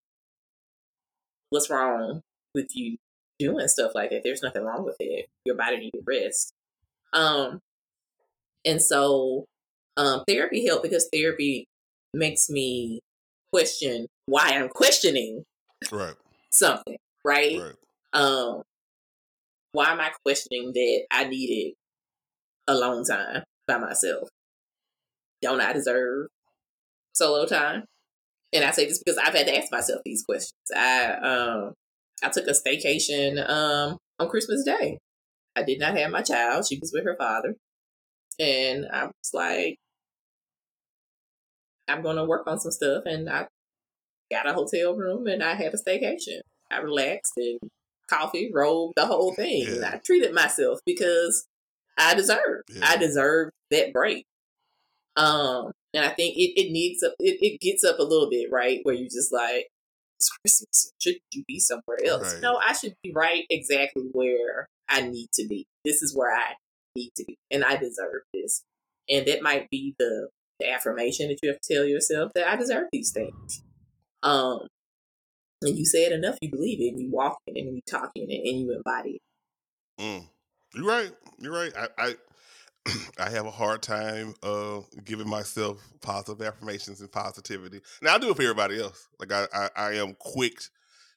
what's 1.49 1.69
wrong 1.69 2.21
with 2.53 2.67
you 2.73 2.97
doing 3.39 3.67
stuff 3.67 3.91
like 3.95 4.09
that? 4.09 4.21
There's 4.23 4.41
nothing 4.41 4.63
wrong 4.63 4.83
with 4.83 4.97
it. 4.99 5.27
Your 5.45 5.55
body 5.55 5.77
needs 5.77 6.05
rest. 6.05 6.53
Um, 7.13 7.59
and 8.65 8.81
so 8.81 9.45
um, 9.97 10.23
therapy 10.27 10.65
helped 10.65 10.83
because 10.83 11.09
therapy 11.11 11.67
makes 12.13 12.49
me 12.49 12.99
question 13.53 14.07
why 14.25 14.51
I'm 14.53 14.69
questioning 14.69 15.43
right, 15.91 16.15
something, 16.49 16.97
right? 17.23 17.59
right, 17.59 17.75
Um, 18.13 18.63
why 19.73 19.91
am 19.91 19.99
I 19.99 20.11
questioning 20.25 20.71
that 20.73 21.05
I 21.11 21.25
needed 21.25 21.73
alone 22.67 23.03
time 23.05 23.43
by 23.67 23.77
myself? 23.77 24.29
Don't 25.41 25.61
I 25.61 25.73
deserve 25.73 26.27
solo 27.13 27.45
time? 27.45 27.83
And 28.53 28.63
I 28.63 28.71
say 28.71 28.87
this 28.87 29.01
because 29.03 29.17
I've 29.17 29.33
had 29.33 29.47
to 29.47 29.57
ask 29.57 29.71
myself 29.71 30.01
these 30.05 30.23
questions. 30.23 30.53
I 30.75 31.13
um 31.13 31.73
I 32.23 32.29
took 32.29 32.47
a 32.47 32.51
staycation 32.51 33.37
um 33.49 33.97
on 34.19 34.29
Christmas 34.29 34.63
Day. 34.63 34.99
I 35.55 35.63
did 35.63 35.79
not 35.79 35.97
have 35.97 36.11
my 36.11 36.21
child; 36.21 36.65
she 36.67 36.79
was 36.79 36.91
with 36.93 37.05
her 37.05 37.15
father, 37.17 37.55
and 38.39 38.85
I 38.91 39.05
was 39.05 39.31
like, 39.33 39.77
I'm 41.87 42.01
going 42.01 42.17
to 42.17 42.25
work 42.25 42.47
on 42.47 42.59
some 42.59 42.71
stuff, 42.71 43.03
and 43.05 43.29
I 43.29 43.47
got 44.31 44.47
a 44.47 44.53
hotel 44.53 44.95
room, 44.95 45.27
and 45.27 45.43
I 45.43 45.55
had 45.55 45.73
a 45.73 45.77
staycation. 45.77 46.39
I 46.71 46.79
relaxed 46.79 47.33
and 47.37 47.59
coffee, 48.09 48.51
rolled 48.53 48.93
the 48.95 49.05
whole 49.05 49.33
thing. 49.33 49.65
Yeah. 49.67 49.91
I 49.93 49.97
treated 49.97 50.33
myself 50.33 50.79
because 50.85 51.45
I 51.97 52.15
deserve. 52.15 52.63
Yeah. 52.69 52.85
I 52.87 52.97
deserve 52.97 53.51
that 53.71 53.93
break. 53.93 54.25
Um, 55.15 55.71
and 55.93 56.03
I 56.03 56.09
think 56.09 56.35
it, 56.37 56.59
it 56.59 56.71
needs 56.71 57.03
up 57.03 57.13
it, 57.19 57.37
it 57.39 57.61
gets 57.61 57.83
up 57.83 57.99
a 57.99 58.03
little 58.03 58.29
bit, 58.29 58.51
right? 58.51 58.79
Where 58.83 58.95
you 58.95 59.05
just 59.05 59.31
like, 59.31 59.67
it's 60.19 60.29
Christmas. 60.29 60.91
Should 60.99 61.17
you 61.31 61.43
be 61.47 61.59
somewhere 61.59 61.99
else? 62.05 62.33
Right. 62.33 62.41
No, 62.41 62.57
I 62.57 62.73
should 62.73 62.95
be 63.03 63.11
right 63.13 63.43
exactly 63.49 64.09
where 64.11 64.67
I 64.89 65.01
need 65.01 65.29
to 65.35 65.47
be. 65.47 65.67
This 65.85 66.01
is 66.01 66.15
where 66.15 66.35
I 66.35 66.53
need 66.95 67.11
to 67.17 67.25
be. 67.25 67.37
And 67.51 67.63
I 67.63 67.75
deserve 67.75 68.23
this. 68.33 68.63
And 69.09 69.27
that 69.27 69.43
might 69.43 69.69
be 69.69 69.95
the, 69.99 70.29
the 70.63 70.71
affirmation 70.71 71.27
that 71.27 71.37
you 71.43 71.49
have 71.49 71.59
to 71.61 71.73
tell 71.73 71.85
yourself 71.85 72.31
that 72.35 72.47
I 72.47 72.55
deserve 72.55 72.87
these 72.91 73.11
things. 73.11 73.63
Um 74.21 74.67
and 75.61 75.77
you 75.77 75.85
say 75.85 76.05
it 76.05 76.11
enough, 76.11 76.37
you 76.41 76.49
believe 76.49 76.79
it, 76.81 76.99
you 76.99 77.09
walk 77.09 77.37
it, 77.47 77.57
and 77.57 77.75
you 77.75 77.81
talk 77.89 78.11
it, 78.15 78.21
and, 78.21 78.31
and 78.31 78.59
you 78.59 78.75
embody 78.75 79.11
it. 79.11 80.01
Mm. 80.01 80.27
You're 80.75 80.85
right. 80.85 81.11
You're 81.39 81.53
right. 81.53 81.71
I, 81.77 81.87
I 81.97 82.15
I 83.19 83.29
have 83.29 83.45
a 83.45 83.51
hard 83.51 83.81
time 83.81 84.33
uh 84.43 84.81
giving 85.05 85.29
myself 85.29 85.81
positive 86.01 86.45
affirmations 86.45 87.01
and 87.01 87.11
positivity. 87.11 87.81
Now 88.01 88.15
I 88.15 88.17
do 88.17 88.29
it 88.29 88.35
for 88.35 88.41
everybody 88.41 88.81
else. 88.81 89.07
Like 89.19 89.31
I 89.31 89.47
I, 89.53 89.69
I 89.75 89.91
am 89.93 90.15
quick 90.19 90.59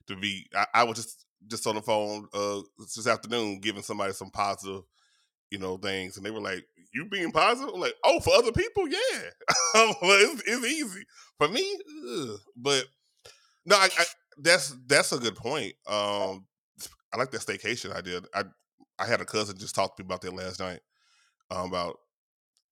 to 0.09 0.17
be. 0.17 0.47
I, 0.55 0.67
I 0.75 0.85
was 0.85 0.97
just 0.97 1.25
just 1.49 1.67
on 1.67 1.75
the 1.77 1.83
phone 1.83 2.29
uh 2.33 2.61
this 2.79 3.07
afternoon 3.07 3.61
giving 3.61 3.83
somebody 3.83 4.13
some 4.13 4.31
positive 4.31 4.83
you 5.51 5.59
know 5.59 5.77
things, 5.77 6.17
and 6.17 6.25
they 6.27 6.31
were 6.31 6.41
like, 6.41 6.65
"You 6.93 7.07
being 7.07 7.33
positive?" 7.33 7.75
I'm 7.75 7.81
like, 7.81 7.95
"Oh, 8.05 8.21
for 8.21 8.35
other 8.35 8.53
people, 8.53 8.89
yeah. 8.89 8.99
it's, 9.75 10.43
it's 10.47 10.67
easy 10.67 11.05
for 11.39 11.49
me." 11.49 11.79
Ugh. 12.11 12.39
But 12.57 12.85
no, 13.65 13.77
I, 13.77 13.89
I, 13.99 14.05
that's 14.39 14.77
that's 14.87 15.13
a 15.13 15.19
good 15.19 15.37
point. 15.37 15.75
Um, 15.87 16.47
I 17.13 17.19
like 17.19 17.31
that 17.31 17.41
staycation 17.41 17.95
idea. 17.95 18.21
I 18.35 18.45
I 18.99 19.07
had 19.07 19.21
a 19.21 19.27
cousin 19.27 19.59
just 19.59 19.75
talk 19.75 19.97
to 19.97 20.03
me 20.03 20.07
about 20.07 20.23
that 20.23 20.35
last 20.35 20.61
night. 20.61 20.81
Um, 21.51 21.69
about 21.69 21.99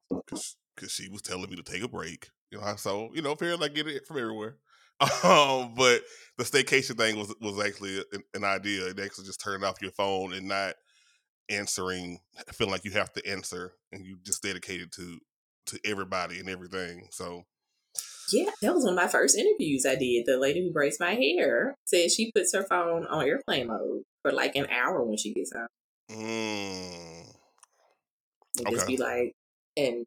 because 0.09 0.93
she 0.93 1.09
was 1.09 1.23
telling 1.23 1.49
me 1.49 1.57
to 1.57 1.63
take 1.63 1.83
a 1.83 1.89
break. 1.89 2.29
You 2.51 2.61
know, 2.61 2.75
so 2.77 3.11
you 3.15 3.23
know, 3.23 3.33
apparently 3.33 3.69
I 3.69 3.73
get 3.73 3.87
it 3.87 4.07
from 4.07 4.19
everywhere. 4.19 4.57
Um, 5.25 5.75
but 5.77 6.03
the 6.39 6.45
staycation 6.45 6.97
thing 6.97 7.19
was 7.19 7.35
was 7.41 7.59
actually 7.63 7.99
an, 8.13 8.23
an 8.33 8.45
idea. 8.45 8.87
It 8.87 9.01
actually 9.01 9.27
just 9.27 9.41
turn 9.41 9.65
off 9.65 9.83
your 9.83 9.91
phone 9.91 10.33
and 10.33 10.47
not 10.47 10.75
answering, 11.49 12.21
feeling 12.53 12.73
like 12.73 12.85
you 12.85 12.93
have 12.93 13.13
to 13.15 13.27
answer, 13.29 13.75
and 13.93 14.05
you 14.05 14.19
just 14.23 14.43
dedicated 14.43 14.93
to 14.93 15.19
to 15.67 15.79
everybody 15.85 16.39
and 16.41 16.49
everything. 16.51 17.09
So 17.11 17.45
Yeah, 18.33 18.51
that 18.63 18.75
was 18.75 18.85
one 18.85 18.95
of 18.95 18.97
my 18.97 19.09
first 19.09 19.37
interviews 19.37 19.87
I 19.87 19.97
did. 19.97 20.27
The 20.27 20.39
lady 20.39 20.63
who 20.65 20.73
braids 20.73 20.99
my 21.01 21.15
hair 21.15 21.75
said 21.87 22.11
she 22.11 22.33
puts 22.33 22.55
her 22.55 22.63
phone 22.65 23.07
on 23.07 23.25
airplane 23.27 23.69
mode 23.69 24.03
for 24.23 24.33
like 24.33 24.57
an 24.57 24.67
hour 24.71 25.03
when 25.05 25.17
she 25.17 25.33
gets 25.33 25.53
home. 25.55 25.67
mm, 26.11 27.35
And 28.59 28.69
just 28.71 28.87
be 28.87 28.97
like, 28.97 29.33
and 29.77 30.05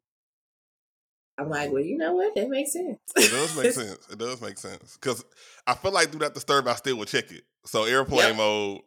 I'm 1.38 1.48
like, 1.48 1.70
well, 1.70 1.82
you 1.82 1.96
know 1.96 2.14
what? 2.14 2.34
That 2.34 2.48
makes 2.48 2.72
sense. 2.72 2.98
it 3.16 3.30
does 3.30 3.56
make 3.56 3.70
sense. 3.72 4.08
It 4.10 4.18
does 4.18 4.40
make 4.40 4.58
sense 4.58 4.96
because 5.00 5.24
I 5.66 5.74
feel 5.74 5.92
like 5.92 6.10
do 6.10 6.18
not 6.18 6.34
disturb. 6.34 6.66
I 6.66 6.74
still 6.74 6.96
would 6.98 7.08
check 7.08 7.30
it. 7.30 7.44
So 7.66 7.84
airplane 7.84 8.18
Yep. 8.18 8.36
mode 8.36 8.80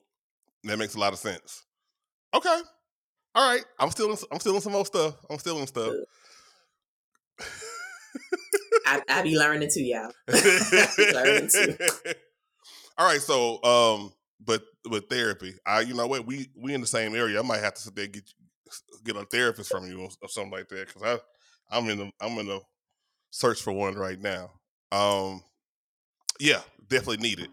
that 0.65 0.77
makes 0.77 0.95
a 0.95 0.99
lot 0.99 1.13
of 1.13 1.19
sense. 1.19 1.63
Okay, 2.33 2.61
all 3.35 3.53
right. 3.53 3.63
I'm 3.79 3.91
still 3.91 4.11
in, 4.11 4.17
I'm 4.31 4.39
still 4.39 4.55
in 4.55 4.61
some 4.61 4.75
old 4.75 4.87
stuff. 4.87 5.15
I'm 5.29 5.39
still 5.39 5.59
in 5.59 5.67
stuff. 5.67 5.93
I, 8.85 9.01
I 9.09 9.21
be 9.21 9.37
learning 9.37 9.69
too, 9.73 9.83
y'all. 9.83 10.11
Learning 10.27 11.49
too. 11.49 11.75
All 12.97 13.07
right, 13.07 13.21
so 13.21 13.63
um, 13.63 14.11
but 14.43 14.61
with 14.89 15.07
therapy, 15.09 15.55
I 15.65 15.81
you 15.81 15.93
know 15.93 16.07
what 16.07 16.25
we 16.25 16.49
we 16.55 16.73
in 16.73 16.81
the 16.81 16.87
same 16.87 17.15
area. 17.15 17.39
I 17.39 17.41
might 17.41 17.61
have 17.61 17.73
to 17.75 17.81
sit 17.81 17.95
there 17.95 18.05
and 18.05 18.13
get 18.13 18.23
get 19.03 19.15
a 19.15 19.25
therapist 19.25 19.71
from 19.71 19.87
you 19.87 20.01
or, 20.01 20.09
or 20.21 20.29
something 20.29 20.51
like 20.51 20.67
that 20.69 20.87
because 20.87 21.01
I 21.71 21.75
I'm 21.75 21.89
in 21.89 21.97
the 21.97 22.11
I'm 22.19 22.37
in 22.37 22.47
the 22.47 22.59
search 23.31 23.61
for 23.61 23.71
one 23.71 23.95
right 23.95 24.19
now. 24.19 24.51
Um, 24.91 25.41
yeah, 26.39 26.61
definitely 26.89 27.17
need 27.17 27.39
it. 27.39 27.49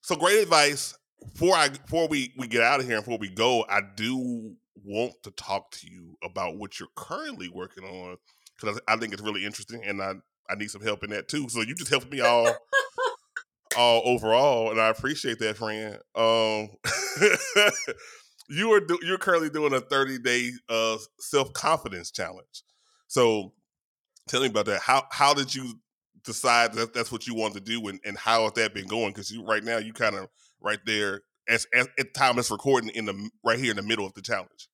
So 0.00 0.16
great 0.16 0.42
advice. 0.42 0.96
Before 1.32 1.54
I 1.54 1.68
before 1.68 2.08
we 2.08 2.32
we 2.36 2.46
get 2.46 2.62
out 2.62 2.80
of 2.80 2.86
here 2.86 2.96
and 2.96 3.04
before 3.04 3.18
we 3.18 3.28
go, 3.28 3.64
I 3.68 3.80
do 3.96 4.54
want 4.84 5.14
to 5.22 5.30
talk 5.32 5.70
to 5.72 5.90
you 5.90 6.16
about 6.22 6.58
what 6.58 6.78
you're 6.78 6.88
currently 6.94 7.48
working 7.48 7.84
on 7.84 8.16
because 8.58 8.80
I 8.86 8.96
think 8.96 9.12
it's 9.12 9.22
really 9.22 9.44
interesting 9.44 9.82
and 9.84 10.02
I 10.02 10.14
I 10.48 10.54
need 10.54 10.70
some 10.70 10.82
help 10.82 11.02
in 11.02 11.10
that 11.10 11.28
too. 11.28 11.48
So 11.48 11.60
you 11.60 11.74
just 11.74 11.90
helped 11.90 12.10
me 12.10 12.20
all 12.20 12.54
all 13.76 14.02
overall, 14.04 14.70
and 14.70 14.80
I 14.80 14.88
appreciate 14.88 15.38
that, 15.40 15.56
friend. 15.56 15.98
Um, 16.14 16.70
you 18.48 18.72
are 18.72 18.80
do, 18.80 18.98
you're 19.02 19.18
currently 19.18 19.50
doing 19.50 19.74
a 19.74 19.80
30 19.80 20.18
day 20.18 20.50
uh, 20.68 20.96
self 21.18 21.52
confidence 21.52 22.10
challenge. 22.10 22.62
So, 23.08 23.52
tell 24.28 24.40
me 24.40 24.48
about 24.48 24.66
that. 24.66 24.80
How 24.80 25.04
how 25.10 25.34
did 25.34 25.54
you 25.54 25.74
decide 26.24 26.72
that 26.74 26.92
that's 26.92 27.12
what 27.12 27.26
you 27.26 27.34
want 27.34 27.54
to 27.54 27.60
do, 27.60 27.86
and, 27.88 28.00
and 28.04 28.16
how 28.16 28.44
has 28.44 28.52
that 28.52 28.74
been 28.74 28.86
going? 28.86 29.08
Because 29.08 29.30
you 29.30 29.44
right 29.44 29.62
now 29.62 29.78
you 29.78 29.92
kind 29.92 30.16
of 30.16 30.28
right 30.60 30.80
there 30.86 31.22
as, 31.48 31.66
as 31.74 31.88
at 31.98 32.14
time 32.14 32.38
it's 32.38 32.50
recording 32.50 32.90
in 32.90 33.06
the 33.06 33.30
right 33.44 33.58
here 33.58 33.70
in 33.70 33.76
the 33.76 33.82
middle 33.82 34.06
of 34.06 34.14
the 34.14 34.22
challenge. 34.22 34.68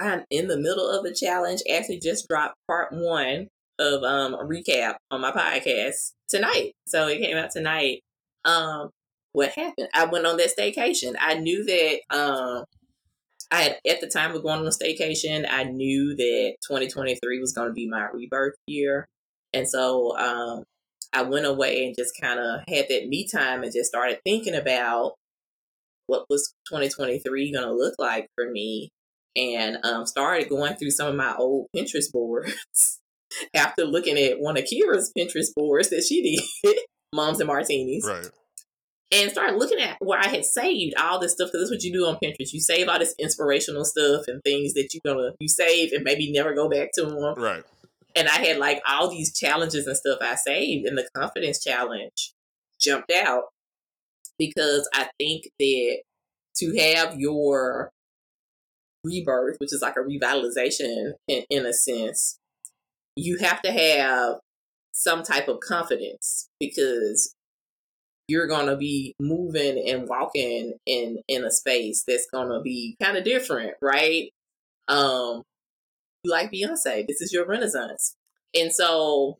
I'm 0.00 0.24
in 0.30 0.48
the 0.48 0.58
middle 0.58 0.88
of 0.88 1.04
the 1.04 1.14
challenge. 1.14 1.60
Actually, 1.72 2.00
just 2.00 2.28
dropped 2.28 2.56
part 2.66 2.88
one 2.92 3.48
of 3.78 4.02
um 4.02 4.34
a 4.34 4.44
recap 4.44 4.96
on 5.10 5.20
my 5.20 5.32
podcast 5.32 6.12
tonight. 6.28 6.72
So 6.86 7.08
it 7.08 7.20
came 7.20 7.36
out 7.36 7.50
tonight. 7.50 8.00
Um, 8.44 8.90
what 9.32 9.50
happened? 9.50 9.88
I 9.94 10.04
went 10.06 10.26
on 10.26 10.36
that 10.38 10.56
staycation. 10.56 11.14
I 11.20 11.34
knew 11.34 11.64
that 11.64 12.00
um 12.16 12.64
I 13.50 13.62
had 13.62 13.78
at 13.88 14.00
the 14.00 14.08
time 14.08 14.34
of 14.34 14.42
going 14.42 14.60
on 14.60 14.66
a 14.66 14.70
staycation, 14.70 15.46
I 15.48 15.64
knew 15.64 16.16
that 16.16 16.54
2023 16.66 17.38
was 17.38 17.52
going 17.52 17.68
to 17.68 17.74
be 17.74 17.88
my 17.88 18.08
rebirth 18.12 18.54
year. 18.66 19.06
And 19.52 19.68
so 19.68 20.16
um 20.16 20.64
I 21.12 21.22
went 21.22 21.46
away 21.46 21.84
and 21.86 21.94
just 21.96 22.18
kind 22.20 22.40
of 22.40 22.60
had 22.68 22.86
that 22.88 23.08
me 23.08 23.26
time 23.26 23.62
and 23.62 23.72
just 23.72 23.90
started 23.90 24.20
thinking 24.24 24.54
about 24.54 25.14
what 26.06 26.26
was 26.28 26.54
2023 26.68 27.52
going 27.52 27.64
to 27.64 27.74
look 27.74 27.94
like 27.98 28.28
for 28.34 28.50
me 28.50 28.90
and 29.36 29.78
um, 29.84 30.06
started 30.06 30.48
going 30.48 30.74
through 30.74 30.90
some 30.90 31.08
of 31.08 31.14
my 31.14 31.34
old 31.36 31.66
Pinterest 31.74 32.10
boards 32.12 33.00
after 33.54 33.84
looking 33.84 34.18
at 34.18 34.40
one 34.40 34.56
of 34.56 34.64
Kira's 34.64 35.12
Pinterest 35.16 35.54
boards 35.54 35.90
that 35.90 36.04
she 36.06 36.40
did, 36.62 36.76
Moms 37.14 37.40
and 37.40 37.48
Martinis. 37.48 38.06
Right. 38.06 38.28
And 39.10 39.30
started 39.30 39.58
looking 39.58 39.78
at 39.78 39.98
where 40.00 40.18
I 40.18 40.28
had 40.28 40.44
saved 40.44 40.94
all 40.98 41.18
this 41.18 41.32
stuff 41.32 41.50
because 41.52 41.68
that's 41.68 41.70
what 41.70 41.82
you 41.82 41.92
do 41.92 42.06
on 42.06 42.16
Pinterest. 42.22 42.52
You 42.52 42.60
save 42.60 42.88
all 42.88 42.98
this 42.98 43.14
inspirational 43.18 43.84
stuff 43.84 44.24
and 44.26 44.42
things 44.42 44.72
that 44.72 44.88
you're 44.92 45.14
gonna 45.14 45.32
you 45.38 45.48
save 45.48 45.92
and 45.92 46.02
maybe 46.02 46.32
never 46.32 46.54
go 46.54 46.66
back 46.66 46.92
to 46.94 47.04
them. 47.04 47.34
Right. 47.36 47.62
And 48.16 48.28
I 48.28 48.44
had 48.44 48.58
like 48.58 48.82
all 48.88 49.08
these 49.08 49.36
challenges 49.36 49.86
and 49.86 49.96
stuff 49.96 50.18
I 50.20 50.34
saved, 50.34 50.86
and 50.86 50.96
the 50.98 51.08
confidence 51.14 51.62
challenge 51.62 52.34
jumped 52.80 53.12
out 53.12 53.44
because 54.38 54.88
I 54.92 55.08
think 55.18 55.44
that 55.58 56.02
to 56.56 56.76
have 56.78 57.18
your 57.18 57.90
rebirth, 59.04 59.56
which 59.58 59.72
is 59.72 59.82
like 59.82 59.96
a 59.96 60.00
revitalization 60.00 61.12
in, 61.28 61.44
in 61.50 61.66
a 61.66 61.72
sense, 61.72 62.38
you 63.16 63.38
have 63.38 63.62
to 63.62 63.72
have 63.72 64.36
some 64.92 65.22
type 65.22 65.48
of 65.48 65.60
confidence 65.60 66.48
because 66.60 67.34
you're 68.28 68.46
going 68.46 68.66
to 68.66 68.76
be 68.76 69.14
moving 69.20 69.82
and 69.88 70.08
walking 70.08 70.74
in 70.86 71.18
in 71.28 71.44
a 71.44 71.50
space 71.50 72.04
that's 72.06 72.26
going 72.32 72.48
to 72.48 72.60
be 72.60 72.96
kind 73.02 73.16
of 73.16 73.24
different 73.24 73.74
right? 73.80 74.30
Um 74.88 75.42
like 76.24 76.52
beyonce 76.52 77.06
this 77.06 77.20
is 77.20 77.32
your 77.32 77.46
renaissance 77.46 78.16
and 78.54 78.72
so 78.72 79.38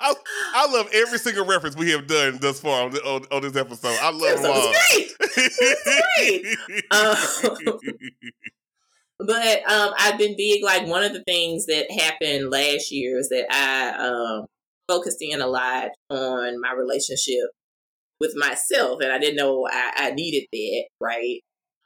I, 0.00 0.14
I 0.54 0.72
love 0.72 0.88
every 0.92 1.18
single 1.18 1.44
reference 1.44 1.76
we 1.76 1.90
have 1.90 2.06
done 2.06 2.38
thus 2.40 2.60
far 2.60 2.84
on, 2.84 2.90
the, 2.92 3.00
on, 3.02 3.24
on 3.32 3.42
this 3.42 3.56
episode. 3.56 3.96
I 4.00 4.10
love 4.10 4.42
them 4.42 4.52
all. 4.52 4.72
Great. 4.90 5.16
great. 6.18 6.56
Um, 6.90 7.16
but 9.18 9.70
um, 9.70 9.92
I've 9.98 10.18
been 10.18 10.36
big. 10.36 10.62
Like 10.62 10.86
one 10.86 11.02
of 11.02 11.12
the 11.12 11.24
things 11.24 11.66
that 11.66 11.90
happened 11.90 12.50
last 12.50 12.92
year 12.92 13.18
is 13.18 13.28
that 13.30 13.46
I 13.50 14.06
um, 14.06 14.46
focused 14.86 15.18
in 15.20 15.40
a 15.40 15.46
lot 15.46 15.88
on 16.10 16.60
my 16.60 16.72
relationship 16.72 17.50
with 18.20 18.34
myself, 18.36 19.00
and 19.02 19.12
I 19.12 19.18
didn't 19.18 19.36
know 19.36 19.66
I, 19.70 19.92
I 19.96 20.10
needed 20.12 20.46
that, 20.52 20.84
right? 21.00 21.40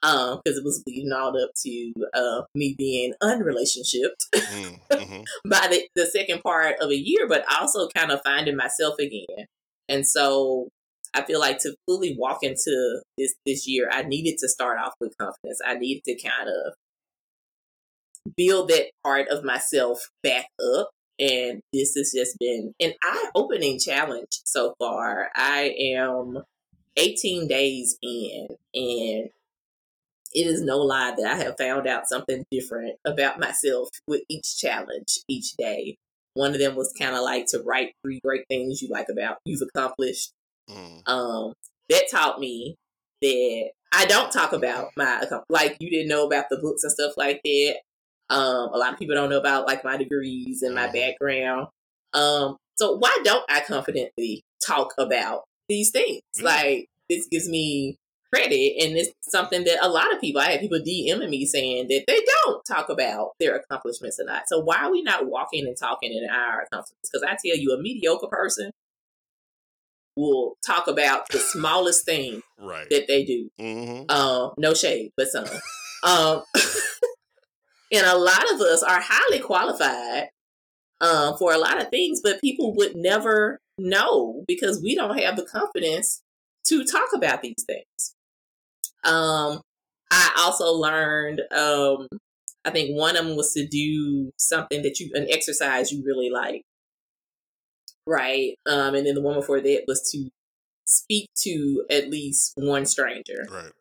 Um, 0.05 0.41
because 0.45 0.59
it 0.59 0.65
was 0.65 0.83
leading 0.85 1.13
all 1.13 1.29
up 1.41 1.51
to 1.65 1.93
uh, 2.13 2.43
me 2.57 2.75
being 2.77 3.15
unrelationshiped 3.23 4.27
mm, 4.35 4.81
mm-hmm. 4.91 5.23
by 5.49 5.69
the, 5.71 5.87
the 5.95 6.07
second 6.07 6.43
part 6.43 6.75
of 6.81 6.91
a 6.91 6.97
year, 6.97 7.29
but 7.29 7.45
also 7.49 7.87
kind 7.89 8.11
of 8.11 8.21
finding 8.25 8.57
myself 8.57 8.97
again. 8.99 9.47
And 9.89 10.05
so 10.05 10.71
I 11.15 11.23
feel 11.23 11.41
like 11.41 11.59
to 11.59 11.75
fully 11.87 12.17
walk 12.19 12.39
into 12.43 13.03
this 13.19 13.35
this 13.45 13.69
year, 13.69 13.89
I 13.93 14.03
needed 14.03 14.39
to 14.39 14.49
start 14.49 14.79
off 14.79 14.95
with 15.01 15.17
confidence. 15.19 15.61
I 15.65 15.75
needed 15.75 16.03
to 16.05 16.29
kind 16.29 16.49
of 16.49 16.75
build 18.37 18.69
that 18.69 18.91
part 19.05 19.29
of 19.29 19.45
myself 19.45 20.09
back 20.23 20.47
up. 20.79 20.91
And 21.19 21.61
this 21.73 21.95
has 21.97 22.13
just 22.17 22.37
been 22.39 22.73
an 22.81 22.95
eye 23.03 23.31
opening 23.35 23.79
challenge 23.79 24.41
so 24.45 24.75
far. 24.79 25.29
I 25.37 25.75
am 25.97 26.43
18 26.97 27.47
days 27.47 27.97
in, 28.03 28.49
and 28.75 29.29
it 30.35 30.47
is 30.47 30.63
no 30.63 30.79
lie 30.79 31.15
that 31.17 31.27
I 31.27 31.37
have 31.37 31.57
found 31.59 31.87
out 31.87 32.09
something 32.09 32.45
different 32.51 32.97
about 33.05 33.39
myself 33.39 33.89
with 34.07 34.23
each 34.29 34.59
challenge 34.59 35.19
each 35.29 35.55
day. 35.59 35.97
One 36.35 36.53
of 36.53 36.59
them 36.59 36.77
was 36.77 36.95
kind 36.99 37.15
of 37.15 37.23
like 37.23 37.47
to 37.49 37.63
write 37.63 37.93
three 38.03 38.21
great 38.25 38.45
things 38.49 38.81
you 38.81 38.89
like 38.89 39.09
about 39.11 39.39
you've 39.45 39.63
accomplished. 39.63 40.33
Mm. 40.71 41.07
Um, 41.07 41.53
that 41.91 42.05
taught 42.11 42.41
me 42.41 42.77
that 43.21 43.71
I 43.93 44.07
don't 44.07 44.33
talk 44.33 44.53
about 44.53 44.89
my 44.97 45.25
like 45.51 45.77
you 45.81 45.91
didn't 45.91 46.09
know 46.09 46.27
about 46.27 46.47
the 46.51 46.59
books 46.59 46.83
and 46.83 46.93
stuff 46.93 47.13
like 47.17 47.41
that. 47.45 47.77
Um, 48.31 48.71
a 48.73 48.79
lot 48.79 48.95
of 48.95 48.99
people 48.99 49.15
don't 49.15 49.29
know 49.29 49.39
about 49.39 49.67
like 49.67 49.85
my 49.85 49.97
degrees 49.97 50.63
and 50.63 50.75
my 50.75 50.87
mm-hmm. 50.87 50.95
background. 50.95 51.67
Um, 52.15 52.57
so 52.77 52.97
why 52.97 53.17
don't 53.25 53.45
I 53.51 53.61
confidently 53.61 54.43
talk 54.65 54.95
about 54.99 55.43
these 55.69 55.91
things? 55.91 56.23
Mm. 56.39 56.43
Like 56.43 56.87
this 57.11 57.29
gives 57.31 57.49
me 57.49 57.97
credit, 58.33 58.83
and 58.83 58.97
it's 58.97 59.11
something 59.23 59.65
that 59.65 59.79
a 59.83 59.89
lot 59.89 60.13
of 60.13 60.21
people. 60.21 60.41
I 60.41 60.53
had 60.53 60.61
people 60.61 60.79
DMing 60.79 61.29
me 61.29 61.45
saying 61.45 61.89
that 61.89 62.05
they 62.07 62.21
don't 62.45 62.65
talk 62.65 62.89
about 62.89 63.33
their 63.39 63.57
accomplishments 63.57 64.19
a 64.19 64.25
lot. 64.25 64.43
So 64.47 64.61
why 64.61 64.79
are 64.79 64.91
we 64.91 65.03
not 65.03 65.27
walking 65.27 65.67
and 65.67 65.77
talking 65.77 66.13
in 66.13 66.29
our 66.31 66.63
accomplishments? 66.63 67.11
Because 67.11 67.23
I 67.23 67.31
tell 67.31 67.59
you, 67.59 67.73
a 67.73 67.83
mediocre 67.83 68.29
person 68.29 68.71
will 70.17 70.57
talk 70.67 70.89
about 70.89 71.29
the 71.31 71.39
smallest 71.53 72.05
thing 72.05 72.43
right. 72.59 72.87
that 72.91 73.07
they 73.09 73.25
do. 73.25 73.51
Mm-hmm. 73.61 74.11
Um, 74.11 74.53
no 74.59 74.75
shade, 74.75 75.11
but 75.17 75.29
some. 75.29 75.47
um, 76.05 76.43
And 77.93 78.07
a 78.07 78.17
lot 78.17 78.51
of 78.53 78.61
us 78.61 78.83
are 78.83 79.03
highly 79.03 79.39
qualified 79.39 80.29
um, 81.03 81.37
for 81.37 81.53
a 81.53 81.59
lot 81.59 81.81
of 81.81 81.91
things, 81.91 82.21
but 82.25 82.41
people 82.41 82.75
would 82.77 82.97
never 82.97 83.61
know 83.77 84.45
because 84.49 84.81
we 84.83 84.95
don't 84.95 85.19
have 85.19 85.37
the 85.37 85.45
confidence 85.45 86.23
to 86.69 86.85
talk 86.85 87.09
about 87.15 87.43
these 87.43 87.65
things. 87.67 88.15
Um, 89.05 89.61
I 90.11 90.31
also 90.39 90.73
learned, 90.73 91.41
um, 91.57 92.09
I 92.65 92.71
think 92.71 92.97
one 92.97 93.17
of 93.17 93.27
them 93.27 93.37
was 93.37 93.53
to 93.55 93.67
do 93.67 94.31
something 94.37 94.83
that 94.83 95.01
you, 95.01 95.11
an 95.15 95.27
exercise 95.31 95.91
you 95.91 96.03
really 96.05 96.31
like. 96.31 96.63
Right. 98.07 98.57
Um, 98.67 98.95
and 98.95 99.07
then 99.07 99.15
the 99.15 99.23
one 99.23 99.35
before 99.35 99.61
that 99.61 99.85
was 99.87 100.09
to 100.13 100.29
speak 100.85 101.31
to 101.43 101.85
at 101.91 102.11
least 102.11 102.53
one 102.57 102.85
stranger. 102.87 103.47
Right. 103.51 103.73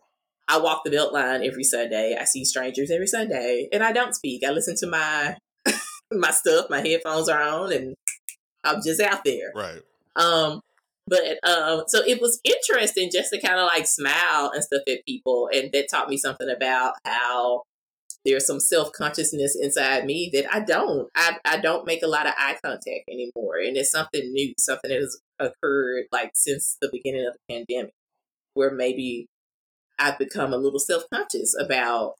I 0.47 0.57
walk 0.59 0.83
the 0.83 0.91
Beltline 0.91 1.47
every 1.47 1.63
Sunday. 1.63 2.17
I 2.19 2.25
see 2.25 2.43
strangers 2.43 2.91
every 2.91 3.07
Sunday, 3.07 3.69
and 3.71 3.81
I 3.81 3.93
don't 3.93 4.13
speak. 4.13 4.43
I 4.45 4.51
listen 4.51 4.75
to 4.77 4.87
my 4.87 5.37
my 6.11 6.31
stuff. 6.31 6.65
My 6.69 6.81
headphones 6.81 7.29
are 7.29 7.41
on, 7.41 7.71
and 7.71 7.95
I'm 8.63 8.81
just 8.83 8.99
out 8.99 9.23
there. 9.23 9.51
Right. 9.55 9.81
Um. 10.17 10.59
But 11.11 11.37
um, 11.43 11.83
so 11.89 12.01
it 12.07 12.21
was 12.21 12.39
interesting 12.45 13.09
just 13.11 13.31
to 13.33 13.41
kind 13.41 13.59
of 13.59 13.65
like 13.65 13.85
smile 13.85 14.49
and 14.53 14.63
stuff 14.63 14.83
at 14.87 15.05
people, 15.05 15.49
and 15.53 15.69
that 15.73 15.89
taught 15.91 16.07
me 16.07 16.15
something 16.15 16.49
about 16.49 16.93
how 17.05 17.63
there's 18.23 18.47
some 18.47 18.61
self 18.61 18.93
consciousness 18.93 19.57
inside 19.59 20.05
me 20.05 20.29
that 20.33 20.45
I 20.53 20.61
don't. 20.61 21.09
I 21.13 21.37
I 21.43 21.57
don't 21.57 21.85
make 21.85 22.01
a 22.01 22.07
lot 22.07 22.27
of 22.27 22.33
eye 22.37 22.57
contact 22.63 23.09
anymore, 23.09 23.57
and 23.57 23.75
it's 23.75 23.91
something 23.91 24.31
new, 24.31 24.53
something 24.57 24.89
that 24.89 25.01
has 25.01 25.19
occurred 25.37 26.05
like 26.13 26.31
since 26.33 26.77
the 26.81 26.89
beginning 26.89 27.27
of 27.27 27.33
the 27.33 27.53
pandemic, 27.53 27.93
where 28.53 28.71
maybe 28.71 29.27
I've 29.99 30.17
become 30.17 30.53
a 30.53 30.57
little 30.57 30.79
self 30.79 31.03
conscious 31.13 31.53
about 31.59 32.13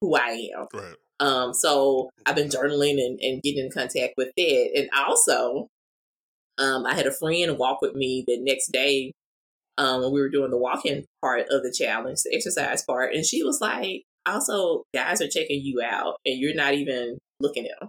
who 0.00 0.16
I 0.16 0.48
am. 0.56 0.66
Right. 0.72 0.94
Um, 1.20 1.52
so 1.52 2.08
I've 2.24 2.36
been 2.36 2.48
journaling 2.48 2.98
and, 3.04 3.18
and 3.20 3.42
getting 3.42 3.66
in 3.66 3.70
contact 3.70 4.14
with 4.16 4.30
it. 4.38 4.72
And 4.74 4.88
also, 4.96 5.68
um, 6.58 6.86
I 6.86 6.94
had 6.94 7.06
a 7.06 7.12
friend 7.12 7.58
walk 7.58 7.80
with 7.80 7.94
me 7.94 8.24
the 8.26 8.38
next 8.40 8.72
day 8.72 9.12
um, 9.78 10.02
when 10.02 10.12
we 10.12 10.20
were 10.20 10.28
doing 10.28 10.50
the 10.50 10.58
walking 10.58 11.04
part 11.22 11.46
of 11.50 11.62
the 11.62 11.72
challenge, 11.76 12.18
the 12.24 12.34
exercise 12.34 12.82
part. 12.84 13.14
And 13.14 13.24
she 13.24 13.42
was 13.42 13.60
like, 13.60 14.02
also, 14.26 14.82
guys 14.94 15.22
are 15.22 15.28
checking 15.28 15.60
you 15.62 15.80
out 15.82 16.16
and 16.26 16.38
you're 16.38 16.54
not 16.54 16.74
even 16.74 17.18
looking 17.40 17.66
at 17.66 17.78
them. 17.80 17.88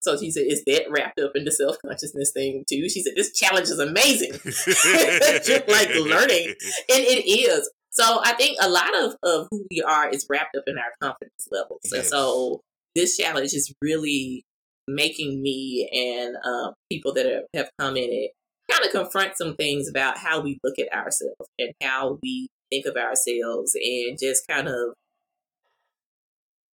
So 0.00 0.16
she 0.16 0.30
said, 0.30 0.46
is 0.48 0.64
that 0.66 0.84
wrapped 0.90 1.20
up 1.20 1.32
in 1.34 1.44
the 1.44 1.50
self 1.50 1.76
consciousness 1.84 2.32
thing 2.32 2.64
too? 2.68 2.88
She 2.88 3.02
said, 3.02 3.14
this 3.16 3.32
challenge 3.32 3.68
is 3.68 3.78
amazing. 3.78 4.32
just 4.32 4.68
like 5.68 5.88
learning. 5.94 6.54
And 6.88 7.04
it 7.04 7.28
is. 7.28 7.68
So 7.90 8.20
I 8.22 8.32
think 8.34 8.58
a 8.62 8.68
lot 8.68 8.94
of, 8.96 9.16
of 9.22 9.48
who 9.50 9.66
we 9.70 9.82
are 9.82 10.08
is 10.08 10.26
wrapped 10.30 10.56
up 10.56 10.64
in 10.66 10.78
our 10.78 10.92
confidence 11.02 11.48
levels. 11.50 11.80
Yes. 11.84 11.92
And 11.92 12.04
so 12.04 12.60
this 12.94 13.16
challenge 13.16 13.52
is 13.54 13.72
really 13.82 14.44
making 14.88 15.42
me 15.42 15.88
and 15.92 16.36
uh, 16.44 16.72
people 16.90 17.12
that 17.14 17.26
have, 17.26 17.44
have 17.54 17.70
come 17.78 17.96
in 17.96 18.08
it 18.10 18.30
kind 18.70 18.84
of 18.84 18.90
confront 18.92 19.36
some 19.36 19.54
things 19.54 19.88
about 19.88 20.18
how 20.18 20.40
we 20.40 20.58
look 20.62 20.78
at 20.78 20.92
ourselves 20.92 21.48
and 21.58 21.72
how 21.82 22.18
we 22.22 22.48
think 22.70 22.86
of 22.86 22.96
ourselves 22.96 23.74
and 23.74 24.18
just 24.20 24.46
kind 24.48 24.68
of 24.68 24.94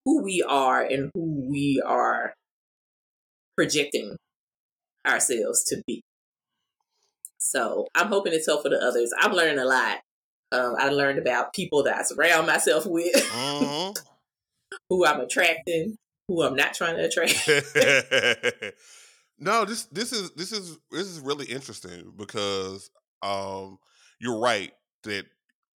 who 0.04 0.22
we 0.22 0.44
are 0.46 0.82
and 0.82 1.10
who 1.14 1.48
we 1.48 1.82
are 1.84 2.34
projecting 3.56 4.16
ourselves 5.06 5.64
to 5.64 5.82
be. 5.86 6.02
So 7.38 7.86
I'm 7.94 8.08
hoping 8.08 8.32
it's 8.32 8.46
helpful 8.46 8.70
to 8.70 8.78
others. 8.78 9.12
I'm 9.20 9.32
learning 9.32 9.58
a 9.58 9.64
lot. 9.64 9.98
Um, 10.52 10.74
I 10.78 10.88
learned 10.88 11.18
about 11.18 11.52
people 11.52 11.82
that 11.84 11.96
I 11.96 12.02
surround 12.02 12.46
myself 12.46 12.86
with, 12.86 13.14
mm-hmm. 13.14 13.92
who 14.88 15.04
I'm 15.04 15.20
attracting, 15.20 15.96
who 16.28 16.42
I'm 16.42 16.54
not 16.54 16.74
trying 16.74 16.96
to 16.96 17.04
attract. 17.04 17.48
no, 19.38 19.64
this 19.64 19.84
this 19.86 20.12
is 20.12 20.30
this 20.32 20.52
is 20.52 20.78
this 20.90 21.06
is 21.06 21.20
really 21.20 21.46
interesting 21.46 22.12
because 22.16 22.90
um, 23.22 23.78
you're 24.20 24.38
right 24.38 24.72
that 25.04 25.26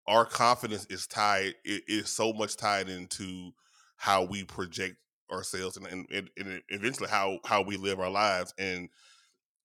our 0.07 0.25
confidence 0.25 0.87
is 0.87 1.07
tied 1.07 1.55
it 1.65 1.83
is 1.87 2.09
so 2.09 2.33
much 2.33 2.57
tied 2.57 2.89
into 2.89 3.51
how 3.97 4.25
we 4.25 4.45
project 4.45 4.97
ourselves 5.31 5.77
and, 5.77 5.87
and, 6.11 6.31
and 6.39 6.63
eventually 6.71 7.09
how 7.09 7.39
how 7.45 7.61
we 7.61 7.77
live 7.77 8.01
our 8.01 8.09
lives 8.09 8.55
and 8.59 8.89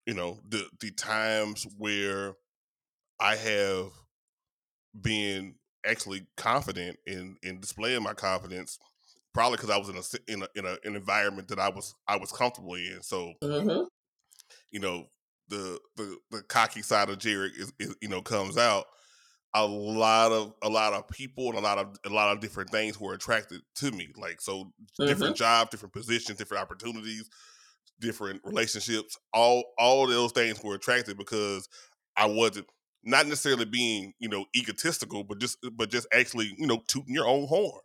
you 0.05 0.13
know 0.13 0.39
the 0.49 0.65
the 0.81 0.91
times 0.91 1.65
where 1.77 2.33
I 3.19 3.35
have 3.35 3.91
been 4.99 5.55
actually 5.85 6.27
confident 6.35 6.97
in 7.07 7.37
in 7.41 7.61
displaying 7.61 8.03
my 8.03 8.13
confidence 8.13 8.79
probably 9.33 9.57
because 9.57 9.69
I 9.69 9.77
was 9.77 9.89
in 9.89 9.97
a 9.97 10.33
in 10.33 10.43
a 10.43 10.47
in 10.55 10.65
a, 10.65 10.77
an 10.87 10.95
environment 10.95 11.47
that 11.49 11.59
I 11.59 11.69
was 11.69 11.95
I 12.07 12.17
was 12.17 12.31
comfortable 12.31 12.75
in 12.75 12.99
so 13.01 13.33
mm-hmm. 13.43 13.83
you 14.71 14.79
know 14.79 15.05
the 15.49 15.79
the 15.95 16.17
the 16.31 16.43
cocky 16.43 16.81
side 16.81 17.09
of 17.09 17.19
Jared 17.19 17.53
is, 17.57 17.73
is 17.79 17.95
you 18.01 18.09
know 18.09 18.21
comes 18.21 18.57
out 18.57 18.85
a 19.53 19.65
lot 19.65 20.31
of 20.31 20.53
a 20.63 20.69
lot 20.69 20.93
of 20.93 21.07
people 21.09 21.49
and 21.49 21.57
a 21.57 21.61
lot 21.61 21.77
of 21.77 21.95
a 22.05 22.09
lot 22.09 22.31
of 22.31 22.39
different 22.41 22.69
things 22.69 22.99
were 22.99 23.13
attracted 23.13 23.61
to 23.75 23.91
me. 23.91 24.09
Like 24.17 24.41
so, 24.41 24.63
mm-hmm. 24.63 25.05
different 25.05 25.35
jobs, 25.35 25.69
different 25.69 25.93
positions, 25.93 26.37
different 26.37 26.63
opportunities, 26.63 27.29
different 27.99 28.41
relationships. 28.43 29.17
All 29.33 29.63
all 29.77 30.07
those 30.07 30.31
things 30.31 30.63
were 30.63 30.75
attracted 30.75 31.17
because 31.17 31.67
I 32.17 32.25
wasn't 32.25 32.67
not 33.03 33.27
necessarily 33.27 33.65
being 33.65 34.13
you 34.19 34.29
know 34.29 34.45
egotistical, 34.55 35.23
but 35.23 35.39
just 35.39 35.57
but 35.73 35.91
just 35.91 36.07
actually 36.11 36.51
you 36.57 36.65
know 36.65 36.81
tooting 36.87 37.13
your 37.13 37.27
own 37.27 37.47
horn. 37.47 37.81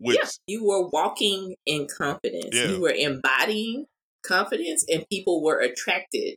Which, 0.00 0.18
yeah, 0.20 0.28
you 0.46 0.64
were 0.64 0.88
walking 0.88 1.56
in 1.66 1.86
confidence. 1.86 2.54
Yeah. 2.54 2.68
You 2.68 2.80
were 2.80 2.94
embodying 2.96 3.86
confidence, 4.24 4.84
and 4.88 5.04
people 5.10 5.42
were 5.42 5.60
attracted 5.60 6.36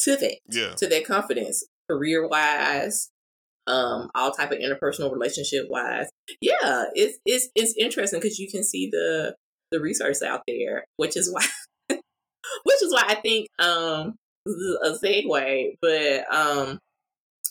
to 0.00 0.16
that. 0.16 0.38
Yeah, 0.50 0.74
to 0.76 0.86
that 0.88 1.06
confidence, 1.06 1.64
career 1.88 2.26
wise, 2.26 3.10
um, 3.66 4.10
all 4.14 4.32
type 4.32 4.52
of 4.52 4.58
interpersonal 4.58 5.12
relationship 5.12 5.66
wise. 5.68 6.08
Yeah, 6.40 6.84
it's 6.94 7.18
it's 7.24 7.48
it's 7.54 7.74
interesting 7.78 8.20
because 8.20 8.38
you 8.38 8.48
can 8.50 8.64
see 8.64 8.88
the 8.90 9.34
the 9.70 9.80
research 9.80 10.16
out 10.24 10.42
there, 10.46 10.84
which 10.96 11.16
is 11.16 11.32
why 11.32 11.46
which 11.88 12.82
is 12.82 12.92
why 12.92 13.04
I 13.08 13.14
think 13.16 13.48
um 13.58 14.14
a 14.46 14.90
segue, 14.92 15.76
but 15.82 16.34
um 16.34 16.78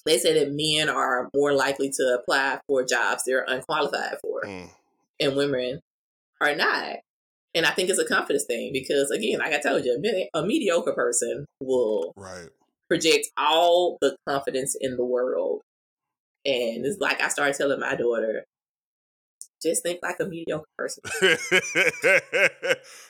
they 0.06 0.18
say 0.18 0.34
that 0.40 0.54
men 0.54 0.90
are 0.90 1.30
more 1.36 1.54
likely 1.54 1.90
to 1.90 2.20
apply 2.20 2.60
for 2.68 2.84
jobs 2.86 3.24
they're 3.26 3.46
unqualified 3.48 4.18
for, 4.22 4.44
mm. 4.44 4.70
And 5.20 5.36
women 5.36 5.80
are 6.42 6.56
not. 6.56 6.98
And 7.54 7.66
I 7.66 7.72
think 7.72 7.90
it's 7.90 8.00
a 8.00 8.06
confidence 8.06 8.46
thing 8.46 8.72
because, 8.74 9.12
again, 9.12 9.40
like 9.40 9.54
I 9.54 9.60
told 9.60 9.86
you, 9.86 10.02
a, 10.34 10.40
a 10.40 10.46
mediocre 10.46 10.94
person 10.94 11.46
will 11.62 12.14
right. 12.18 12.50
project 12.90 13.28
all 13.38 13.98
the 14.02 14.18
confidence 14.28 14.76
in 14.80 14.98
the 14.98 15.06
world 15.06 15.62
and 16.46 16.86
it's 16.86 17.00
like 17.00 17.22
I 17.22 17.30
started 17.30 17.56
telling 17.56 17.80
my 17.80 17.96
daughter, 17.96 18.46
just 19.62 19.82
think 19.82 20.00
like 20.04 20.18
a 20.20 20.26
mediocre 20.26 20.66
person. 20.78 21.02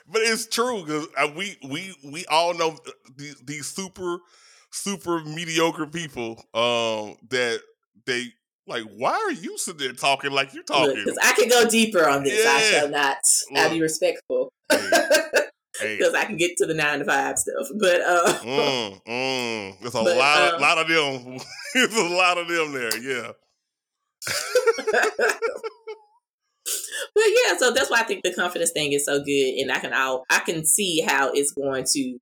but 0.07 0.21
it's 0.21 0.47
true 0.47 0.83
because 0.85 1.07
uh, 1.17 1.27
we 1.35 1.57
we 1.69 1.93
we 2.03 2.25
all 2.27 2.53
know 2.53 2.77
these, 3.17 3.35
these 3.45 3.67
super 3.67 4.19
super 4.71 5.23
mediocre 5.23 5.87
people 5.87 6.43
um, 6.53 7.17
that 7.29 7.59
they 8.05 8.27
like. 8.67 8.83
Why 8.95 9.11
are 9.13 9.31
you 9.31 9.57
sitting 9.57 9.79
there 9.79 9.93
talking 9.93 10.31
like 10.31 10.53
you're 10.53 10.63
talking? 10.63 10.95
Because 10.95 11.17
I 11.23 11.33
can 11.33 11.49
go 11.49 11.67
deeper 11.67 12.07
on 12.07 12.23
this. 12.23 12.43
Yeah. 12.43 12.51
I 12.51 12.61
shall 12.61 12.89
not. 12.89 13.17
I'll 13.55 13.69
be 13.69 13.81
respectful. 13.81 14.51
because 14.69 16.13
I 16.15 16.25
can 16.25 16.37
get 16.37 16.57
to 16.57 16.65
the 16.65 16.73
nine 16.73 16.99
to 16.99 17.05
five 17.05 17.37
stuff. 17.37 17.67
But 17.79 18.01
uh, 18.01 18.39
mm, 18.41 19.01
mm. 19.05 19.79
there's 19.81 19.95
a 19.95 20.03
but, 20.03 20.17
lot, 20.17 20.53
um, 20.55 20.61
lot 20.61 20.77
of 20.77 20.87
them. 20.87 21.37
there's 21.73 21.95
a 21.95 22.15
lot 22.15 22.37
of 22.37 22.47
them 22.47 22.73
there. 22.73 22.97
Yeah. 22.97 23.31
but 27.13 27.23
yeah, 27.27 27.57
so 27.57 27.71
that's 27.71 27.91
why 27.91 27.99
I 27.99 28.03
think 28.03 28.23
the 28.23 28.33
confidence 28.33 28.71
thing 28.71 28.93
is 28.93 29.05
so 29.05 29.23
good, 29.23 29.55
and 29.59 29.71
I 29.71 29.79
can 29.79 29.93
i 29.93 30.17
I 30.29 30.39
can 30.39 30.65
see 30.65 31.01
how 31.01 31.31
it's 31.31 31.51
going 31.51 31.85
to 31.93 32.17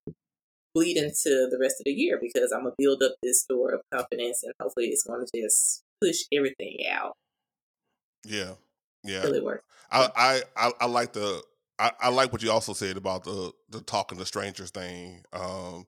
bleed 0.73 0.97
into 0.97 1.47
the 1.51 1.57
rest 1.61 1.75
of 1.79 1.85
the 1.85 1.91
year 1.91 2.19
because 2.21 2.51
I'm 2.51 2.63
gonna 2.63 2.75
build 2.77 3.03
up 3.03 3.13
this 3.21 3.41
store 3.41 3.73
of 3.73 3.81
confidence, 3.93 4.43
and 4.43 4.53
hopefully 4.59 4.87
it's 4.87 5.03
going 5.03 5.25
to 5.25 5.41
just 5.41 5.83
push 6.03 6.23
everything 6.33 6.77
out. 6.91 7.13
Yeah, 8.25 8.53
yeah, 9.03 9.23
really 9.23 9.41
work. 9.41 9.63
I, 9.91 10.41
I 10.55 10.71
I 10.79 10.85
like 10.85 11.13
the 11.13 11.43
I, 11.79 11.91
I 11.99 12.09
like 12.09 12.31
what 12.31 12.41
you 12.41 12.51
also 12.51 12.73
said 12.73 12.97
about 12.97 13.23
the 13.23 13.51
the 13.69 13.81
talking 13.81 14.17
to 14.17 14.25
strangers 14.25 14.71
thing. 14.71 15.23
Um, 15.33 15.85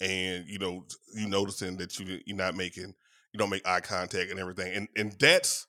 and 0.00 0.46
you 0.46 0.58
know, 0.58 0.84
you 1.14 1.28
noticing 1.28 1.76
that 1.78 1.98
you 1.98 2.20
you're 2.26 2.36
not 2.36 2.54
making 2.54 2.94
you 3.32 3.38
don't 3.38 3.50
make 3.50 3.66
eye 3.66 3.80
contact 3.80 4.30
and 4.30 4.40
everything, 4.40 4.74
and 4.74 4.88
and 4.96 5.12
that's 5.18 5.66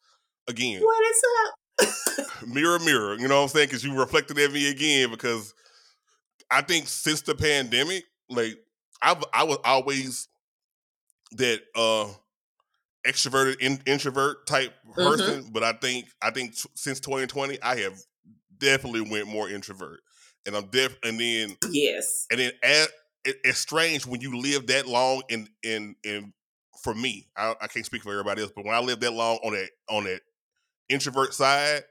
again 0.48 0.82
what 0.82 1.06
is 1.08 1.22
up. 1.46 2.48
mirror, 2.48 2.80
mirror. 2.80 3.16
You 3.16 3.28
know 3.28 3.38
what 3.38 3.44
I'm 3.44 3.50
saying? 3.50 3.68
Because 3.68 3.84
you 3.84 3.98
reflected 3.98 4.38
at 4.40 4.52
me 4.52 4.70
again. 4.70 5.12
Because 5.12 5.54
I 6.50 6.62
think 6.62 6.88
since 6.88 7.22
the 7.22 7.36
pandemic, 7.36 8.04
like 8.30 8.58
I 9.02 9.22
I 9.34 9.44
was 9.44 9.60
always 9.64 10.28
that 11.34 11.62
uh 11.76 12.08
extroverted 13.08 13.60
in, 13.62 13.80
introvert 13.86 14.46
type 14.46 14.74
mm-hmm. 14.88 15.02
person, 15.02 15.42
mm-hmm. 15.42 15.52
but 15.54 15.64
I 15.64 15.74
think 15.74 16.08
I 16.22 16.32
think 16.32 16.56
t- 16.56 16.70
since 16.76 17.00
2020, 17.00 17.62
I 17.62 17.78
have 17.78 17.98
definitely 18.58 19.02
went 19.02 19.28
more 19.28 19.50
introvert, 19.50 20.02
and 20.46 20.56
I'm 20.56 20.68
def 20.68 20.98
and 21.04 21.20
then 21.20 21.58
yes, 21.70 22.26
and 22.30 22.40
then 22.40 22.52
at, 22.64 22.90
it, 23.26 23.38
it's 23.44 23.60
strange 23.60 24.06
when 24.06 24.22
you 24.22 24.40
live 24.40 24.68
that 24.68 24.88
long 24.88 25.22
in 25.30 25.48
in 25.64 25.96
in 26.04 26.34
for 26.84 26.94
me. 26.94 27.28
I, 27.36 27.56
I 27.62 27.68
can't 27.68 27.86
speak 27.86 28.04
for 28.04 28.12
everybody 28.12 28.42
else, 28.42 28.52
but 28.56 28.66
when 28.66 28.76
I 28.76 28.80
live 28.80 29.00
that 29.00 29.14
long 29.14 29.38
on 29.44 29.54
that 29.54 29.70
on 29.90 30.04
that 30.04 30.22
introvert 30.90 31.34
side, 31.34 31.84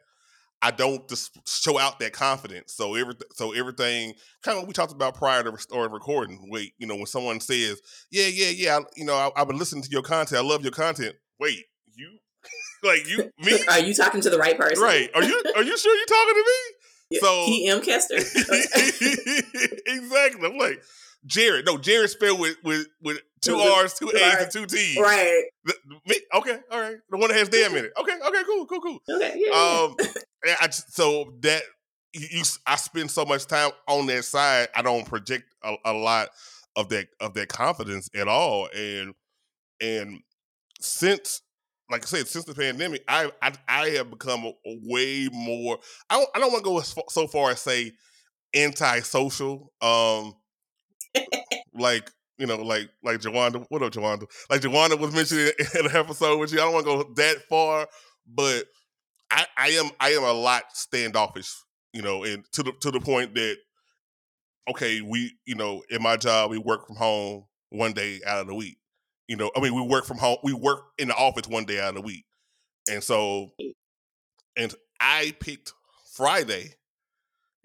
I 0.62 0.70
don't 0.70 1.06
just 1.08 1.38
show 1.46 1.78
out 1.78 1.98
that 2.00 2.12
confidence. 2.12 2.72
So 2.72 2.94
every 2.94 3.14
so 3.34 3.52
everything 3.52 4.14
kind 4.42 4.58
of 4.58 4.66
we 4.66 4.72
talked 4.72 4.92
about 4.92 5.14
prior 5.14 5.42
to 5.42 5.56
start 5.58 5.92
recording. 5.92 6.48
Wait, 6.50 6.72
you 6.78 6.86
know, 6.86 6.96
when 6.96 7.06
someone 7.06 7.40
says, 7.40 7.80
"Yeah, 8.10 8.26
yeah, 8.26 8.48
yeah," 8.48 8.78
I, 8.78 8.80
you 8.96 9.04
know, 9.04 9.14
I, 9.14 9.30
I've 9.36 9.48
been 9.48 9.58
listening 9.58 9.82
to 9.82 9.90
your 9.90 10.02
content. 10.02 10.40
I 10.40 10.44
love 10.44 10.62
your 10.62 10.72
content. 10.72 11.14
Wait, 11.38 11.64
you 11.94 12.18
like 12.82 13.08
you 13.08 13.30
me? 13.38 13.58
Are 13.68 13.80
you 13.80 13.94
talking 13.94 14.20
to 14.22 14.30
the 14.30 14.38
right 14.38 14.58
person? 14.58 14.82
Right? 14.82 15.10
Are 15.14 15.22
you 15.22 15.42
are 15.54 15.62
you 15.62 15.76
sure 15.76 15.94
you're 15.94 16.06
talking 16.06 16.34
to 16.34 16.40
me? 16.40 16.74
Yeah, 17.08 17.20
so 17.20 17.44
he 17.46 17.68
M. 17.68 17.82
Kester. 17.82 18.16
exactly. 18.16 20.44
I'm 20.44 20.58
like 20.58 20.82
Jared. 21.26 21.66
No, 21.66 21.76
Jared 21.78 22.10
spelled 22.10 22.40
with 22.40 22.56
with 22.64 22.86
with 23.02 23.20
two 23.40 23.56
R's, 23.56 23.94
two 23.94 24.10
A's, 24.14 24.42
and 24.42 24.50
two 24.50 24.66
T's. 24.66 24.96
Right. 24.98 25.44
The, 25.64 25.74
me, 26.06 26.16
okay. 26.34 26.58
All 26.70 26.80
right. 26.80 26.96
The 27.10 27.16
one 27.18 27.28
that 27.30 27.38
has 27.38 27.48
damn 27.48 27.74
in 27.74 27.84
it. 27.86 27.92
Okay. 27.98 28.16
Okay. 28.26 28.42
Cool. 28.44 28.66
Cool. 28.66 28.80
Cool. 28.80 28.98
Okay. 29.10 29.34
Yeah. 29.36 29.52
Um. 29.52 29.96
I, 30.60 30.68
so 30.70 31.34
that 31.40 31.62
you, 32.12 32.42
I 32.66 32.76
spend 32.76 33.10
so 33.10 33.24
much 33.24 33.46
time 33.46 33.70
on 33.88 34.06
that 34.06 34.24
side. 34.24 34.68
I 34.74 34.82
don't 34.82 35.06
project 35.06 35.44
a, 35.62 35.74
a 35.84 35.92
lot 35.92 36.28
of 36.76 36.88
that 36.90 37.08
of 37.20 37.34
that 37.34 37.48
confidence 37.48 38.08
at 38.14 38.28
all. 38.28 38.68
And 38.74 39.14
and 39.80 40.20
since 40.80 41.42
like 41.90 42.02
I 42.02 42.06
said, 42.06 42.28
since 42.28 42.44
the 42.44 42.54
pandemic, 42.54 43.04
I 43.08 43.30
I, 43.42 43.52
I 43.68 43.88
have 43.90 44.10
become 44.10 44.52
way 44.64 45.28
more. 45.32 45.78
I 46.10 46.16
don't 46.18 46.28
I 46.34 46.38
don't 46.38 46.52
want 46.52 46.64
to 46.64 46.70
go 46.70 47.04
so 47.08 47.26
far 47.26 47.50
as 47.50 47.60
say 47.60 47.92
antisocial. 48.54 49.72
Um, 49.80 50.34
like 51.74 52.10
you 52.38 52.46
know, 52.46 52.56
like 52.56 52.88
like 53.02 53.20
Jawanda. 53.20 53.64
What 53.68 53.82
up, 53.82 53.92
Jawanda? 53.92 54.24
Like 54.50 54.60
Jawanda 54.60 54.98
was 54.98 55.14
mentioning 55.14 55.50
in 55.74 55.86
an 55.86 55.96
episode 55.96 56.38
with 56.38 56.52
you. 56.52 56.60
I 56.60 56.64
don't 56.64 56.74
want 56.74 56.86
to 56.86 56.92
go 56.92 57.14
that 57.16 57.42
far, 57.48 57.86
but 58.26 58.64
I 59.30 59.46
I 59.56 59.68
am 59.70 59.90
I 60.00 60.10
am 60.10 60.24
a 60.24 60.32
lot 60.32 60.64
standoffish. 60.74 61.52
You 61.92 62.02
know, 62.02 62.24
and 62.24 62.44
to 62.52 62.62
the 62.62 62.72
to 62.82 62.90
the 62.90 63.00
point 63.00 63.34
that 63.34 63.56
okay, 64.70 65.00
we 65.00 65.32
you 65.46 65.54
know 65.54 65.82
in 65.88 66.02
my 66.02 66.16
job 66.16 66.50
we 66.50 66.58
work 66.58 66.86
from 66.86 66.96
home 66.96 67.44
one 67.70 67.92
day 67.92 68.20
out 68.26 68.40
of 68.40 68.46
the 68.46 68.54
week 68.54 68.78
you 69.28 69.36
know, 69.36 69.50
I 69.56 69.60
mean, 69.60 69.74
we 69.74 69.82
work 69.82 70.04
from 70.04 70.18
home. 70.18 70.38
We 70.42 70.52
work 70.52 70.84
in 70.98 71.08
the 71.08 71.14
office 71.14 71.48
one 71.48 71.64
day 71.64 71.80
out 71.80 71.90
of 71.90 71.94
the 71.96 72.00
week, 72.02 72.24
and 72.88 73.02
so, 73.02 73.50
and 74.56 74.72
I 75.00 75.34
picked 75.40 75.72
Friday. 76.12 76.74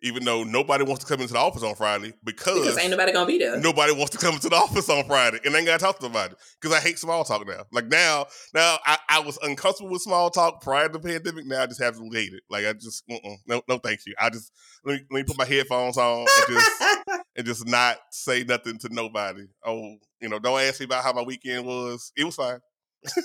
Even 0.03 0.23
though 0.23 0.43
nobody 0.43 0.83
wants 0.83 1.03
to 1.03 1.07
come 1.09 1.21
into 1.21 1.33
the 1.33 1.39
office 1.39 1.63
on 1.63 1.75
Friday 1.75 2.13
because, 2.23 2.59
Because 2.59 2.77
ain't 2.77 2.91
nobody 2.91 3.11
gonna 3.11 3.25
be 3.25 3.37
there. 3.37 3.59
nobody 3.59 3.93
wants 3.93 4.09
to 4.11 4.17
come 4.17 4.33
into 4.33 4.49
the 4.49 4.55
office 4.55 4.89
on 4.89 5.05
Friday 5.05 5.39
and 5.45 5.55
ain't 5.55 5.65
got 5.65 5.79
to 5.79 5.85
talk 5.85 5.99
to 5.99 6.07
nobody 6.07 6.33
because 6.59 6.75
I 6.75 6.79
hate 6.79 6.97
small 6.97 7.23
talk 7.23 7.47
now. 7.47 7.65
Like 7.71 7.87
now, 7.87 8.25
now 8.53 8.79
I, 8.85 8.97
I 9.09 9.19
was 9.19 9.37
uncomfortable 9.43 9.91
with 9.91 10.01
small 10.01 10.29
talk 10.29 10.61
prior 10.61 10.87
to 10.87 10.93
the 10.93 10.99
pandemic. 10.99 11.45
Now 11.45 11.63
I 11.63 11.67
just 11.67 11.81
absolutely 11.81 12.19
hate 12.19 12.33
it. 12.33 12.43
Like 12.49 12.65
I 12.65 12.73
just 12.73 13.03
no 13.47 13.61
no 13.67 13.77
thank 13.77 14.01
you. 14.05 14.15
I 14.19 14.29
just 14.29 14.51
let 14.83 14.93
me, 14.93 15.05
let 15.11 15.19
me 15.19 15.23
put 15.23 15.37
my 15.37 15.45
headphones 15.45 15.97
on 15.97 16.19
and 16.19 16.47
just 16.47 16.81
and 17.35 17.45
just 17.45 17.67
not 17.67 17.97
say 18.11 18.43
nothing 18.43 18.77
to 18.79 18.89
nobody. 18.91 19.43
Oh, 19.65 19.95
you 20.19 20.29
know, 20.29 20.39
don't 20.39 20.59
ask 20.59 20.79
me 20.79 20.85
about 20.85 21.03
how 21.03 21.13
my 21.13 21.21
weekend 21.21 21.65
was. 21.65 22.11
It 22.15 22.23
was 22.23 22.35
fine. 22.35 22.59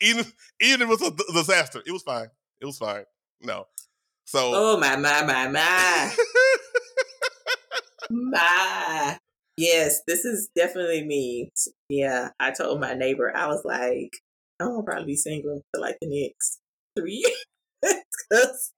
even 0.00 0.24
even 0.60 0.82
if 0.82 0.82
it 0.82 0.88
was 0.88 1.02
a 1.02 1.32
disaster, 1.32 1.82
it 1.86 1.92
was 1.92 2.02
fine. 2.02 2.28
It 2.60 2.66
was 2.66 2.78
fine. 2.78 3.04
No. 3.42 3.66
So 4.26 4.50
oh 4.54 4.76
my 4.78 4.96
my 4.96 5.22
my 5.22 5.48
my 5.48 6.12
my. 8.10 9.18
Yes, 9.56 10.00
this 10.06 10.24
is 10.24 10.50
definitely 10.54 11.06
me. 11.06 11.50
Yeah, 11.88 12.30
I 12.40 12.50
told 12.50 12.80
my 12.80 12.94
neighbor 12.94 13.34
I 13.34 13.46
was 13.46 13.62
like, 13.64 14.10
I'm 14.60 14.68
gonna 14.68 14.82
probably 14.82 15.06
be 15.06 15.16
single 15.16 15.62
for 15.72 15.80
like 15.80 15.96
the 16.00 16.08
next 16.08 16.58
three 16.98 17.24
years 17.82 18.02
because 18.30 18.72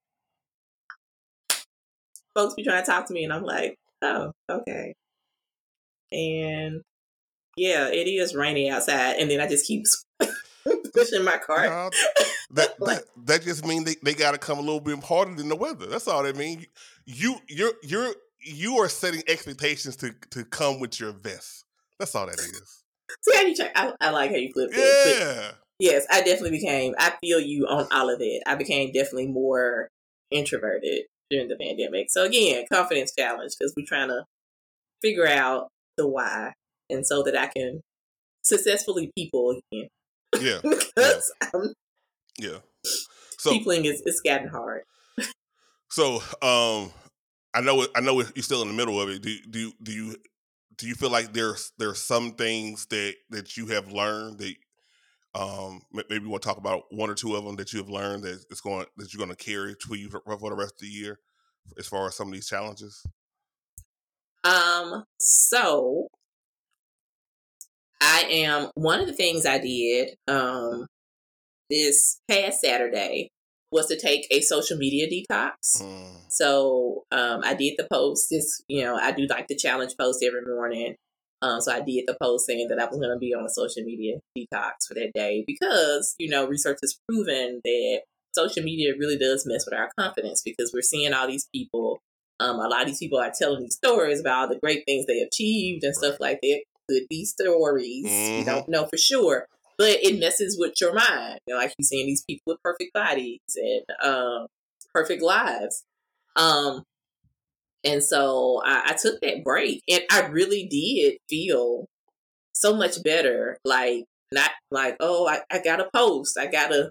folks 2.35 2.55
be 2.55 2.63
trying 2.63 2.85
to 2.85 2.91
talk 2.91 3.07
to 3.07 3.15
me, 3.15 3.25
and 3.25 3.33
I'm 3.33 3.43
like, 3.43 3.77
oh, 4.03 4.33
okay. 4.51 4.95
And 6.13 6.83
yeah, 7.57 7.89
it 7.89 8.07
is 8.07 8.35
rainy 8.35 8.71
outside, 8.71 9.17
and 9.19 9.31
then 9.31 9.41
I 9.41 9.49
just 9.49 9.67
keep 9.67 9.87
pushing 10.95 11.25
my 11.25 11.39
cart. 11.39 11.95
That, 12.51 12.79
that 12.81 13.03
that 13.25 13.43
just 13.43 13.67
means 13.67 13.85
they, 13.85 13.97
they 14.03 14.15
got 14.15 14.33
to 14.33 14.39
come 14.39 14.59
a 14.59 14.63
little 14.63 14.81
bit 14.81 15.03
harder 15.05 15.35
than 15.35 15.49
the 15.49 15.57
weather. 15.57 15.87
That's 15.87 16.09
all 16.09 16.23
that 16.23 16.37
means. 16.37 16.67
You 17.05 17.37
you're 17.49 17.73
you're 17.83 18.15
you 18.41 18.79
are 18.79 18.89
setting 18.89 19.23
expectations 19.29 19.97
to 19.97 20.15
to 20.31 20.45
come 20.45 20.81
with 20.81 20.99
your 20.99 21.13
vest. 21.13 21.65
That's 21.99 22.15
all 22.15 22.27
that 22.27 22.39
is. 22.39 22.85
See 23.23 23.37
how 23.37 23.43
you 23.43 23.55
check? 23.55 23.73
I, 23.75 23.93
I 24.01 24.11
like 24.11 24.31
how 24.31 24.37
you 24.37 24.51
flip 24.53 24.71
it. 24.73 25.19
Yeah. 25.21 25.51
Yes, 25.81 26.07
I 26.11 26.23
definitely 26.23 26.59
became. 26.59 26.95
I 26.99 27.13
feel 27.21 27.41
you 27.41 27.67
on 27.67 27.87
all 27.93 28.13
of 28.13 28.21
it. 28.21 28.43
I 28.47 28.55
became 28.55 28.93
definitely 28.93 29.29
more 29.29 29.89
introverted 30.31 31.03
during 31.31 31.49
the 31.49 31.57
pandemic. 31.57 32.11
So 32.11 32.25
again, 32.25 32.65
confidence 32.71 33.13
challenge 33.17 33.53
because 33.59 33.75
we're 33.77 33.87
trying 33.87 34.09
to 34.09 34.25
figure 35.03 35.27
out 35.27 35.69
the 35.97 36.07
why, 36.07 36.53
and 36.91 37.07
so 37.07 37.23
that 37.23 37.37
I 37.37 37.47
can 37.47 37.81
successfully 38.43 39.11
people 39.17 39.61
again. 39.73 39.89
Yeah. 40.41 40.61
because 40.63 41.33
um, 41.55 41.73
Yeah. 42.39 42.59
So 43.39 43.51
peopling 43.51 43.85
is 43.85 44.03
it's 44.07 44.21
gotten 44.21 44.49
hard. 44.49 44.83
so 45.91 46.17
um 46.43 46.93
I 47.55 47.61
know 47.61 47.83
it, 47.83 47.91
I 47.97 48.01
know 48.01 48.21
you're 48.21 48.43
still 48.43 48.63
in 48.63 48.69
the 48.69 48.75
middle 48.75 49.01
of 49.01 49.09
it. 49.09 49.23
Do 49.23 49.37
do 49.51 49.73
do 49.83 49.93
you 49.93 50.17
do 50.77 50.87
you 50.87 50.95
feel 50.95 51.11
like 51.11 51.33
there's 51.33 51.73
there's 51.79 51.99
some 51.99 52.33
things 52.33 52.87
that 52.87 53.15
that 53.31 53.57
you 53.57 53.67
have 53.67 53.91
learned 53.91 54.39
that 54.39 54.55
um 55.35 55.83
maybe 55.93 56.27
we'll 56.27 56.39
talk 56.39 56.57
about 56.57 56.85
one 56.91 57.11
or 57.11 57.15
two 57.15 57.35
of 57.37 57.45
them 57.45 57.57
that 57.57 57.73
you 57.73 57.81
have 57.81 57.91
learned 57.91 58.23
that 58.23 58.45
it's 58.51 58.61
going 58.61 58.87
that 58.97 59.13
you're 59.13 59.25
going 59.25 59.35
to 59.35 59.45
carry 59.45 59.75
to 59.75 59.95
you 59.95 60.09
for, 60.09 60.21
for 60.25 60.51
the 60.51 60.57
rest 60.57 60.75
of 60.75 60.81
the 60.81 60.87
year 60.87 61.19
as 61.79 61.87
far 61.87 62.07
as 62.07 62.17
some 62.17 62.29
of 62.29 62.35
these 62.35 62.49
challenges. 62.49 63.05
Um, 64.45 65.05
so 65.19 66.09
I 68.01 68.25
am 68.31 68.71
one 68.75 69.01
of 69.01 69.07
the 69.07 69.13
things 69.13 69.45
I 69.45 69.59
did 69.59 70.17
um 70.29 70.87
this 71.71 72.21
past 72.31 72.61
Saturday 72.61 73.29
was 73.71 73.87
to 73.87 73.99
take 73.99 74.27
a 74.31 74.41
social 74.41 74.79
media 74.79 75.07
detox. 75.07 75.83
Mm, 75.83 76.17
So 76.31 77.05
um, 77.13 77.43
I 77.45 77.55
did 77.55 77.75
the 77.77 77.87
post. 77.93 78.29
This, 78.31 78.63
you 78.69 78.83
know, 78.83 78.97
I 78.97 79.13
do 79.13 79.27
like 79.29 79.49
the 79.49 79.57
challenge 79.57 79.93
post 79.99 80.25
every 80.27 80.43
morning. 80.43 80.97
Um, 81.43 81.61
so 81.61 81.73
I 81.73 81.81
did 81.81 82.05
the 82.07 82.17
post 82.21 82.47
saying 82.47 82.69
that 82.69 82.81
I 82.81 82.87
was 82.87 82.99
going 82.99 83.13
to 83.15 83.19
be 83.19 83.33
on 83.35 83.45
a 83.45 83.49
social 83.51 83.85
media 83.85 84.17
detox 84.37 84.87
for 84.89 84.95
that 84.95 85.13
day 85.15 85.45
because 85.47 86.15
you 86.19 86.29
know 86.29 86.49
research 86.49 86.79
has 86.83 86.99
proven 87.09 87.61
that 87.65 88.01
social 88.35 88.63
media 88.65 88.95
really 88.99 89.17
does 89.19 89.47
mess 89.47 89.65
with 89.65 89.79
our 89.79 89.91
confidence 89.99 90.43
because 90.45 90.73
we're 90.75 90.83
seeing 90.83 91.13
all 91.13 91.29
these 91.29 91.47
people. 91.55 92.01
Um, 92.41 92.57
a 92.57 92.69
lot 92.69 92.83
of 92.83 92.87
these 92.89 92.99
people 92.99 93.19
are 93.19 93.33
telling 93.37 93.63
these 93.63 93.75
stories 93.77 94.21
about 94.21 94.39
all 94.39 94.49
the 94.49 94.59
great 94.61 94.85
things 94.87 95.07
they 95.07 95.21
achieved 95.21 95.85
and 95.85 95.95
stuff 95.95 96.17
like 96.21 96.41
that. 96.43 96.63
Could 96.89 97.03
be 97.11 97.25
stories. 97.25 98.07
Mhm. 98.07 98.39
You 98.39 98.45
don't 98.45 98.69
know 98.69 98.87
for 98.87 98.97
sure, 98.97 99.47
but 99.79 99.97
it 100.03 100.19
messes 100.19 100.59
with 100.59 100.75
your 100.81 100.93
mind. 100.93 101.39
You 101.47 101.55
know, 101.55 101.61
like 101.61 101.73
you're 101.79 101.87
seeing 101.87 102.07
these 102.07 102.25
people 102.29 102.43
with 102.53 102.63
perfect 102.63 102.93
bodies 102.93 103.41
and 103.57 103.83
um, 104.03 104.47
perfect 104.93 105.23
lives. 105.23 105.85
Um, 106.37 106.83
and 107.85 108.03
so 108.03 108.61
I, 108.65 108.89
I 108.89 108.97
took 109.01 109.21
that 109.21 109.45
break, 109.45 109.83
and 109.89 110.03
I 110.11 110.27
really 110.27 110.67
did 110.69 111.19
feel 111.31 111.87
so 112.53 112.75
much 112.75 113.03
better. 113.05 113.59
Like 113.65 114.05
not 114.33 114.51
like 114.71 114.97
oh, 115.01 115.29
I, 115.29 115.41
I 115.51 115.63
gotta 115.63 115.89
post, 115.95 116.37
I 116.39 116.47
gotta 116.47 116.91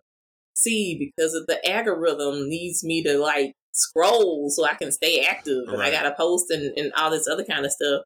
see 0.55 0.97
because 0.97 1.35
of 1.35 1.45
the 1.45 1.59
algorithm 1.69 2.49
needs 2.49 2.83
me 2.83 3.03
to 3.03 3.19
like 3.19 3.53
scroll 3.73 4.49
so 4.49 4.65
I 4.65 4.73
can 4.75 4.91
stay 4.91 5.25
active, 5.29 5.67
and 5.67 5.81
I 5.81 5.91
gotta 5.91 6.15
post 6.17 6.49
and, 6.49 6.71
and 6.77 6.93
all 6.97 7.11
this 7.11 7.27
other 7.27 7.43
kind 7.43 7.65
of 7.65 7.71
stuff. 7.71 8.03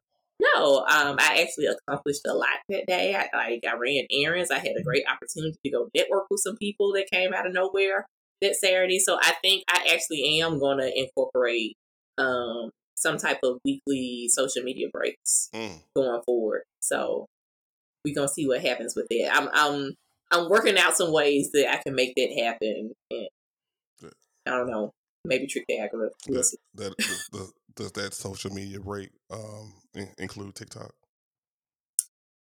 No, 0.54 0.78
um, 0.78 1.16
I 1.20 1.42
actually 1.42 1.66
accomplished 1.66 2.22
a 2.26 2.34
lot 2.34 2.48
that 2.68 2.86
day. 2.86 3.14
I 3.14 3.28
like 3.36 3.64
I 3.66 3.76
ran 3.76 4.06
errands. 4.10 4.50
I 4.50 4.58
had 4.58 4.74
a 4.78 4.82
great 4.82 5.04
opportunity 5.08 5.58
to 5.64 5.70
go 5.70 5.88
network 5.94 6.24
with 6.30 6.40
some 6.40 6.56
people 6.56 6.92
that 6.94 7.10
came 7.12 7.32
out 7.32 7.46
of 7.46 7.52
nowhere 7.52 8.06
that 8.40 8.56
Saturday. 8.56 8.98
So 8.98 9.18
I 9.20 9.34
think 9.42 9.64
I 9.68 9.88
actually 9.92 10.40
am 10.40 10.58
going 10.58 10.78
to 10.78 10.92
incorporate 10.98 11.76
um, 12.18 12.70
some 12.96 13.18
type 13.18 13.38
of 13.44 13.58
weekly 13.64 14.28
social 14.28 14.62
media 14.62 14.88
breaks 14.92 15.48
mm. 15.54 15.78
going 15.94 16.22
forward. 16.26 16.62
So 16.80 17.26
we're 18.04 18.14
gonna 18.14 18.28
see 18.28 18.48
what 18.48 18.62
happens 18.62 18.94
with 18.96 19.06
that. 19.10 19.30
I'm 19.32 19.48
I'm 19.52 19.94
I'm 20.30 20.48
working 20.48 20.78
out 20.78 20.96
some 20.96 21.12
ways 21.12 21.50
that 21.52 21.70
I 21.70 21.82
can 21.82 21.94
make 21.94 22.14
that 22.16 22.42
happen. 22.42 22.92
And. 23.10 23.28
I 24.46 24.50
don't 24.50 24.70
know, 24.70 24.92
maybe 25.24 25.46
trick 25.46 25.64
the 25.68 25.78
algorithm. 25.78 26.12
That, 26.26 26.56
that 26.74 26.96
does- 26.96 27.28
does, 27.32 27.52
does 27.76 27.92
that 27.92 28.14
social 28.14 28.50
media 28.52 28.80
break 28.80 29.10
um 29.30 29.72
in, 29.94 30.08
include 30.18 30.54
TikTok? 30.54 30.92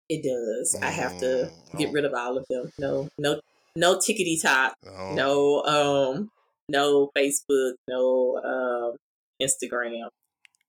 It 0.08 0.24
does. 0.24 0.76
I 0.82 0.90
have 0.90 1.16
to 1.18 1.50
Mm, 1.72 1.78
get 1.78 1.92
rid 1.92 2.04
of 2.04 2.12
all 2.14 2.36
of 2.36 2.44
them. 2.50 2.70
No, 2.78 3.08
no, 3.16 3.40
no 3.76 3.96
tickety 3.98 4.40
top. 4.42 4.74
Oh, 4.84 5.14
No, 5.14 5.62
um, 5.62 6.30
no 6.68 7.10
Facebook. 7.16 7.74
No, 7.88 8.36
um, 8.42 8.96
Instagram. 9.40 10.08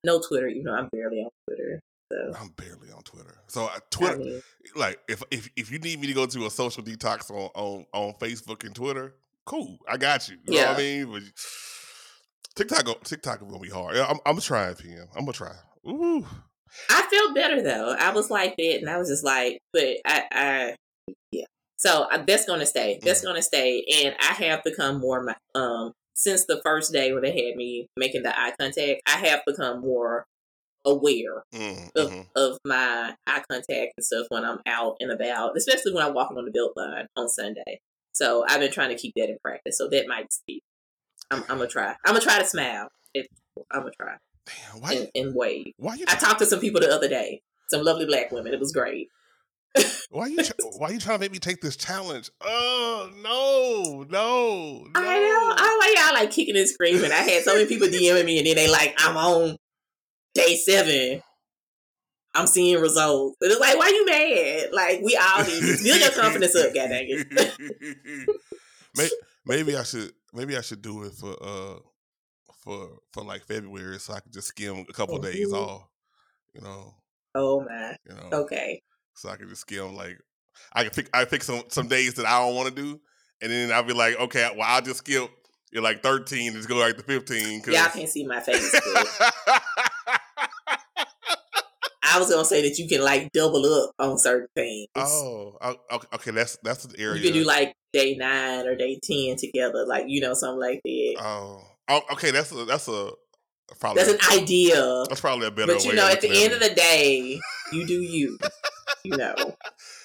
No 0.03 0.21
Twitter. 0.21 0.47
You 0.47 0.63
know, 0.63 0.73
I'm 0.73 0.89
barely 0.91 1.21
on 1.23 1.31
Twitter. 1.47 1.79
So 2.11 2.33
I'm 2.39 2.49
barely 2.49 2.91
on 2.91 3.01
Twitter. 3.01 3.35
So 3.47 3.65
uh, 3.65 3.69
I 3.73 3.79
Twitter, 3.89 4.17
mean, 4.17 4.41
like 4.75 4.99
if 5.07 5.23
if 5.31 5.49
if 5.55 5.71
you 5.71 5.79
need 5.79 5.99
me 5.99 6.07
to 6.07 6.13
go 6.13 6.25
to 6.27 6.45
a 6.45 6.49
social 6.51 6.83
detox 6.83 7.31
on 7.31 7.49
on, 7.55 7.85
on 7.93 8.13
Facebook 8.19 8.63
and 8.63 8.75
Twitter, 8.75 9.15
cool, 9.45 9.79
I 9.89 9.97
got 9.97 10.29
you. 10.29 10.37
You 10.45 10.53
know 10.53 10.67
what 10.67 10.75
I 10.75 10.77
mean? 10.77 11.11
But 11.11 11.23
TikTok, 12.55 13.03
TikTok 13.03 13.41
is 13.41 13.47
gonna 13.47 13.59
be 13.59 13.69
hard. 13.69 13.97
I'm, 13.97 14.17
I'm 14.25 14.39
trying, 14.39 14.75
PM. 14.75 15.07
I'm 15.15 15.25
gonna 15.25 15.33
try. 15.33 15.53
Ooh, 15.87 16.25
I 16.89 17.01
feel 17.03 17.33
better 17.33 17.61
though. 17.61 17.95
I 17.97 18.11
was 18.11 18.29
like 18.29 18.55
that, 18.57 18.77
and 18.79 18.89
I 18.89 18.97
was 18.97 19.09
just 19.09 19.23
like, 19.23 19.59
but 19.73 19.97
I, 20.05 20.23
I 20.31 20.75
yeah. 21.31 21.45
So 21.77 22.07
uh, 22.11 22.23
that's 22.25 22.45
gonna 22.45 22.65
stay. 22.65 22.99
That's 23.01 23.23
gonna 23.23 23.41
stay, 23.41 23.83
and 24.03 24.15
I 24.19 24.33
have 24.45 24.63
become 24.63 24.99
more 24.99 25.23
my 25.23 25.35
um 25.55 25.93
since 26.13 26.45
the 26.45 26.61
first 26.63 26.91
day 26.91 27.13
when 27.13 27.23
they 27.23 27.31
had 27.31 27.55
me 27.55 27.87
making 27.97 28.23
the 28.23 28.37
eye 28.37 28.53
contact. 28.59 29.01
I 29.07 29.17
have 29.27 29.41
become 29.45 29.81
more 29.81 30.25
aware 30.85 31.43
mm, 31.53 31.91
of, 31.95 32.11
mhm. 32.11 32.25
of 32.35 32.57
my 32.65 33.13
eye 33.27 33.43
contact 33.49 33.93
and 33.97 34.05
stuff 34.05 34.27
when 34.29 34.43
I'm 34.43 34.59
out 34.65 34.97
and 34.99 35.11
about, 35.11 35.55
especially 35.55 35.93
when 35.93 36.05
I'm 36.05 36.13
walking 36.13 36.37
on 36.37 36.45
the 36.45 36.51
Beltline 36.51 37.05
on 37.15 37.29
Sunday. 37.29 37.81
So 38.13 38.43
I've 38.47 38.59
been 38.59 38.71
trying 38.71 38.89
to 38.89 38.95
keep 38.95 39.13
that 39.15 39.29
in 39.29 39.37
practice. 39.43 39.77
So 39.77 39.87
that 39.89 40.07
might 40.07 40.27
be. 40.47 40.61
I'm, 41.31 41.41
I'm 41.49 41.57
gonna 41.57 41.67
try. 41.67 41.95
I'm 42.05 42.13
gonna 42.13 42.21
try 42.21 42.39
to 42.39 42.45
smile. 42.45 42.89
If 43.13 43.25
I'm 43.71 43.81
gonna 43.81 43.91
try 43.91 44.17
damn. 44.45 44.81
Why? 44.81 44.93
and, 44.93 45.09
and 45.15 45.35
wave. 45.35 45.73
why 45.77 45.95
you? 45.95 46.05
I 46.07 46.15
talked 46.15 46.39
to 46.39 46.45
some 46.45 46.59
people 46.59 46.81
the 46.81 46.93
other 46.93 47.07
day, 47.07 47.41
some 47.69 47.83
lovely 47.83 48.05
black 48.05 48.31
women. 48.31 48.53
It 48.53 48.59
was 48.59 48.71
great. 48.71 49.07
Why 50.09 50.27
you? 50.27 50.39
Why 50.77 50.89
you 50.89 50.99
trying 50.99 51.15
to 51.15 51.21
make 51.21 51.31
me 51.31 51.39
take 51.39 51.61
this 51.61 51.77
challenge? 51.77 52.29
Oh 52.41 53.09
no, 53.23 54.03
no, 54.09 54.83
no. 54.83 54.91
I 54.93 55.19
know. 55.19 55.53
I 55.55 55.77
like 55.79 55.97
y'all 55.97 56.13
like 56.13 56.31
kicking 56.31 56.57
and 56.57 56.67
screaming. 56.67 57.13
I 57.13 57.23
had 57.23 57.43
so 57.43 57.53
many 57.53 57.65
people 57.67 57.87
DMing 57.87 58.25
me, 58.25 58.37
and 58.37 58.45
then 58.45 58.57
they 58.57 58.69
like, 58.69 58.93
I'm 58.97 59.15
on 59.15 59.55
day 60.33 60.57
seven. 60.57 61.21
I'm 62.35 62.47
seeing 62.47 62.81
results. 62.81 63.37
And 63.39 63.49
it's 63.49 63.61
like, 63.61 63.77
why 63.77 63.87
you 63.87 64.05
mad? 64.05 64.73
Like 64.73 64.99
we 65.01 65.15
all 65.15 65.45
need 65.45 65.61
to 65.61 65.81
build 65.81 66.01
your 66.01 66.11
confidence 66.11 66.55
up, 66.57 66.73
god 66.73 66.89
dang 66.89 67.05
it. 67.07 68.29
May- 69.45 69.57
maybe 69.57 69.75
I 69.75 69.83
should 69.83 70.11
maybe 70.33 70.57
I 70.57 70.61
should 70.61 70.81
do 70.81 71.03
it 71.03 71.13
for 71.13 71.35
uh 71.41 71.79
for 72.63 72.99
for 73.13 73.23
like 73.23 73.45
February 73.45 73.99
so 73.99 74.13
I 74.13 74.19
could 74.19 74.33
just 74.33 74.47
skim 74.49 74.85
a 74.87 74.93
couple 74.93 75.17
days 75.19 75.49
Mhm. 75.49 75.57
off. 75.57 75.87
You 76.53 76.61
know, 76.61 76.95
Oh 77.35 77.61
man. 77.61 77.95
you 78.07 78.15
know. 78.15 78.29
Okay. 78.43 78.81
So 79.15 79.29
I 79.29 79.35
could 79.37 79.49
just 79.49 79.61
skim 79.61 79.95
like 79.95 80.19
I 80.73 80.83
could 80.83 80.93
pick 80.93 81.09
I 81.13 81.25
pick 81.25 81.43
some 81.43 81.63
some 81.69 81.87
days 81.87 82.15
that 82.15 82.25
I 82.25 82.39
don't 82.39 82.55
want 82.55 82.75
to 82.75 82.81
do, 82.81 82.99
and 83.41 83.51
then 83.51 83.71
I'll 83.71 83.83
be 83.83 83.93
like, 83.93 84.19
okay, 84.19 84.49
well 84.55 84.67
I'll 84.67 84.81
just 84.81 84.99
skip 84.99 85.29
you're 85.71 85.81
like 85.81 86.03
13, 86.03 86.51
just 86.53 86.67
go 86.67 86.75
like 86.75 86.97
to 86.97 87.03
15. 87.03 87.61
Cause... 87.61 87.73
Y'all 87.73 87.85
can't 87.85 88.09
see 88.09 88.25
my 88.27 88.41
face. 88.41 88.77
I 92.03 92.19
was 92.19 92.29
gonna 92.29 92.43
say 92.43 92.67
that 92.67 92.77
you 92.77 92.89
can 92.89 93.01
like 93.01 93.31
double 93.31 93.65
up 93.65 93.91
on 93.97 94.17
certain 94.17 94.49
things. 94.53 94.87
oh, 94.95 95.55
okay. 96.13 96.31
That's 96.31 96.57
that's 96.61 96.85
the 96.85 96.99
area. 96.99 97.21
You 97.21 97.23
could 97.23 97.33
do 97.39 97.45
like 97.45 97.73
day 97.93 98.15
nine 98.15 98.67
or 98.67 98.75
day 98.75 98.99
ten 99.01 99.35
together, 99.35 99.85
like 99.85 100.05
you 100.07 100.21
know 100.21 100.33
something 100.33 100.59
like 100.59 100.81
that. 100.83 101.15
Oh, 101.19 101.63
oh 101.89 102.01
okay. 102.13 102.31
That's 102.31 102.51
a 102.51 102.65
that's 102.65 102.87
a 102.87 103.11
probably 103.79 104.03
that's 104.03 104.13
an 104.13 104.39
idea. 104.39 105.03
That's 105.09 105.21
probably 105.21 105.47
a 105.47 105.51
better. 105.51 105.73
But 105.73 105.85
you 105.85 105.93
know, 105.93 106.07
at 106.07 106.21
the 106.21 106.43
end 106.43 106.53
of 106.53 106.59
the 106.59 106.73
day, 106.73 107.39
you 107.71 107.87
do 107.87 108.01
you. 108.01 108.37
you 109.03 109.17
know, 109.17 109.35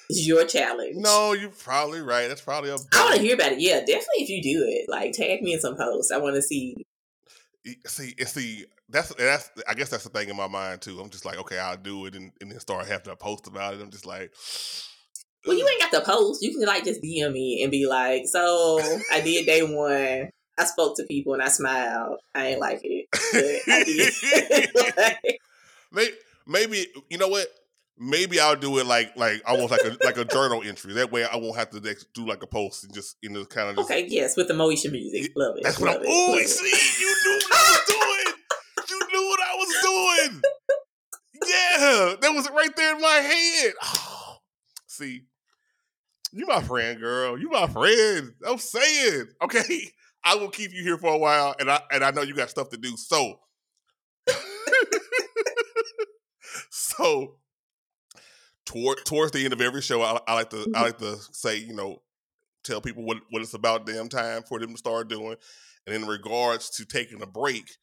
it's 0.09 0.27
your 0.27 0.45
challenge. 0.45 0.95
No, 0.97 1.33
you're 1.33 1.49
probably 1.49 2.01
right. 2.01 2.27
That's 2.27 2.41
probably 2.41 2.69
a. 2.69 2.77
I 2.93 3.03
want 3.03 3.15
to 3.15 3.21
hear 3.21 3.35
about 3.35 3.53
it. 3.53 3.59
Yeah, 3.59 3.79
definitely. 3.79 4.23
If 4.23 4.29
you 4.29 4.41
do 4.41 4.65
it, 4.67 4.89
like 4.89 5.13
tag 5.13 5.41
me 5.41 5.53
in 5.53 5.59
some 5.59 5.75
posts. 5.75 6.11
I 6.11 6.17
want 6.17 6.35
to 6.35 6.41
see. 6.41 6.75
See, 7.85 8.13
see, 8.25 8.65
that's 8.89 9.13
that's. 9.15 9.51
I 9.67 9.73
guess 9.73 9.89
that's 9.89 10.03
the 10.03 10.09
thing 10.09 10.29
in 10.29 10.35
my 10.35 10.47
mind 10.47 10.81
too. 10.81 10.99
I'm 10.99 11.09
just 11.09 11.25
like, 11.25 11.37
okay, 11.39 11.59
I'll 11.59 11.77
do 11.77 12.05
it, 12.05 12.15
and, 12.15 12.31
and 12.41 12.51
then 12.51 12.59
start 12.59 12.87
having 12.87 13.05
to 13.05 13.15
post 13.15 13.47
about 13.47 13.73
it. 13.73 13.81
I'm 13.81 13.91
just 13.91 14.05
like. 14.05 14.33
Well, 15.47 15.57
you 15.57 15.67
ain't 15.67 15.81
got 15.81 15.91
to 15.99 16.05
post. 16.05 16.41
You 16.41 16.51
can 16.51 16.65
like 16.65 16.83
just 16.83 17.01
DM 17.01 17.31
me 17.31 17.61
and 17.63 17.71
be 17.71 17.87
like, 17.87 18.23
"So 18.27 18.79
I 19.11 19.21
did 19.21 19.45
day 19.45 19.61
one. 19.63 20.29
I 20.59 20.65
spoke 20.65 20.97
to 20.97 21.03
people 21.03 21.33
and 21.33 21.41
I 21.41 21.49
smiled. 21.49 22.19
I 22.33 22.47
ain't 22.47 22.59
like 22.59 22.81
it, 22.83 23.07
but 23.11 23.73
I 23.73 23.83
did." 25.13 25.29
maybe, 25.91 26.13
maybe 26.45 26.87
you 27.09 27.17
know 27.17 27.27
what? 27.27 27.47
Maybe 27.99 28.39
I'll 28.39 28.55
do 28.55 28.77
it 28.77 28.85
like 28.85 29.15
like 29.17 29.41
almost 29.45 29.71
like 29.71 29.81
a 29.81 29.97
like 30.03 30.17
a 30.17 30.25
journal 30.25 30.61
entry. 30.63 30.93
That 30.93 31.11
way, 31.11 31.25
I 31.25 31.37
won't 31.37 31.55
have 31.57 31.71
to 31.71 31.79
do 32.13 32.27
like 32.27 32.43
a 32.43 32.47
post 32.47 32.83
and 32.83 32.93
just 32.93 33.17
you 33.21 33.29
know 33.29 33.45
kind 33.45 33.69
of 33.69 33.77
just. 33.77 33.89
Okay, 33.89 34.05
yes, 34.07 34.37
with 34.37 34.47
the 34.47 34.53
Moesha 34.53 34.91
music, 34.91 35.31
love 35.35 35.57
it. 35.57 35.63
That's 35.63 35.79
what 35.79 35.89
I'm. 35.89 36.03
Oh, 36.07 36.37
see, 36.39 37.01
you 37.01 37.15
knew 37.25 37.39
what 37.39 37.53
I 37.53 37.71
was 37.71 37.81
doing. 37.87 38.35
you 38.89 38.99
knew 39.11 39.27
what 39.29 39.39
I 39.41 39.55
was 39.55 40.29
doing. 40.29 40.41
Yeah, 41.45 42.15
that 42.19 42.31
was 42.33 42.49
right 42.49 42.75
there 42.75 42.95
in 42.95 43.01
my 43.01 43.09
head. 43.09 43.73
Oh, 43.83 44.37
see, 44.87 45.23
you 46.33 46.45
my 46.47 46.61
friend, 46.61 46.99
girl. 46.99 47.39
You 47.39 47.49
my 47.49 47.67
friend. 47.67 48.33
I'm 48.45 48.57
saying, 48.57 49.27
okay. 49.43 49.91
I 50.23 50.35
will 50.35 50.49
keep 50.49 50.73
you 50.73 50.83
here 50.83 50.97
for 50.97 51.13
a 51.13 51.17
while, 51.17 51.55
and 51.57 51.71
I 51.71 51.79
and 51.89 52.03
I 52.03 52.11
know 52.11 52.21
you 52.21 52.33
got 52.33 52.49
stuff 52.49 52.69
to 52.71 52.77
do. 52.77 52.97
So, 52.97 53.39
so 56.69 57.37
toward 58.65 59.05
towards 59.05 59.31
the 59.31 59.45
end 59.45 59.53
of 59.53 59.61
every 59.61 59.81
show, 59.81 60.01
I, 60.01 60.19
I 60.27 60.33
like 60.33 60.49
to 60.49 60.57
I 60.57 60.59
mm-hmm. 60.59 60.73
like 60.73 60.97
to 60.97 61.17
say, 61.31 61.57
you 61.59 61.73
know, 61.73 62.01
tell 62.63 62.81
people 62.81 63.03
what 63.03 63.19
what 63.29 63.41
it's 63.41 63.53
about 63.53 63.85
damn 63.85 64.09
time 64.09 64.43
for 64.43 64.59
them 64.59 64.71
to 64.71 64.77
start 64.77 65.07
doing. 65.07 65.37
And 65.85 65.95
in 65.95 66.05
regards 66.05 66.69
to 66.71 66.85
taking 66.85 67.21
a 67.21 67.27
break, 67.27 67.77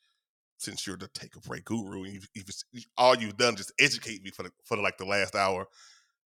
since 0.59 0.87
you're 0.87 0.99
the 0.99 1.09
take 1.09 1.37
a 1.37 1.41
break 1.41 1.65
guru, 1.65 2.05
and 2.05 2.13
you've, 2.13 2.29
you've, 2.35 2.87
all 2.99 3.17
you've 3.17 3.39
done 3.39 3.57
just 3.57 3.73
educate 3.81 4.23
me 4.23 4.31
for 4.31 4.43
the, 4.43 4.51
for 4.65 4.77
the, 4.77 4.83
like 4.83 4.99
the 4.99 5.07
last 5.07 5.35
hour. 5.35 5.67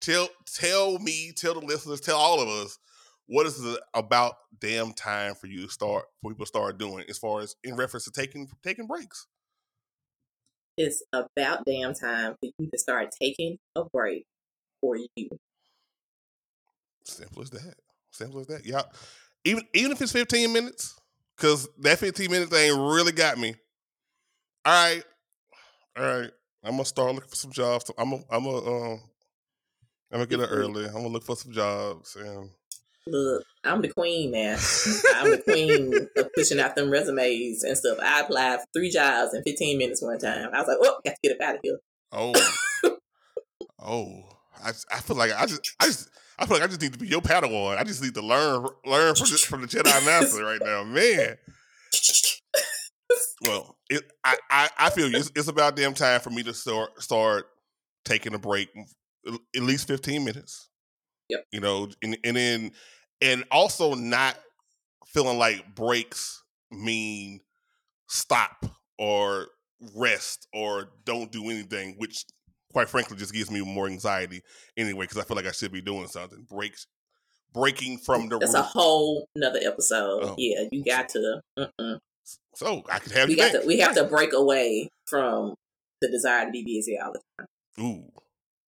Tell 0.01 0.29
tell 0.45 0.99
me, 0.99 1.31
tell 1.35 1.53
the 1.53 1.65
listeners, 1.65 2.01
tell 2.01 2.17
all 2.17 2.41
of 2.41 2.47
us 2.47 2.77
what 3.27 3.45
is 3.47 3.63
it 3.63 3.79
about 3.93 4.35
damn 4.59 4.93
time 4.93 5.35
for 5.35 5.47
you 5.47 5.65
to 5.65 5.71
start 5.71 6.05
for 6.21 6.31
people 6.31 6.45
to 6.45 6.49
start 6.49 6.77
doing 6.77 7.05
as 7.09 7.17
far 7.17 7.41
as 7.41 7.55
in 7.63 7.75
reference 7.75 8.05
to 8.05 8.11
taking 8.11 8.47
taking 8.63 8.87
breaks. 8.87 9.27
It's 10.77 11.03
about 11.13 11.65
damn 11.65 11.93
time 11.93 12.35
for 12.39 12.49
you 12.59 12.69
to 12.69 12.77
start 12.77 13.09
taking 13.19 13.57
a 13.75 13.83
break 13.85 14.25
for 14.81 14.97
you. 14.97 15.29
Simple 17.05 17.43
as 17.43 17.49
that. 17.51 17.75
Simple 18.11 18.41
as 18.41 18.47
that. 18.47 18.65
Yeah. 18.65 18.81
Even 19.43 19.63
even 19.73 19.91
if 19.91 20.01
it's 20.01 20.11
15 20.11 20.51
minutes, 20.51 20.99
because 21.35 21.69
that 21.79 21.99
15 21.99 22.29
minutes 22.29 22.53
ain't 22.53 22.77
really 22.77 23.11
got 23.11 23.37
me. 23.37 23.55
All 24.65 24.73
right. 24.73 25.03
All 25.97 26.03
right. 26.03 26.31
I'm 26.63 26.71
gonna 26.71 26.85
start 26.85 27.13
looking 27.13 27.29
for 27.29 27.35
some 27.35 27.51
jobs. 27.51 27.89
I'm 27.97 28.09
gonna 28.09 28.23
I'm 28.29 28.43
gonna 28.43 28.71
um 28.71 29.01
I'm 30.15 30.21
gonna 30.21 30.27
get 30.27 30.39
up 30.39 30.49
early. 30.49 30.85
I'm 30.85 30.93
gonna 30.93 31.09
look 31.09 31.25
for 31.25 31.35
some 31.35 31.51
jobs 31.51 32.15
and 32.15 32.49
Look, 33.05 33.43
I'm 33.65 33.81
the 33.81 33.89
queen 33.89 34.31
now. 34.31 34.55
I'm 35.15 35.31
the 35.31 35.41
queen 35.43 36.07
of 36.15 36.33
pushing 36.33 36.57
out 36.57 36.77
them 36.77 36.89
resumes 36.89 37.63
and 37.65 37.77
stuff. 37.77 37.97
I 38.01 38.21
applied 38.21 38.61
for 38.61 38.65
three 38.73 38.89
jobs 38.89 39.33
in 39.33 39.43
15 39.43 39.77
minutes 39.77 40.01
one 40.01 40.17
time. 40.17 40.51
I 40.53 40.59
was 40.59 40.67
like, 40.69 40.77
oh, 40.81 41.01
got 41.03 41.11
to 41.11 41.17
get 41.21 41.33
up 41.33 41.41
out 41.45 41.55
of 41.55 41.61
here. 41.63 41.79
Oh. 42.13 42.33
oh. 43.79 44.23
I, 44.63 44.69
I 44.89 45.01
feel 45.01 45.17
like 45.17 45.33
I 45.33 45.47
just 45.47 45.75
I 45.81 45.87
just 45.87 46.09
I 46.39 46.45
feel 46.45 46.55
like 46.55 46.63
I 46.63 46.67
just 46.67 46.81
need 46.81 46.93
to 46.93 46.99
be 46.99 47.07
your 47.07 47.21
Padawan. 47.21 47.77
I 47.77 47.83
just 47.83 48.01
need 48.01 48.13
to 48.13 48.21
learn 48.21 48.65
learn 48.85 49.15
from 49.15 49.29
the, 49.29 49.37
from 49.37 49.61
the 49.63 49.67
Jedi 49.67 50.05
Master 50.05 50.45
right 50.45 50.61
now, 50.63 50.85
man. 50.85 51.35
well, 53.45 53.75
it, 53.89 54.09
I, 54.23 54.37
I 54.49 54.69
I 54.79 54.89
feel 54.91 55.13
it's, 55.13 55.29
it's 55.35 55.49
about 55.49 55.75
damn 55.75 55.93
time 55.93 56.21
for 56.21 56.29
me 56.29 56.41
to 56.43 56.53
start 56.53 57.03
start 57.03 57.47
taking 58.05 58.33
a 58.33 58.39
break, 58.39 58.69
at 59.27 59.61
least 59.61 59.87
fifteen 59.87 60.23
minutes. 60.23 60.69
Yep. 61.29 61.45
You 61.51 61.59
know, 61.59 61.89
and 62.03 62.17
and 62.23 62.37
then 62.37 62.71
and 63.21 63.43
also 63.51 63.95
not 63.95 64.37
feeling 65.07 65.37
like 65.37 65.75
breaks 65.75 66.43
mean 66.71 67.39
stop 68.07 68.65
or 68.99 69.47
rest 69.95 70.47
or 70.53 70.89
don't 71.05 71.31
do 71.31 71.49
anything, 71.49 71.95
which 71.97 72.25
quite 72.71 72.89
frankly 72.89 73.17
just 73.17 73.33
gives 73.33 73.49
me 73.49 73.61
more 73.61 73.87
anxiety 73.87 74.41
anyway 74.77 75.05
because 75.05 75.17
I 75.17 75.23
feel 75.23 75.35
like 75.35 75.47
I 75.47 75.51
should 75.51 75.71
be 75.71 75.81
doing 75.81 76.07
something. 76.07 76.45
Breaks, 76.49 76.87
breaking 77.53 77.99
from 77.99 78.29
the. 78.29 78.37
That's 78.37 78.53
a 78.53 78.61
whole 78.61 79.27
another 79.35 79.59
episode. 79.63 80.23
Oh. 80.23 80.35
Yeah, 80.37 80.65
you 80.71 80.83
got 80.83 81.09
to. 81.09 81.41
Mm-mm. 81.57 81.99
So 82.53 82.83
I 82.91 82.99
could 82.99 83.13
have. 83.13 83.29
We 83.29 83.35
got 83.35 83.51
to. 83.53 83.63
We 83.65 83.79
have 83.79 83.95
to 83.95 84.03
break 84.03 84.33
away 84.33 84.89
from 85.07 85.55
the 86.01 86.09
desire 86.09 86.45
to 86.45 86.51
be 86.51 86.63
busy 86.63 86.99
all 86.99 87.13
the 87.13 87.21
time. 87.39 87.47
Ooh. 87.79 88.11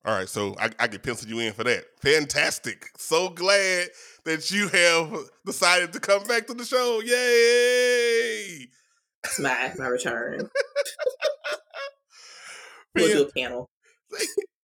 All 0.06 0.14
right, 0.14 0.30
so 0.30 0.56
I, 0.60 0.70
I 0.80 0.88
can 0.88 1.02
pencil 1.02 1.28
you 1.28 1.39
in 1.39 1.54
for 1.54 1.66
that. 1.66 1.84
Fantastic. 2.02 2.89
So 2.98 3.30
glad 3.30 3.89
that 4.24 4.50
you 4.52 4.70
have 4.70 5.14
decided 5.45 5.91
to 5.93 6.00
come 6.00 6.24
back 6.24 6.48
to 6.48 6.54
the 6.54 6.64
show. 6.64 7.02
Yay! 7.02 8.68
It's 9.24 9.39
my 9.39 9.74
my 9.78 9.88
return. 9.88 10.50
we'll 12.95 13.08
do 13.08 13.24
a 13.24 13.32
panel. 13.34 13.70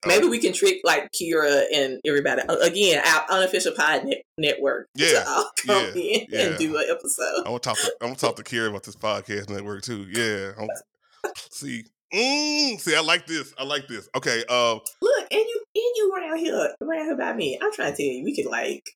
Maybe 0.06 0.28
we 0.28 0.40
can 0.40 0.54
trick 0.54 0.82
like 0.84 1.12
Kira 1.12 1.64
and 1.74 2.00
everybody 2.06 2.42
again. 2.62 3.02
Our 3.06 3.26
unofficial 3.38 3.74
pod 3.74 4.06
net- 4.06 4.24
network. 4.38 4.88
Yeah, 4.96 5.24
all 5.28 5.50
come 5.66 5.92
yeah, 5.96 6.02
in 6.02 6.26
yeah. 6.30 6.42
and 6.42 6.58
do 6.58 6.78
an 6.78 6.86
episode. 6.90 7.40
I'm 7.40 7.44
gonna 7.46 7.60
talk. 7.60 7.78
To, 7.78 7.96
I'm 8.02 8.08
gonna 8.08 8.16
talk 8.16 8.36
to 8.38 8.44
Kira 8.44 8.70
about 8.70 8.84
this 8.84 8.96
podcast 8.96 9.50
network 9.50 9.84
too. 9.84 10.06
Yeah. 10.10 10.52
I'm, 10.62 10.68
see, 11.52 11.86
mm, 12.14 12.80
see, 12.80 12.96
I 12.96 13.02
like 13.02 13.26
this. 13.26 13.54
I 13.58 13.64
like 13.64 13.88
this. 13.88 14.08
Okay. 14.16 14.44
Um. 14.46 14.82
Look, 15.02 15.28
and 15.32 15.42
you 15.42 15.64
and 15.76 15.94
you 15.96 16.14
around 16.16 16.38
here 16.38 16.76
around 16.82 17.06
here 17.06 17.18
by 17.18 17.34
me. 17.34 17.58
I'm 17.62 17.74
trying 17.74 17.92
to 17.92 17.98
tell 17.98 18.06
you, 18.06 18.24
we 18.24 18.36
could 18.36 18.50
like 18.50 18.90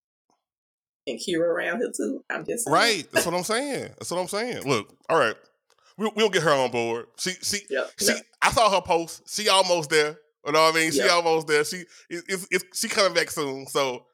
and 1.07 1.19
Kira 1.19 1.39
around 1.39 1.79
here 1.79 1.91
too. 1.95 2.23
I'm 2.29 2.45
just 2.45 2.65
saying. 2.65 2.73
right. 2.73 3.07
That's 3.11 3.25
what 3.25 3.35
I'm 3.35 3.43
saying. 3.43 3.89
That's 3.97 4.11
what 4.11 4.19
I'm 4.19 4.27
saying. 4.27 4.67
Look, 4.67 4.93
all 5.09 5.17
right 5.17 5.35
we'll, 5.97 6.11
we'll 6.15 6.29
get 6.29 6.43
her 6.43 6.51
on 6.51 6.71
board. 6.71 7.07
She 7.17 7.31
she 7.41 7.59
yep, 7.69 7.91
she. 7.99 8.07
Yep. 8.07 8.17
I 8.41 8.51
saw 8.51 8.69
her 8.69 8.81
post. 8.81 9.23
She 9.29 9.49
almost 9.49 9.89
there. 9.89 10.17
You 10.45 10.53
know 10.53 10.61
what 10.61 10.75
I 10.75 10.79
mean? 10.79 10.91
She 10.91 11.01
almost 11.01 11.47
there. 11.47 11.65
She 11.65 11.83
it's, 12.09 12.47
it's, 12.49 12.79
she 12.79 12.87
coming 12.87 13.13
back 13.13 13.29
soon. 13.29 13.67
So 13.67 14.05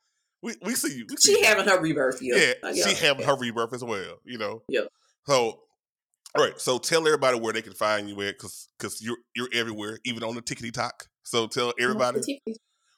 we 0.41 0.55
we 0.63 0.73
see 0.73 0.97
you. 0.97 1.05
We 1.09 1.17
see 1.17 1.33
she 1.33 1.39
you. 1.39 1.45
having 1.45 1.67
her 1.67 1.79
rebirth. 1.79 2.19
Yeah, 2.21 2.53
yeah, 2.63 2.85
she 2.85 2.95
having 2.95 3.25
her 3.25 3.35
rebirth 3.35 3.73
as 3.73 3.83
well. 3.83 4.19
You 4.23 4.37
know. 4.37 4.63
Yeah. 4.67 4.81
So. 5.27 5.59
All 6.36 6.43
right, 6.43 6.59
so 6.59 6.79
tell 6.79 7.05
everybody 7.05 7.39
where 7.39 7.53
they 7.53 7.61
can 7.61 7.73
find 7.73 8.09
you 8.09 8.19
at, 8.21 8.38
because 8.38 8.67
because 8.77 8.99
you're 9.01 9.17
you're 9.36 9.49
everywhere, 9.53 9.99
even 10.03 10.23
on 10.23 10.34
the 10.34 10.41
tickety 10.41 10.73
talk. 10.73 11.05
So 11.21 11.45
tell 11.47 11.73
everybody 11.79 12.41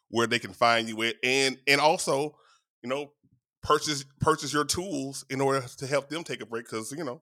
where 0.10 0.26
they 0.26 0.40
can 0.40 0.54
find 0.54 0.88
you 0.88 1.04
at, 1.04 1.16
and 1.22 1.58
and 1.68 1.82
also, 1.82 2.38
you 2.82 2.90
know, 2.90 3.12
purchase 3.62 4.06
purchase 4.22 4.54
your 4.54 4.64
tools 4.64 5.26
in 5.30 5.42
order 5.42 5.66
to 5.78 5.88
help 5.88 6.08
them 6.10 6.24
take 6.24 6.42
a 6.42 6.46
break, 6.46 6.66
because 6.66 6.94
you 6.94 7.04
know 7.04 7.22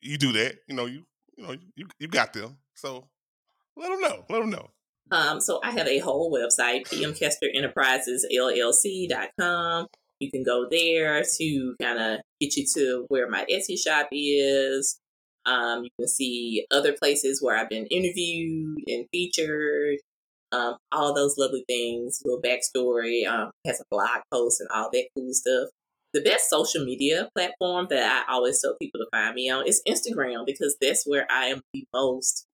you 0.00 0.16
do 0.16 0.30
that. 0.32 0.58
You 0.68 0.76
know, 0.76 0.86
you 0.86 1.02
you 1.36 1.44
know 1.44 1.56
you 1.74 1.88
you 1.98 2.06
got 2.06 2.32
them. 2.32 2.58
So 2.74 3.08
let 3.76 3.90
them 3.90 4.00
know. 4.00 4.24
Let 4.30 4.38
them 4.40 4.50
know. 4.50 4.70
Um, 5.10 5.40
so 5.40 5.58
I 5.64 5.72
have 5.72 5.88
a 5.88 5.98
whole 5.98 6.30
website, 6.30 6.86
pmkesterenterprisesllc.com. 6.86 9.86
You 10.20 10.30
can 10.30 10.42
go 10.42 10.66
there 10.70 11.22
to 11.38 11.74
kind 11.80 11.98
of 11.98 12.20
get 12.40 12.56
you 12.56 12.66
to 12.74 13.04
where 13.08 13.28
my 13.28 13.46
Etsy 13.50 13.78
shop 13.78 14.08
is. 14.12 14.98
Um, 15.46 15.84
you 15.84 15.90
can 15.98 16.08
see 16.08 16.66
other 16.70 16.92
places 16.92 17.40
where 17.42 17.56
I've 17.56 17.70
been 17.70 17.86
interviewed 17.86 18.78
and 18.86 19.06
featured. 19.12 19.98
Um, 20.50 20.76
all 20.92 21.14
those 21.14 21.36
lovely 21.36 21.64
things, 21.68 22.22
little 22.24 22.40
backstory, 22.40 23.26
um, 23.26 23.50
has 23.66 23.80
a 23.80 23.84
blog 23.90 24.22
post 24.32 24.60
and 24.60 24.68
all 24.72 24.90
that 24.92 25.08
cool 25.14 25.32
stuff 25.32 25.68
the 26.14 26.22
best 26.22 26.48
social 26.48 26.84
media 26.84 27.28
platform 27.34 27.86
that 27.90 28.24
I 28.26 28.32
always 28.32 28.60
tell 28.60 28.76
people 28.80 29.00
to 29.00 29.06
find 29.12 29.34
me 29.34 29.50
on 29.50 29.66
is 29.66 29.82
Instagram 29.86 30.46
because 30.46 30.76
that's 30.80 31.04
where 31.06 31.26
I 31.30 31.46
am 31.46 31.60
the 31.72 31.84
most 31.92 32.46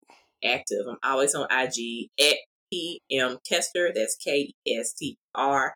active. 0.45 0.87
I'm 0.89 0.99
always 1.03 1.35
on 1.35 1.47
IG 1.51 2.09
at 2.21 2.37
PM 2.73 3.39
Kester. 3.49 3.93
That's 3.95 4.17
K 4.17 4.53
E 4.67 4.77
S 4.77 4.95
T 4.95 5.17
R. 5.35 5.75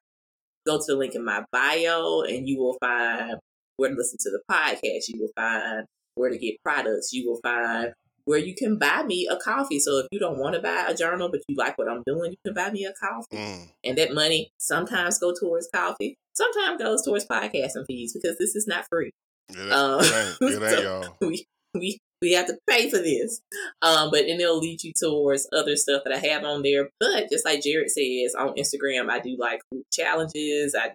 Go 0.68 0.78
to 0.78 0.84
the 0.86 0.96
link 0.96 1.14
in 1.14 1.24
my 1.24 1.44
bio 1.50 2.20
and 2.20 2.46
you 2.46 2.58
will 2.58 2.76
find 2.78 3.36
where 3.78 3.88
to 3.88 3.96
listen 3.96 4.18
to 4.20 4.30
the 4.30 4.42
podcast. 4.50 5.08
You 5.08 5.20
will 5.20 5.32
find 5.34 5.86
where 6.14 6.30
to 6.30 6.36
get 6.36 6.62
products. 6.62 7.12
You 7.12 7.28
will 7.28 7.40
find 7.42 7.92
where 8.28 8.38
you 8.38 8.54
can 8.54 8.76
buy 8.76 9.02
me 9.04 9.26
a 9.30 9.38
coffee. 9.38 9.78
So 9.78 10.00
if 10.00 10.06
you 10.12 10.18
don't 10.18 10.38
want 10.38 10.54
to 10.54 10.60
buy 10.60 10.84
a 10.86 10.94
journal, 10.94 11.30
but 11.30 11.40
you 11.48 11.56
like 11.56 11.78
what 11.78 11.88
I'm 11.88 12.02
doing, 12.06 12.32
you 12.32 12.36
can 12.44 12.52
buy 12.52 12.70
me 12.70 12.84
a 12.84 12.92
coffee. 12.92 13.36
Mm. 13.36 13.70
And 13.84 13.96
that 13.96 14.12
money 14.12 14.50
sometimes 14.58 15.18
go 15.18 15.32
towards 15.32 15.70
coffee, 15.74 16.18
sometimes 16.34 16.78
goes 16.78 17.02
towards 17.06 17.26
podcasting 17.26 17.86
fees 17.86 18.12
because 18.12 18.36
this 18.36 18.54
is 18.54 18.66
not 18.66 18.84
free. 18.90 19.12
It, 19.48 19.72
um, 19.72 20.00
it 20.02 20.36
ain't, 20.42 20.52
it 20.52 20.62
ain't 20.62 20.70
so 20.70 20.82
y'all. 20.82 21.16
We, 21.22 21.46
we, 21.72 21.98
we 22.20 22.32
have 22.32 22.46
to 22.46 22.58
pay 22.68 22.90
for 22.90 22.98
this. 22.98 23.40
Um, 23.82 24.10
but 24.10 24.24
and 24.24 24.40
it'll 24.40 24.58
lead 24.58 24.82
you 24.82 24.92
towards 24.92 25.48
other 25.52 25.76
stuff 25.76 26.02
that 26.04 26.12
I 26.12 26.26
have 26.28 26.44
on 26.44 26.62
there. 26.62 26.90
But 27.00 27.30
just 27.30 27.44
like 27.44 27.62
Jared 27.62 27.90
says 27.90 28.34
on 28.38 28.54
Instagram, 28.56 29.08
I 29.08 29.20
do 29.20 29.36
like 29.38 29.60
challenges, 29.92 30.74
I 30.74 30.94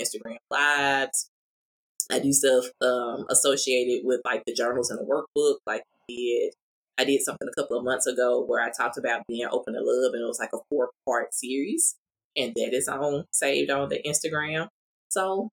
Instagram 0.00 0.38
lives. 0.50 1.28
I 2.10 2.18
do 2.18 2.32
stuff 2.32 2.64
um, 2.80 3.26
associated 3.30 4.04
with 4.04 4.20
like 4.24 4.44
the 4.46 4.54
journals 4.54 4.90
and 4.90 4.98
the 4.98 5.04
workbook, 5.04 5.56
like 5.66 5.82
did 6.08 6.52
I 6.98 7.04
did 7.04 7.22
something 7.22 7.48
a 7.48 7.60
couple 7.60 7.78
of 7.78 7.84
months 7.84 8.06
ago 8.06 8.44
where 8.44 8.62
I 8.62 8.70
talked 8.70 8.98
about 8.98 9.26
being 9.26 9.48
open 9.50 9.74
to 9.74 9.80
love, 9.80 10.12
and 10.12 10.22
it 10.22 10.26
was 10.26 10.38
like 10.38 10.52
a 10.52 10.58
four 10.68 10.90
part 11.06 11.32
series, 11.34 11.96
and 12.36 12.52
that 12.54 12.74
is 12.74 12.88
on 12.88 13.24
saved 13.32 13.70
on 13.70 13.88
the 13.88 14.02
Instagram. 14.06 14.68
So 15.08 15.50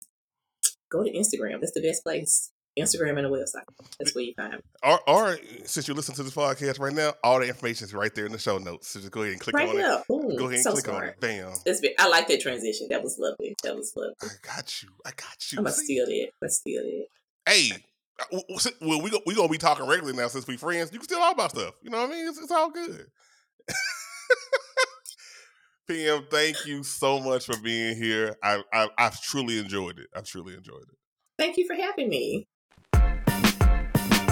go 0.91 1.03
to 1.03 1.11
Instagram. 1.11 1.59
That's 1.59 1.73
the 1.73 1.81
best 1.81 2.03
place. 2.03 2.51
Instagram 2.77 3.17
and 3.17 3.27
a 3.27 3.29
website. 3.29 3.63
That's 3.99 4.13
where 4.15 4.23
you 4.23 4.33
find 4.35 4.53
me. 4.53 4.59
Or, 4.83 4.99
or 5.09 5.37
since 5.65 5.87
you 5.87 5.93
listen 5.93 6.15
to 6.15 6.23
this 6.23 6.33
podcast 6.33 6.79
right 6.79 6.93
now, 6.93 7.13
all 7.23 7.39
the 7.39 7.47
information 7.47 7.85
is 7.85 7.93
right 7.93 8.13
there 8.13 8.25
in 8.25 8.31
the 8.31 8.37
show 8.37 8.57
notes. 8.57 8.89
So 8.89 8.99
just 8.99 9.11
go 9.11 9.21
ahead 9.21 9.33
and 9.33 9.41
click 9.41 9.55
right 9.55 9.69
on 9.69 9.77
it. 9.77 10.03
Ooh, 10.11 10.37
go 10.37 10.45
ahead 10.45 10.55
and 10.55 10.63
so 10.63 10.71
click 10.71 10.85
smart. 10.85 11.03
on 11.03 11.09
it. 11.09 11.19
Bam. 11.19 11.53
That's 11.65 11.81
I 11.99 12.07
like 12.07 12.27
that 12.27 12.41
transition. 12.41 12.87
That 12.89 13.03
was 13.03 13.17
lovely. 13.19 13.55
That 13.63 13.75
was 13.75 13.93
lovely. 13.95 14.13
I 14.21 14.27
got 14.41 14.81
you. 14.81 14.89
I 15.05 15.11
got 15.11 15.51
you. 15.51 15.59
I'm 15.59 15.63
gonna 15.63 15.75
steal 15.75 16.05
it. 16.07 16.31
Let's 16.41 16.57
steal 16.57 16.81
it. 16.83 17.07
Hey, 17.47 17.71
uh, 18.19 18.39
well, 18.81 19.01
we 19.01 19.11
we 19.25 19.35
gonna 19.35 19.49
be 19.49 19.57
talking 19.57 19.87
regularly 19.87 20.17
now 20.17 20.27
since 20.27 20.47
we 20.47 20.57
friends. 20.57 20.91
You 20.91 20.99
can 20.99 21.07
still 21.07 21.19
talk 21.19 21.33
about 21.33 21.51
stuff. 21.51 21.75
You 21.81 21.89
know 21.89 22.01
what 22.01 22.09
I 22.09 22.13
mean? 22.13 22.27
It's, 22.27 22.39
it's 22.39 22.51
all 22.51 22.69
good. 22.69 23.07
PM, 25.87 26.25
thank 26.29 26.65
you 26.65 26.83
so 26.83 27.19
much 27.19 27.45
for 27.45 27.57
being 27.61 27.95
here. 27.95 28.35
I, 28.43 28.61
I 28.73 28.89
I've 28.97 29.21
truly 29.21 29.57
enjoyed 29.57 29.99
it. 29.99 30.07
I've 30.15 30.25
truly 30.25 30.53
enjoyed 30.53 30.81
it. 30.81 30.97
Thank 31.37 31.57
you 31.57 31.65
for 31.65 31.75
having 31.75 32.09
me. 32.09 32.47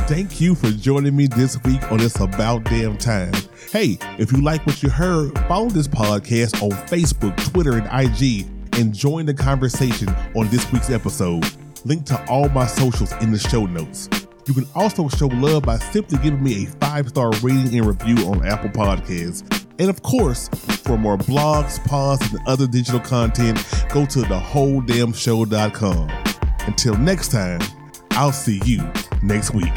Thank 0.07 0.39
you 0.39 0.53
for 0.53 0.69
joining 0.69 1.15
me 1.15 1.25
this 1.25 1.61
week 1.63 1.91
on 1.91 1.99
It's 1.99 2.19
About 2.19 2.63
Damn 2.65 2.95
Time. 2.95 3.33
Hey, 3.71 3.97
if 4.19 4.31
you 4.31 4.39
like 4.39 4.63
what 4.67 4.83
you 4.83 4.89
heard, 4.89 5.35
follow 5.47 5.67
this 5.67 5.87
podcast 5.87 6.61
on 6.61 6.69
Facebook, 6.87 7.35
Twitter, 7.51 7.79
and 7.79 7.87
IG 7.91 8.45
and 8.73 8.93
join 8.93 9.25
the 9.25 9.33
conversation 9.33 10.07
on 10.35 10.47
this 10.49 10.71
week's 10.71 10.91
episode. 10.91 11.43
Link 11.85 12.05
to 12.05 12.23
all 12.29 12.49
my 12.49 12.67
socials 12.67 13.13
in 13.13 13.31
the 13.31 13.39
show 13.39 13.65
notes. 13.65 14.07
You 14.45 14.53
can 14.53 14.67
also 14.75 15.09
show 15.09 15.25
love 15.25 15.63
by 15.63 15.79
simply 15.79 16.19
giving 16.19 16.43
me 16.43 16.65
a 16.65 16.67
five 16.79 17.09
star 17.09 17.31
rating 17.41 17.75
and 17.75 17.87
review 17.87 18.27
on 18.27 18.45
Apple 18.45 18.69
Podcasts. 18.69 19.41
And 19.79 19.89
of 19.89 20.03
course, 20.03 20.49
for 20.83 20.99
more 20.99 21.17
blogs, 21.17 21.83
pods, 21.83 22.31
and 22.31 22.47
other 22.47 22.67
digital 22.67 22.99
content, 22.99 23.57
go 23.89 24.05
to 24.05 24.19
thewholedamnshow.com. 24.19 26.09
Until 26.67 26.95
next 26.95 27.31
time, 27.31 27.59
I'll 28.11 28.31
see 28.31 28.61
you 28.65 28.87
next 29.23 29.55
week. 29.55 29.73